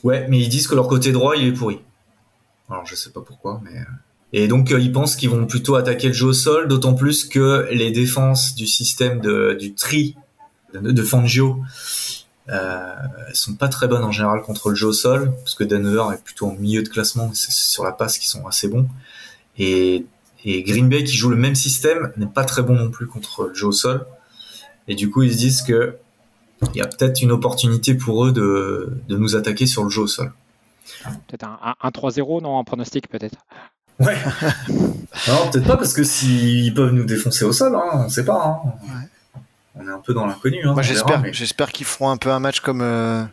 Ouais, 0.04 0.26
mais 0.28 0.38
ils 0.38 0.50
disent 0.50 0.68
que 0.68 0.74
leur 0.74 0.88
côté 0.88 1.11
droit, 1.11 1.36
il 1.36 1.48
est 1.48 1.52
pourri. 1.52 1.80
Alors 2.68 2.84
je 2.84 2.94
sais 2.94 3.11
pas 3.11 3.22
pourquoi, 3.22 3.61
mais... 3.64 3.80
Et 4.34 4.46
donc 4.46 4.68
ils 4.78 4.92
pensent 4.92 5.16
qu'ils 5.16 5.30
vont 5.30 5.46
plutôt 5.46 5.74
attaquer 5.76 6.09
le 6.09 6.12
jeu 6.12 6.26
au 6.26 6.32
sol, 6.34 6.68
d'autant 6.68 6.92
plus 6.92 7.24
que 7.24 7.66
les 7.72 7.90
défenses 7.90 8.54
du 8.54 8.66
système 8.66 9.20
de, 9.20 9.56
du 9.59 9.74
tri 9.74 10.16
de, 10.74 10.90
de 10.90 11.02
Fangio 11.02 11.62
euh, 12.51 12.94
sont 13.34 13.55
pas 13.55 13.68
très 13.68 13.88
bonnes 13.88 14.05
en 14.05 14.12
général 14.12 14.42
contre 14.42 14.70
le 14.70 14.74
jeu 14.74 14.88
au 14.88 14.92
sol, 14.92 15.32
parce 15.38 15.55
que 15.55 15.64
Denver 15.64 16.14
est 16.14 16.22
plutôt 16.22 16.46
en 16.46 16.55
milieu 16.55 16.82
de 16.82 16.88
classement, 16.88 17.30
c'est 17.34 17.53
sur 17.53 17.84
la 17.84 17.92
passe 17.92 18.18
qui 18.18 18.28
sont 18.28 18.46
assez 18.46 18.68
bons. 18.68 18.88
Et, 19.59 20.07
et 20.44 20.62
Green 20.62 20.88
Bay 20.88 21.05
qui 21.05 21.16
joue 21.16 21.30
le 21.30 21.36
même 21.36 21.55
système 21.55 22.12
n'est 22.16 22.26
pas 22.26 22.44
très 22.44 22.62
bon 22.62 22.74
non 22.74 22.90
plus 22.90 23.07
contre 23.07 23.49
le 23.49 23.55
jeu 23.55 23.66
au 23.66 23.72
sol. 23.72 24.07
Et 24.86 24.94
du 24.94 25.11
coup 25.11 25.22
ils 25.22 25.32
se 25.32 25.38
disent 25.38 25.62
que 25.62 25.96
il 26.74 26.78
y 26.78 26.82
a 26.82 26.86
peut-être 26.86 27.22
une 27.22 27.30
opportunité 27.30 27.94
pour 27.94 28.24
eux 28.24 28.32
de, 28.32 29.01
de 29.09 29.16
nous 29.16 29.36
attaquer 29.36 29.66
sur 29.66 29.84
le 29.84 29.90
jeu 29.90 30.03
au 30.03 30.07
sol. 30.07 30.32
Peut-être 31.28 31.44
un, 31.44 31.74
un 31.80 31.90
3-0, 31.90 32.42
non, 32.42 32.51
en 32.51 32.64
pronostic 32.64 33.09
peut-être. 33.09 33.36
Ouais. 34.01 34.16
non, 35.28 35.51
peut-être 35.51 35.66
pas 35.66 35.76
parce 35.76 35.92
que 35.92 36.03
s'ils 36.03 36.72
peuvent 36.74 36.92
nous 36.92 37.05
défoncer 37.05 37.44
au 37.44 37.53
sol, 37.53 37.74
hein, 37.76 38.05
on 38.07 38.09
sait 38.09 38.24
pas. 38.24 38.62
Hein. 38.64 38.70
Ouais. 38.82 39.09
On 39.79 39.87
est 39.87 39.91
un 39.91 40.01
peu 40.01 40.12
dans 40.14 40.26
l'inconnu. 40.26 40.61
Hein, 40.66 40.74
j'espère, 40.83 41.07
verra, 41.07 41.18
mais- 41.22 41.33
j'espère 41.33 41.72
qu'ils 41.72 41.87
feront 41.87 42.11
un 42.11 42.16
peu 42.16 42.31
un 42.31 42.41
match 42.41 42.61
comme 42.61 42.81
euh, 42.83 43.24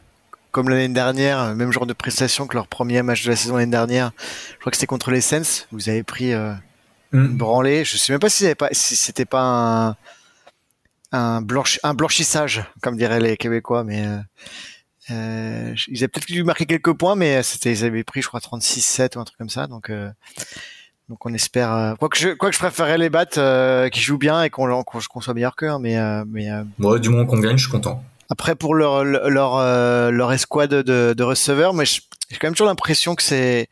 comme 0.52 0.70
l'année 0.70 0.88
dernière, 0.93 1.54
même 1.56 1.72
genre 1.72 1.86
de 1.86 1.93
prestation 1.93 2.48
que 2.48 2.54
leur 2.56 2.68
premier 2.68 3.02
match 3.02 3.24
de 3.26 3.30
la 3.30 3.36
saison 3.36 3.58
l'année 3.58 3.72
dernière. 3.72 4.12
Je 4.54 4.60
crois 4.60 4.72
que 4.72 4.78
c'était 4.78 4.88
contre 4.88 5.12
les 5.12 5.20
Saints. 5.22 5.66
Vous 5.72 5.89
avez 5.89 6.04
pris 6.04 6.34
euh, 6.34 6.54
une 7.12 7.22
Hmm. 7.34 7.38
branlée. 7.38 7.84
Je 7.86 7.98
sais 7.98 8.14
même 8.14 8.20
pas 8.20 8.30
si, 8.30 8.54
pas, 8.56 8.70
si 8.72 8.96
c'était 8.96 9.26
pas 9.26 9.41
un 9.41 9.96
un, 11.12 11.41
blanchi- 11.41 11.80
un 11.84 11.93
blanchissage, 11.93 12.64
comme 12.82 12.98
diraient 12.98 13.20
les 13.22 13.38
Québécois, 13.38 13.84
mais 13.86 14.06
euh, 14.06 14.18
euh, 15.12 15.76
ils 15.88 15.98
avaient 16.00 16.08
peut-être 16.10 16.26
dû 16.28 16.43
marquer 16.43 16.66
quelques 16.66 16.91
points, 16.93 17.16
mais 17.16 17.41
c'était 17.43 17.72
ils 17.72 17.86
avaient 17.86 18.04
pris, 18.04 18.22
je 18.22 18.28
crois, 18.28 18.39
36-7 18.41 19.16
ou 19.16 19.20
un 19.22 19.24
truc 19.24 19.38
comme 19.38 19.50
ça. 19.50 19.68
Donc 19.68 19.89
euh, 19.89 20.10
donc 21.10 21.26
on 21.26 21.34
espère. 21.34 21.74
Euh, 21.74 21.95
quoi 21.95 22.10
que 22.10 22.18
je 22.18 22.30
quoi 22.30 22.49
que 22.49 22.56
je 22.56 22.60
préférerais 22.60 22.97
les 22.97 23.10
battre, 23.10 23.38
euh, 23.39 23.89
qui 23.89 23.99
jouent 24.01 24.18
bien 24.18 24.43
et 24.43 24.49
qu'on 24.49 24.84
qu'on 24.84 25.22
soit 25.22 25.34
meilleur 25.34 25.56
qu'eux, 25.56 25.70
hein, 25.70 25.80
mais 25.80 25.97
euh, 25.97 26.24
mais 26.28 26.49
euh, 26.51 26.64
Ouais, 26.80 26.99
du 26.99 27.10
moment 27.10 27.26
qu'on 27.26 27.39
gagne, 27.39 27.58
je 27.58 27.64
suis 27.64 27.72
content. 27.72 28.03
après 28.30 28.56
pour 28.56 28.74
leur 28.76 29.03
leur 29.03 29.56
euh, 29.58 30.12
leur 30.12 30.32
escouade 30.34 30.72
de, 30.74 31.14
de 31.16 31.24
receveurs, 31.24 31.74
mais 31.74 31.86
j'ai 31.86 32.01
quand 32.39 32.47
même 32.47 32.53
toujours 32.53 32.68
l'impression 32.68 33.16
que 33.16 33.24
c'est 33.24 33.68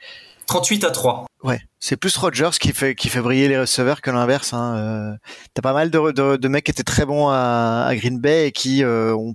38 0.47 0.83
à 0.83 0.91
3. 0.91 1.25
ouais, 1.43 1.61
c'est 1.79 1.95
plus 1.95 2.15
Rogers 2.17 2.49
qui 2.59 2.71
fait 2.73 2.95
qui 2.95 3.09
fait 3.09 3.21
briller 3.21 3.47
les 3.47 3.59
receveurs 3.59 4.01
que 4.01 4.11
l'inverse. 4.11 4.53
Hein. 4.53 4.75
Euh, 4.77 5.13
T'as 5.53 5.61
pas 5.61 5.73
mal 5.73 5.89
de, 5.89 6.11
de 6.11 6.35
de 6.35 6.47
mecs 6.47 6.65
qui 6.65 6.71
étaient 6.71 6.83
très 6.83 7.05
bons 7.05 7.29
à, 7.29 7.85
à 7.87 7.95
Green 7.95 8.19
Bay 8.19 8.47
et 8.47 8.51
qui 8.51 8.83
euh, 8.83 9.15
ont 9.15 9.33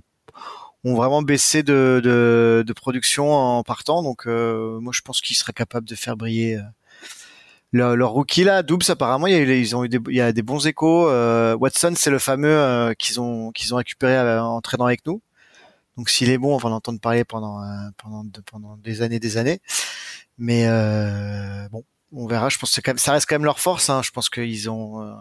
ont 0.85 0.95
vraiment 0.95 1.21
baissé 1.21 1.61
de, 1.61 1.99
de, 2.01 2.63
de 2.65 2.73
production 2.73 3.33
en 3.33 3.63
partant. 3.63 4.01
Donc 4.03 4.27
euh, 4.27 4.79
moi 4.79 4.93
je 4.95 5.01
pense 5.01 5.19
qu'ils 5.19 5.35
seraient 5.35 5.51
capables 5.51 5.85
de 5.89 5.95
faire 5.95 6.15
briller 6.15 6.55
euh, 6.55 6.61
leur, 7.71 7.95
leur 7.95 8.11
rookie 8.11 8.43
là, 8.43 8.63
Doubs 8.63 8.89
apparemment 8.89 9.27
il 9.27 9.33
y 9.33 9.35
a, 9.35 9.55
ils 9.55 9.75
ont 9.75 9.83
eu 9.83 9.89
des, 9.89 9.99
y 10.09 10.21
a 10.21 10.31
des 10.31 10.41
bons 10.41 10.65
échos. 10.65 11.07
Euh, 11.09 11.55
Watson 11.55 11.93
c'est 11.95 12.09
le 12.09 12.19
fameux 12.19 12.49
euh, 12.49 12.93
qu'ils 12.93 13.21
ont 13.21 13.51
qu'ils 13.51 13.73
ont 13.73 13.77
récupéré 13.77 14.15
euh, 14.15 14.41
en 14.41 14.61
traînant 14.61 14.85
avec 14.85 15.05
nous. 15.05 15.21
Donc 15.97 16.09
s'il 16.09 16.29
est 16.29 16.37
bon, 16.37 16.55
on 16.55 16.57
va 16.57 16.69
l'entendre 16.69 16.99
parler 16.99 17.23
pendant 17.25 17.61
euh, 17.61 17.89
pendant 17.97 18.25
pendant 18.45 18.77
des 18.77 19.01
années 19.01 19.19
des 19.19 19.37
années. 19.37 19.61
Mais 20.37 20.65
euh, 20.67 21.67
bon, 21.69 21.83
on 22.13 22.25
verra. 22.27 22.49
Je 22.49 22.57
pense 22.57 22.75
que 22.75 22.81
quand 22.81 22.91
même, 22.91 22.97
ça 22.97 23.11
reste 23.11 23.27
quand 23.29 23.35
même 23.35 23.45
leur 23.45 23.59
force. 23.59 23.89
Hein. 23.89 24.01
Je 24.03 24.11
pense 24.11 24.29
qu'ils 24.29 24.69
ont. 24.69 25.15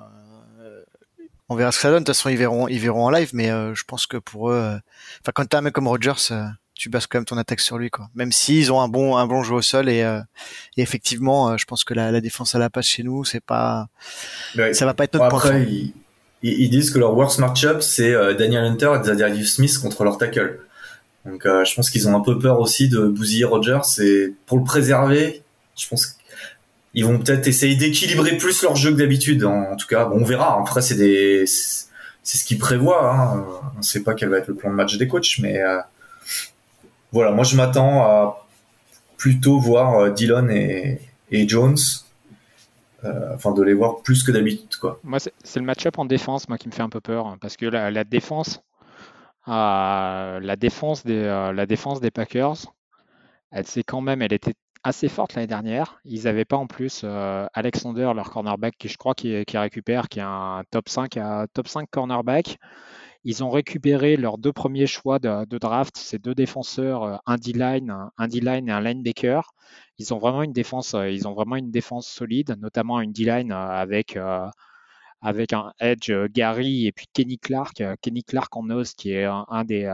on 1.49 1.57
verra 1.57 1.73
ce 1.73 1.79
que 1.79 1.83
ça 1.83 1.91
donne. 1.91 2.05
De 2.05 2.07
toute 2.07 2.17
façon, 2.17 2.29
ils 2.31 2.37
verront, 2.37 2.69
ils 2.69 2.79
verront 2.79 3.07
en 3.07 3.11
live. 3.11 3.31
Mais 3.35 3.49
je 3.49 3.83
pense 3.85 4.07
que 4.07 4.17
pour 4.17 4.51
eux, 4.51 4.79
enfin, 5.23 5.33
quand 5.35 5.47
t'as 5.47 5.59
un 5.59 5.63
mec 5.63 5.75
comme 5.75 5.89
Rogers, 5.89 6.31
tu 6.79 6.89
bases 6.89 7.07
quand 7.07 7.19
même 7.19 7.25
ton 7.27 7.37
attaque 7.37 7.61
sur 7.61 7.77
lui, 7.77 7.91
quoi. 7.91 8.09
Même 8.15 8.33
s'ils 8.33 8.73
ont 8.73 8.81
un 8.81 8.89
bon, 8.89 9.17
un 9.17 9.27
bon 9.27 9.43
jeu 9.43 9.55
au 9.55 9.63
sol 9.63 9.89
et, 9.89 10.03
euh, 10.03 10.21
et 10.77 10.83
effectivement, 10.83 11.51
euh, 11.51 11.57
je 11.59 11.65
pense 11.67 11.85
que 11.85 11.93
la, 11.93 12.11
la 12.13 12.21
défense 12.21 12.55
à 12.55 12.59
la 12.59 12.71
passe 12.71 12.87
chez 12.87 13.03
nous, 13.03 13.25
c'est 13.25 13.45
pas, 13.45 13.89
Ouais. 14.57 14.73
ça 14.73 14.87
va 14.87 14.95
pas 14.95 15.05
être 15.05 15.15
notre 15.15 15.29
point 15.29 15.39
après, 15.39 15.63
fort. 15.65 15.73
ils, 15.73 15.93
ils- 16.43 16.71
disent 16.71 16.91
que 16.91 16.99
leur 16.99 17.15
worst 17.17 17.39
matchup, 17.41 17.83
c'est 17.83 18.15
euh, 18.15 18.33
Daniel 18.35 18.65
Hunter 18.65 18.93
et 19.01 19.05
Zadarius 19.05 19.57
Smith 19.57 19.77
contre 19.79 20.05
leur 20.05 20.17
tackle. 20.19 20.61
Donc 21.27 21.45
euh, 21.47 21.65
je 21.65 21.75
pense 21.75 21.91
qu'ils 21.91 22.09
ont 22.09 22.17
un 22.17 22.21
peu 22.21 22.39
peur 22.39 22.61
aussi 22.61 22.89
de 22.89 23.01
bousiller 23.09 23.45
Rogers 23.45 23.81
et 24.01 24.33
pour 24.47 24.57
le 24.59 24.65
préserver, 24.65 25.43
je 25.77 25.89
pense 25.89 26.17
qu'ils 26.95 27.05
vont 27.05 27.19
peut-être 27.19 27.47
essayer 27.49 27.75
d'équilibrer 27.77 28.37
plus 28.39 28.63
leur 28.63 28.77
jeu 28.77 28.93
que 28.93 28.97
d'habitude. 28.99 29.45
En, 29.45 29.73
en 29.73 29.77
tout 29.77 29.87
cas, 29.89 30.05
bon, 30.07 30.21
on 30.21 30.25
verra. 30.25 30.59
Après, 30.61 30.81
c'est 30.81 30.95
des, 30.95 31.45
c'est 31.47 32.39
ce 32.39 32.45
qu'ils 32.45 32.59
prévoient. 32.59 33.13
Hein. 33.15 33.45
On 33.77 33.83
sait 33.83 34.03
pas 34.05 34.15
quel 34.15 34.29
va 34.31 34.39
être 34.39 34.47
le 34.49 34.55
plan 34.55 34.71
de 34.71 34.77
match 34.77 34.97
des 34.97 35.09
coachs, 35.09 35.39
mais 35.41 35.61
voilà. 37.13 37.33
Moi, 37.33 37.45
je 37.45 37.57
m'attends 37.57 38.03
à 38.03 38.45
plutôt 39.19 39.59
voir 39.59 39.95
euh, 39.97 40.11
Dillon 40.11 40.49
et, 40.49 41.01
Jones, 41.31 41.77
euh, 43.05 43.35
enfin 43.35 43.53
de 43.53 43.63
les 43.63 43.75
voir 43.75 44.01
plus 44.03 44.23
que 44.23 44.33
d'habitude. 44.33 44.69
Moi, 45.03 45.19
c'est 45.19 45.61
le 45.61 45.67
match-up 45.67 45.99
en 45.99 46.07
défense, 46.07 46.49
moi, 46.49 46.57
qui 46.57 46.69
me 46.69 46.73
fait 46.73 46.83
un 46.83 46.89
peu 46.89 47.01
peur, 47.01 47.27
hein, 47.27 47.37
parce 47.41 47.57
que 47.57 47.67
la, 47.67 47.91
la 47.91 48.05
défense, 48.05 48.63
euh, 49.49 50.41
la 50.41 50.57
défense 50.57 51.05
des, 51.05 52.11
Packers, 52.11 52.57
elle 53.51 53.67
s'est 53.67 53.83
quand 53.83 54.01
même, 54.01 54.23
elle 54.23 54.33
était 54.33 54.55
assez 54.85 55.09
forte 55.09 55.35
l'année 55.35 55.49
dernière. 55.49 56.01
Ils 56.05 56.25
n'avaient 56.25 56.45
pas 56.45 56.57
en 56.57 56.67
plus 56.67 57.05
Alexander, 57.53 58.13
leur 58.15 58.31
cornerback, 58.31 58.75
qui 58.79 58.89
je 58.89 58.97
crois 58.97 59.15
qui, 59.15 59.45
récupère, 59.53 60.09
qui 60.09 60.21
est 60.21 60.23
un 60.23 60.63
top 60.71 60.89
5, 60.89 61.17
à, 61.17 61.47
top 61.53 61.69
5 61.69 61.89
cornerback. 61.91 62.59
Ils 63.29 63.45
ont 63.45 63.51
récupéré 63.51 64.17
leurs 64.17 64.39
deux 64.39 64.55
premiers 64.55 64.87
choix 64.87 65.19
de, 65.19 65.59
draft, 65.59 65.99
ces 65.99 66.19
deux 66.19 66.35
défenseurs, 66.35 67.03
euh, 67.03 67.17
un 67.27 67.37
D-line, 67.37 67.95
un, 68.17 68.27
D-line 68.27 68.71
et 68.71 68.73
un 68.73 68.81
linebacker. 68.81 69.53
Ils 69.99 70.15
ont 70.15 70.19
vraiment 70.19 70.43
une 70.43 70.55
défense, 70.55 70.95
euh, 70.95 71.11
ils 71.11 71.29
ont 71.29 71.35
vraiment 71.35 71.57
une 71.57 71.71
défense 71.71 72.09
solide, 72.09 72.57
notamment 72.59 73.03
une 73.03 73.13
D-line 73.13 73.53
euh, 73.53 74.51
avec 75.21 75.53
un 75.53 75.73
edge 75.79 76.11
Gary 76.33 76.87
et 76.87 76.93
puis 76.93 77.07
Kenny 77.13 77.39
Clark, 77.39 77.83
Kenny 78.01 78.25
Clark 78.25 78.57
en 78.57 78.63
nose 78.63 78.95
qui 78.95 79.13
est 79.13 79.27
un, 79.27 79.65
des 79.67 79.85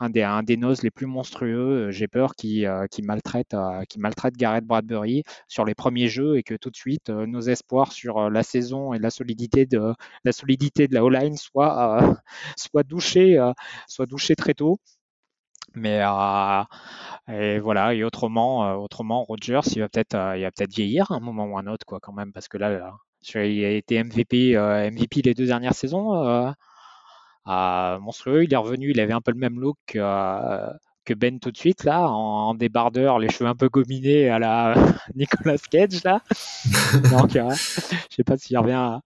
un 0.00 0.08
des 0.10 0.22
un 0.22 0.42
les 0.42 0.90
plus 0.90 1.06
monstrueux. 1.06 1.88
Euh, 1.88 1.90
J'ai 1.90 2.08
peur 2.08 2.34
qui 2.34 2.66
euh, 2.66 2.86
maltraite 3.02 3.54
euh, 3.54 3.84
qui 3.88 3.98
maltraite 4.00 4.36
Garrett 4.36 4.64
Bradbury 4.64 5.22
sur 5.48 5.64
les 5.64 5.74
premiers 5.74 6.08
jeux 6.08 6.38
et 6.38 6.42
que 6.42 6.54
tout 6.54 6.70
de 6.70 6.76
suite 6.76 7.10
nos 7.10 7.40
espoirs 7.40 7.92
sur 7.92 8.30
la 8.30 8.42
saison 8.42 8.92
et 8.94 8.98
la 8.98 9.10
solidité 9.10 9.66
de 9.66 9.94
la 10.24 10.32
solidité 10.32 10.88
O-line 11.02 11.36
soient 11.36 12.16
soient 12.56 12.82
douchés 14.06 14.36
très 14.36 14.54
tôt. 14.54 14.78
Mais 15.74 16.00
et 17.28 17.58
voilà 17.60 17.94
et 17.94 18.02
autrement 18.04 18.74
autrement 18.82 19.24
Rogers 19.24 19.60
il 19.76 19.80
va 19.80 19.88
peut-être 19.88 20.16
vieillir 20.74 21.10
à 21.12 21.16
un 21.16 21.20
moment 21.20 21.44
ou 21.46 21.58
un 21.58 21.66
autre 21.66 21.86
quoi 21.86 22.00
quand 22.00 22.12
même 22.12 22.32
parce 22.32 22.48
que 22.48 22.58
là, 22.58 22.92
il 23.34 23.64
a 23.64 23.70
été 23.70 24.02
MVP 24.02 24.56
MVP 24.90 25.22
les 25.22 25.34
deux 25.34 25.46
dernières 25.46 25.74
saisons 25.74 26.52
monstrueux 27.46 28.44
il 28.44 28.52
est 28.52 28.56
revenu 28.56 28.90
il 28.90 29.00
avait 29.00 29.12
un 29.12 29.20
peu 29.20 29.32
le 29.32 29.38
même 29.38 29.58
look 29.60 29.76
que, 29.86 29.98
euh, 30.00 30.70
Ben 31.16 31.40
tout 31.40 31.50
de 31.50 31.56
suite 31.56 31.82
là 31.84 32.08
en, 32.08 32.54
débardeur 32.54 33.18
les 33.18 33.28
cheveux 33.28 33.48
un 33.50 33.56
peu 33.56 33.68
gominés 33.68 34.28
à 34.28 34.38
la 34.38 34.74
Nicolas 35.16 35.56
Cage 35.70 36.04
là 36.04 36.20
donc 37.10 37.34
euh, 37.34 37.50
je 37.50 38.14
sais 38.16 38.22
pas 38.24 38.36
s'il 38.36 38.56
revient 38.58 38.72
à- 38.74 39.00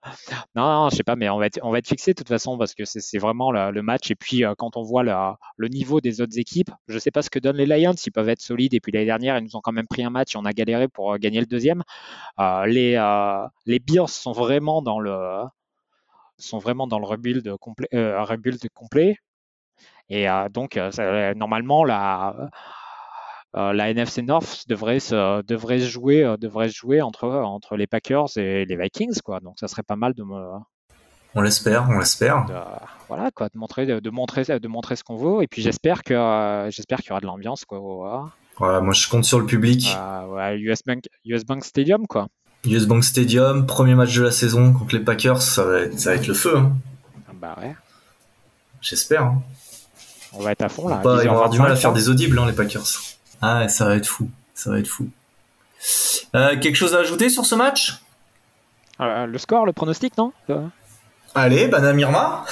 non, 0.55 0.65
non, 0.65 0.91
je 0.91 0.97
sais 0.97 1.03
pas, 1.05 1.17
mais 1.17 1.29
on 1.29 1.39
va 1.39 1.47
être, 1.47 1.61
on 1.63 1.71
va 1.71 1.79
être 1.79 1.89
fixé 1.89 2.13
de 2.13 2.17
toute 2.17 2.29
façon 2.29 2.59
parce 2.59 2.75
que 2.75 2.85
c'est 2.85 3.19
vraiment 3.19 3.51
le, 3.53 3.71
le 3.71 3.83
match. 3.83 4.11
Et 4.11 4.15
puis, 4.15 4.45
euh, 4.45 4.55
quand 4.57 4.77
on 4.77 4.83
voit 4.83 5.03
la- 5.05 5.39
le 5.57 5.69
niveau 5.69 6.01
des 6.01 6.21
autres 6.21 6.39
équipes, 6.39 6.71
je 6.89 6.99
sais 6.99 7.11
pas 7.11 7.23
ce 7.23 7.31
que 7.31 7.39
donnent 7.39 7.57
les 7.57 7.67
Lions. 7.67 7.93
Ils 8.07 8.11
peuvent 8.13 8.29
être 8.29 8.41
solides. 8.41 8.75
Et 8.75 8.81
puis, 8.81 8.93
l'année 8.93 9.07
dernière, 9.07 9.39
ils 9.39 9.45
nous 9.45 9.57
ont 9.57 9.61
quand 9.63 9.73
même 9.73 9.87
pris 9.89 10.05
un 10.05 10.11
match 10.11 10.35
et 10.35 10.39
on 10.39 10.45
a 10.45 10.53
galéré 10.53 10.89
pour 10.89 11.13
euh, 11.15 11.19
gagner 11.19 11.41
le 11.41 11.47
deuxième. 11.47 11.83
Les, 12.67 12.97
les 13.67 13.79
Bears 13.79 14.09
sont 14.09 14.33
vraiment 14.33 14.83
dans 14.83 15.01
le, 15.01 15.13
sont 16.39 16.59
vraiment 16.59 16.87
dans 16.87 16.99
le 16.99 17.07
rebuild 17.07 17.57
complet. 17.59 17.89
euh, 17.95 18.23
rebuild 18.23 18.61
complet. 18.75 19.17
Et 20.11 20.29
euh, 20.29 20.49
donc, 20.49 20.77
euh, 20.77 20.91
ça- 20.91 21.35
normalement, 21.35 21.85
la, 21.85 22.51
euh, 23.57 23.73
la 23.73 23.91
NFC 23.91 24.23
North 24.23 24.65
devrait 24.69 25.01
se, 25.01 25.43
devrait 25.43 25.79
se 25.81 25.87
jouer, 25.87 26.23
euh, 26.25 26.37
devrait 26.37 26.69
se 26.69 26.75
jouer 26.75 27.01
entre, 27.01 27.29
entre 27.29 27.77
les 27.77 27.87
Packers 27.87 28.37
et 28.37 28.65
les 28.65 28.77
Vikings, 28.77 29.21
quoi. 29.25 29.41
Donc, 29.41 29.55
ça 29.59 29.69
serait 29.69 29.83
pas 29.83 29.97
mal 29.97 30.13
de 30.15 30.23
me, 30.25 30.37
On 31.35 31.41
l'espère, 31.41 31.89
on 31.89 31.99
l'espère. 31.99 32.47
voilà 33.09 33.31
quoi, 33.31 33.49
de 33.49 33.59
montrer, 33.59 33.87
de, 33.87 34.11
montrer, 34.11 34.45
de 34.45 34.69
montrer 34.69 34.97
ce 34.97 35.05
qu'on 35.05 35.17
vaut. 35.17 35.41
Et 35.41 35.47
puis 35.47 35.63
j'espère 35.63 36.03
que 36.03 36.69
j'espère 36.71 36.99
qu'il 36.99 37.09
y 37.09 37.13
aura 37.13 37.21
de 37.21 37.27
l'ambiance 37.27 37.65
quoi. 37.65 37.79
Voilà, 38.59 38.81
moi 38.81 38.93
je 38.93 39.09
compte 39.09 39.25
sur 39.25 39.41
le 39.41 39.47
public. 39.47 39.87
US 40.59 40.83
Bank, 40.85 41.05
US 41.25 41.45
Bank 41.45 41.65
Stadium 41.65 42.07
quoi. 42.07 42.29
US 42.67 42.87
Bank 42.87 43.05
Stadium, 43.05 43.67
premier 43.67 43.95
match 43.95 44.15
de 44.17 44.23
la 44.23 44.31
saison 44.31 44.73
contre 44.73 44.95
les 44.97 45.03
Packers, 45.03 45.43
ça 45.43 45.65
va 45.65 45.79
être, 45.81 45.99
ça 45.99 46.11
va 46.11 46.17
être 46.17 46.27
le 46.27 46.35
feu. 46.35 46.57
Hein. 46.57 46.73
Ah 47.29 47.33
bah 47.35 47.57
ouais. 47.61 47.75
J'espère. 48.81 49.25
Hein. 49.25 49.43
On 50.33 50.43
va 50.43 50.53
être 50.53 50.63
à 50.63 50.69
fond 50.69 50.89
là. 50.89 51.01
ils 51.05 51.29
vont 51.29 51.35
avoir 51.35 51.51
du 51.51 51.59
mal 51.59 51.71
à 51.71 51.77
faire 51.77 51.93
des 51.93 52.09
audibles, 52.09 52.39
hein, 52.39 52.47
les 52.47 52.53
Packers. 52.53 52.87
Ah, 53.41 53.69
ça 53.69 53.85
va 53.87 53.97
être 53.97 54.07
fou. 54.07 54.31
Ça 54.55 54.71
va 54.71 54.79
être 54.79 54.89
fou. 54.89 55.09
Euh, 56.35 56.59
quelque 56.59 56.77
chose 56.77 56.95
à 56.95 56.99
ajouter 56.99 57.29
sur 57.29 57.45
ce 57.45 57.55
match? 57.55 58.01
Euh, 59.01 59.27
Le 59.27 59.39
score, 59.39 59.67
le 59.67 59.73
pronostic, 59.73 60.17
non? 60.17 60.33
Euh. 60.51 60.67
Allez, 61.35 61.67
Banamirma 61.69 62.45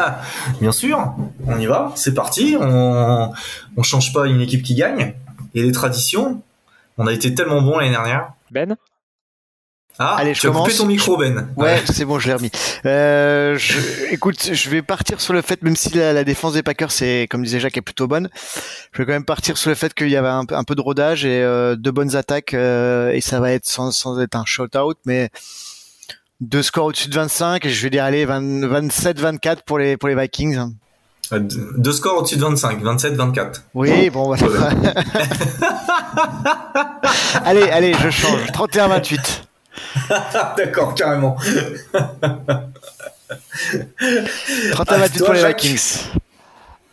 Bien 0.60 0.72
sûr, 0.72 1.14
on 1.46 1.58
y 1.58 1.66
va, 1.66 1.92
c'est 1.96 2.14
parti. 2.14 2.56
On, 2.58 3.32
on 3.76 3.82
change 3.82 4.12
pas 4.12 4.26
une 4.26 4.40
équipe 4.40 4.62
qui 4.62 4.74
gagne. 4.74 5.14
Et 5.54 5.62
les 5.62 5.72
traditions, 5.72 6.42
on 6.98 7.06
a 7.06 7.12
été 7.12 7.34
tellement 7.34 7.62
bon 7.62 7.78
l'année 7.78 7.90
dernière. 7.90 8.32
Ben? 8.50 8.76
Ah, 10.00 10.14
Allez, 10.16 10.32
je 10.32 10.40
tu 10.40 10.46
commence. 10.46 10.76
ton 10.76 10.86
micro, 10.86 11.16
Ben. 11.16 11.48
Ouais, 11.56 11.82
c'est 11.92 12.04
bon, 12.04 12.20
je 12.20 12.28
l'ai 12.28 12.34
remis. 12.34 12.52
Euh, 12.86 13.58
écoute, 14.10 14.50
je 14.52 14.70
vais 14.70 14.80
partir 14.80 15.20
sur 15.20 15.32
le 15.32 15.42
fait, 15.42 15.60
même 15.62 15.74
si 15.74 15.90
la, 15.96 16.22
défense 16.22 16.52
des 16.52 16.62
Packers, 16.62 16.92
c'est, 16.92 17.26
comme 17.28 17.42
disait 17.42 17.58
Jacques, 17.58 17.76
est 17.76 17.82
plutôt 17.82 18.06
bonne, 18.06 18.28
je 18.92 18.98
vais 19.02 19.06
quand 19.06 19.12
même 19.12 19.24
partir 19.24 19.58
sur 19.58 19.70
le 19.70 19.74
fait 19.74 19.92
qu'il 19.94 20.08
y 20.08 20.16
avait 20.16 20.28
un, 20.28 20.44
peu 20.44 20.76
de 20.76 20.80
rodage 20.80 21.24
et 21.24 21.42
euh, 21.42 21.74
de 21.74 21.90
bonnes 21.90 22.14
attaques, 22.14 22.54
euh, 22.54 23.10
et 23.10 23.20
ça 23.20 23.40
va 23.40 23.50
être 23.50 23.66
sans, 23.66 23.90
sans 23.90 24.20
être 24.20 24.36
un 24.36 24.44
shout-out, 24.44 24.98
mais 25.04 25.30
deux 26.40 26.62
scores 26.62 26.86
au-dessus 26.86 27.08
de 27.08 27.14
25, 27.16 27.66
et 27.66 27.68
je 27.68 27.82
vais 27.82 27.90
dire, 27.90 28.04
allez, 28.04 28.24
27-24 28.24 29.58
pour 29.66 29.80
les, 29.80 29.96
pour 29.96 30.08
les 30.08 30.14
Vikings. 30.14 30.58
Euh, 31.32 31.40
deux 31.40 31.92
scores 31.92 32.18
au-dessus 32.18 32.36
de 32.36 32.42
25, 32.42 32.82
27-24. 32.82 33.62
Oui, 33.74 34.10
bon, 34.10 34.32
voilà. 34.32 34.70
allez, 37.44 37.62
allez, 37.62 37.94
je 37.94 38.10
change. 38.10 38.46
31-28. 38.52 39.47
D'accord, 40.56 40.94
carrément. 40.94 41.36
31-28 44.72 45.24
pour 45.24 45.34
les 45.34 45.46
Vikings. 45.46 46.10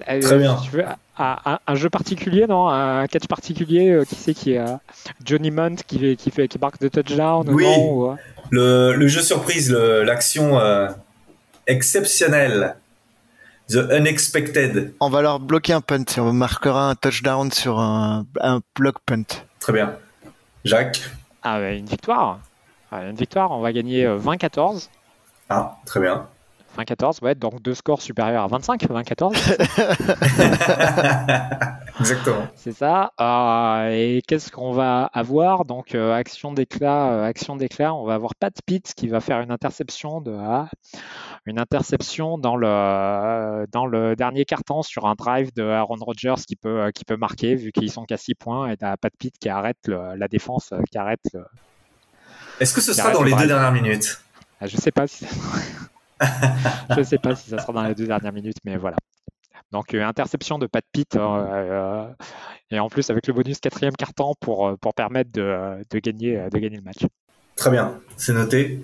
Euh, 0.08 0.22
Très 0.22 0.38
bien. 0.38 0.56
Tu 0.64 0.72
veux, 0.72 0.84
un, 1.18 1.76
jeu 1.76 1.90
particulier, 1.90 2.46
non? 2.48 2.68
Un 2.68 3.08
catch 3.08 3.28
particulier 3.28 3.90
euh, 3.92 4.04
Qui 4.04 4.16
c'est 4.16 4.34
qui 4.34 4.54
est 4.54 4.64
Johnny 5.24 5.52
Munt 5.52 5.76
qui, 5.88 6.16
qui, 6.18 6.32
fait, 6.32 6.48
qui 6.48 6.60
marque 6.60 6.80
de 6.80 6.90
touchdown 6.90 7.48
Oui. 7.50 7.66
le, 8.52 8.94
le, 8.94 9.08
jeu 9.08 9.22
surprise, 9.22 9.72
l'action 9.72 10.60
exceptionnelle 11.68 12.76
The 13.70 13.92
Unexpected. 13.92 14.94
On 15.00 15.10
va 15.10 15.22
leur 15.22 15.40
bloquer 15.40 15.74
un 15.74 15.82
punt. 15.82 16.04
On 16.18 16.34
marquera 16.34 16.90
un 16.92 16.96
touchdown 16.96 17.52
sur 17.52 17.80
un, 17.80 18.26
un 18.40 18.62
block 18.76 18.98
punt. 19.06 19.24
Très 19.60 19.74
bien. 19.74 19.96
Jacques? 20.64 21.02
Ah, 21.42 21.60
bah, 21.60 21.72
une 21.72 21.86
victoire. 21.86 22.40
Ah, 22.92 23.04
une 23.04 23.16
victoire, 23.16 23.52
on 23.52 23.62
va 23.62 23.74
gagner 23.74 24.06
20-14. 24.06 24.76
Euh, 24.76 24.80
ah, 25.50 25.78
très 25.86 26.00
bien. 26.00 26.28
20-14, 26.78 27.24
ouais, 27.24 27.36
donc 27.36 27.62
deux 27.62 27.74
scores 27.74 28.02
supérieurs 28.02 28.44
à 28.44 28.48
25, 28.48 28.84
20-14. 28.84 29.34
Exactement. 32.00 32.48
C'est 32.56 32.74
ça. 32.74 33.12
Euh, 33.22 33.90
et 33.90 34.22
qu'est-ce 34.28 34.52
qu'on 34.52 34.74
va 34.74 35.10
avoir? 35.14 35.64
Donc, 35.64 35.96
euh, 35.96 36.14
action 36.14 36.52
d'éclat, 36.52 37.24
action 37.24 37.56
d'éclat, 37.56 37.94
on 37.94 38.06
va 38.06 38.16
avoir 38.16 38.36
Pat 38.36 38.54
Pitts 38.66 38.94
qui 38.94 39.08
va 39.08 39.22
faire 39.22 39.40
une 39.40 39.52
interception 39.52 40.20
de 40.20 40.36
une 41.46 41.60
interception 41.60 42.38
dans 42.38 42.58
le 42.58 43.66
dans 43.72 43.86
le 43.86 44.16
dernier 44.16 44.46
carton 44.46 44.82
sur 44.82 45.06
un 45.06 45.16
drive 45.16 45.54
de 45.54 45.64
Aaron 45.64 45.98
Rodgers 46.02 46.44
qui 46.48 46.56
peut 46.56 46.92
qui 46.94 47.06
peut 47.06 47.18
marquer 47.18 47.56
vu 47.56 47.72
qu'ils 47.72 47.92
sont 47.92 48.04
qu'à 48.04 48.18
6 48.18 48.36
points 48.36 48.70
et 48.70 48.78
t'as 48.78 48.98
Pat 48.98 49.14
Pitt 49.18 49.38
qui 49.40 49.48
arrête 49.48 49.88
la 49.88 50.28
défense 50.28 50.74
qui 50.92 50.98
arrête 50.98 51.22
le, 51.34 51.46
est-ce 52.60 52.74
que 52.74 52.82
ce 52.82 52.94
sera 52.94 53.12
dans 53.12 53.24
les 53.24 53.34
deux 53.34 53.48
dernières 53.48 53.72
minutes 53.72 54.20
ah, 54.62 54.68
Je 54.68 54.78
sais 54.78 54.92
pas 54.92 55.08
si 55.08 55.26
je 56.98 57.04
sais 57.04 57.18
pas 57.18 57.36
si 57.36 57.50
ça 57.50 57.60
sera 57.60 57.74
dans 57.74 57.84
les 57.84 57.96
deux 57.96 58.08
dernières 58.08 58.32
minutes, 58.32 58.58
mais 58.64 58.78
voilà. 58.78 58.98
Donc 59.72 59.94
euh, 59.94 60.06
interception 60.06 60.58
de 60.58 60.68
Pat 60.68 60.86
Pitt 60.92 61.16
euh, 61.16 61.20
euh, 61.20 62.08
et 62.72 62.80
en 62.80 62.88
plus 62.88 63.10
avec 63.10 63.28
le 63.28 63.34
bonus 63.34 63.60
quatrième 63.60 63.96
carton 63.96 64.34
pour, 64.40 64.78
pour 64.80 64.94
permettre 64.94 65.32
de, 65.34 66.00
gagner, 66.00 66.48
de 66.52 66.58
gagner 66.58 66.78
le 66.78 66.84
match. 66.84 67.06
Très 67.56 67.72
bien, 67.72 68.00
c'est 68.18 68.34
noté. 68.34 68.82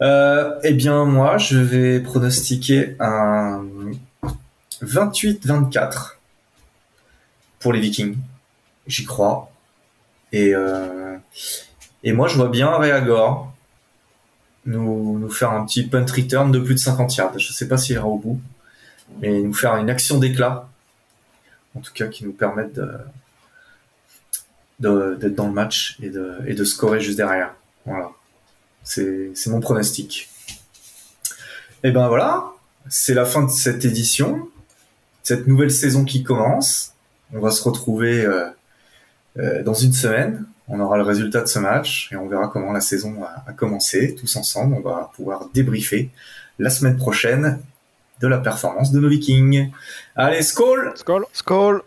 eh 0.00 0.72
bien 0.74 1.04
moi 1.04 1.38
je 1.38 1.58
vais 1.58 2.00
pronostiquer 2.00 2.96
un 3.00 3.64
28-24 4.82 6.16
pour 7.58 7.72
les 7.72 7.80
Vikings. 7.80 8.16
J'y 8.86 9.04
crois. 9.04 9.50
Et 10.32 10.54
et 12.02 12.12
moi, 12.12 12.28
je 12.28 12.36
vois 12.36 12.48
bien 12.48 12.76
Réagor 12.76 13.52
nous, 14.66 15.18
nous 15.18 15.30
faire 15.30 15.52
un 15.52 15.64
petit 15.64 15.84
punt 15.84 16.04
return 16.04 16.52
de 16.52 16.58
plus 16.58 16.74
de 16.74 16.80
50 16.80 17.16
yards. 17.16 17.38
Je 17.38 17.48
ne 17.48 17.52
sais 17.52 17.68
pas 17.68 17.76
s'il 17.76 17.96
ira 17.96 18.06
au 18.06 18.18
bout, 18.18 18.40
mais 19.20 19.40
nous 19.40 19.54
faire 19.54 19.76
une 19.76 19.90
action 19.90 20.18
d'éclat, 20.18 20.68
en 21.74 21.80
tout 21.80 21.92
cas 21.92 22.06
qui 22.06 22.24
nous 22.24 22.32
permette 22.32 22.78
de, 24.80 25.14
d'être 25.14 25.34
dans 25.34 25.46
le 25.46 25.52
match 25.52 25.98
et 26.02 26.10
de, 26.10 26.38
et 26.46 26.54
de 26.54 26.64
scorer 26.64 27.00
juste 27.00 27.16
derrière. 27.16 27.54
Voilà. 27.86 28.10
C'est, 28.82 29.30
c'est 29.34 29.50
mon 29.50 29.60
pronostic. 29.60 30.28
Et 31.82 31.92
ben 31.92 32.08
voilà, 32.08 32.52
c'est 32.88 33.14
la 33.14 33.24
fin 33.24 33.42
de 33.42 33.50
cette 33.50 33.84
édition, 33.84 34.48
cette 35.22 35.46
nouvelle 35.46 35.70
saison 35.70 36.04
qui 36.04 36.22
commence. 36.22 36.92
On 37.32 37.40
va 37.40 37.50
se 37.50 37.62
retrouver 37.62 38.24
euh, 38.24 38.48
euh, 39.38 39.62
dans 39.62 39.74
une 39.74 39.92
semaine 39.92 40.44
on 40.70 40.80
aura 40.80 40.96
le 40.96 41.02
résultat 41.02 41.40
de 41.42 41.46
ce 41.46 41.58
match 41.58 42.08
et 42.12 42.16
on 42.16 42.28
verra 42.28 42.48
comment 42.48 42.72
la 42.72 42.80
saison 42.80 43.22
a, 43.24 43.52
commencé. 43.52 44.14
Tous 44.14 44.36
ensemble, 44.36 44.74
on 44.74 44.80
va 44.80 45.10
pouvoir 45.14 45.48
débriefer 45.52 46.10
la 46.58 46.70
semaine 46.70 46.96
prochaine 46.96 47.60
de 48.20 48.28
la 48.28 48.38
performance 48.38 48.92
de 48.92 49.00
nos 49.00 49.08
Vikings. 49.08 49.70
Allez, 50.14 50.42
Skol 50.42 50.92
Skol 50.94 51.26
Skol 51.32 51.82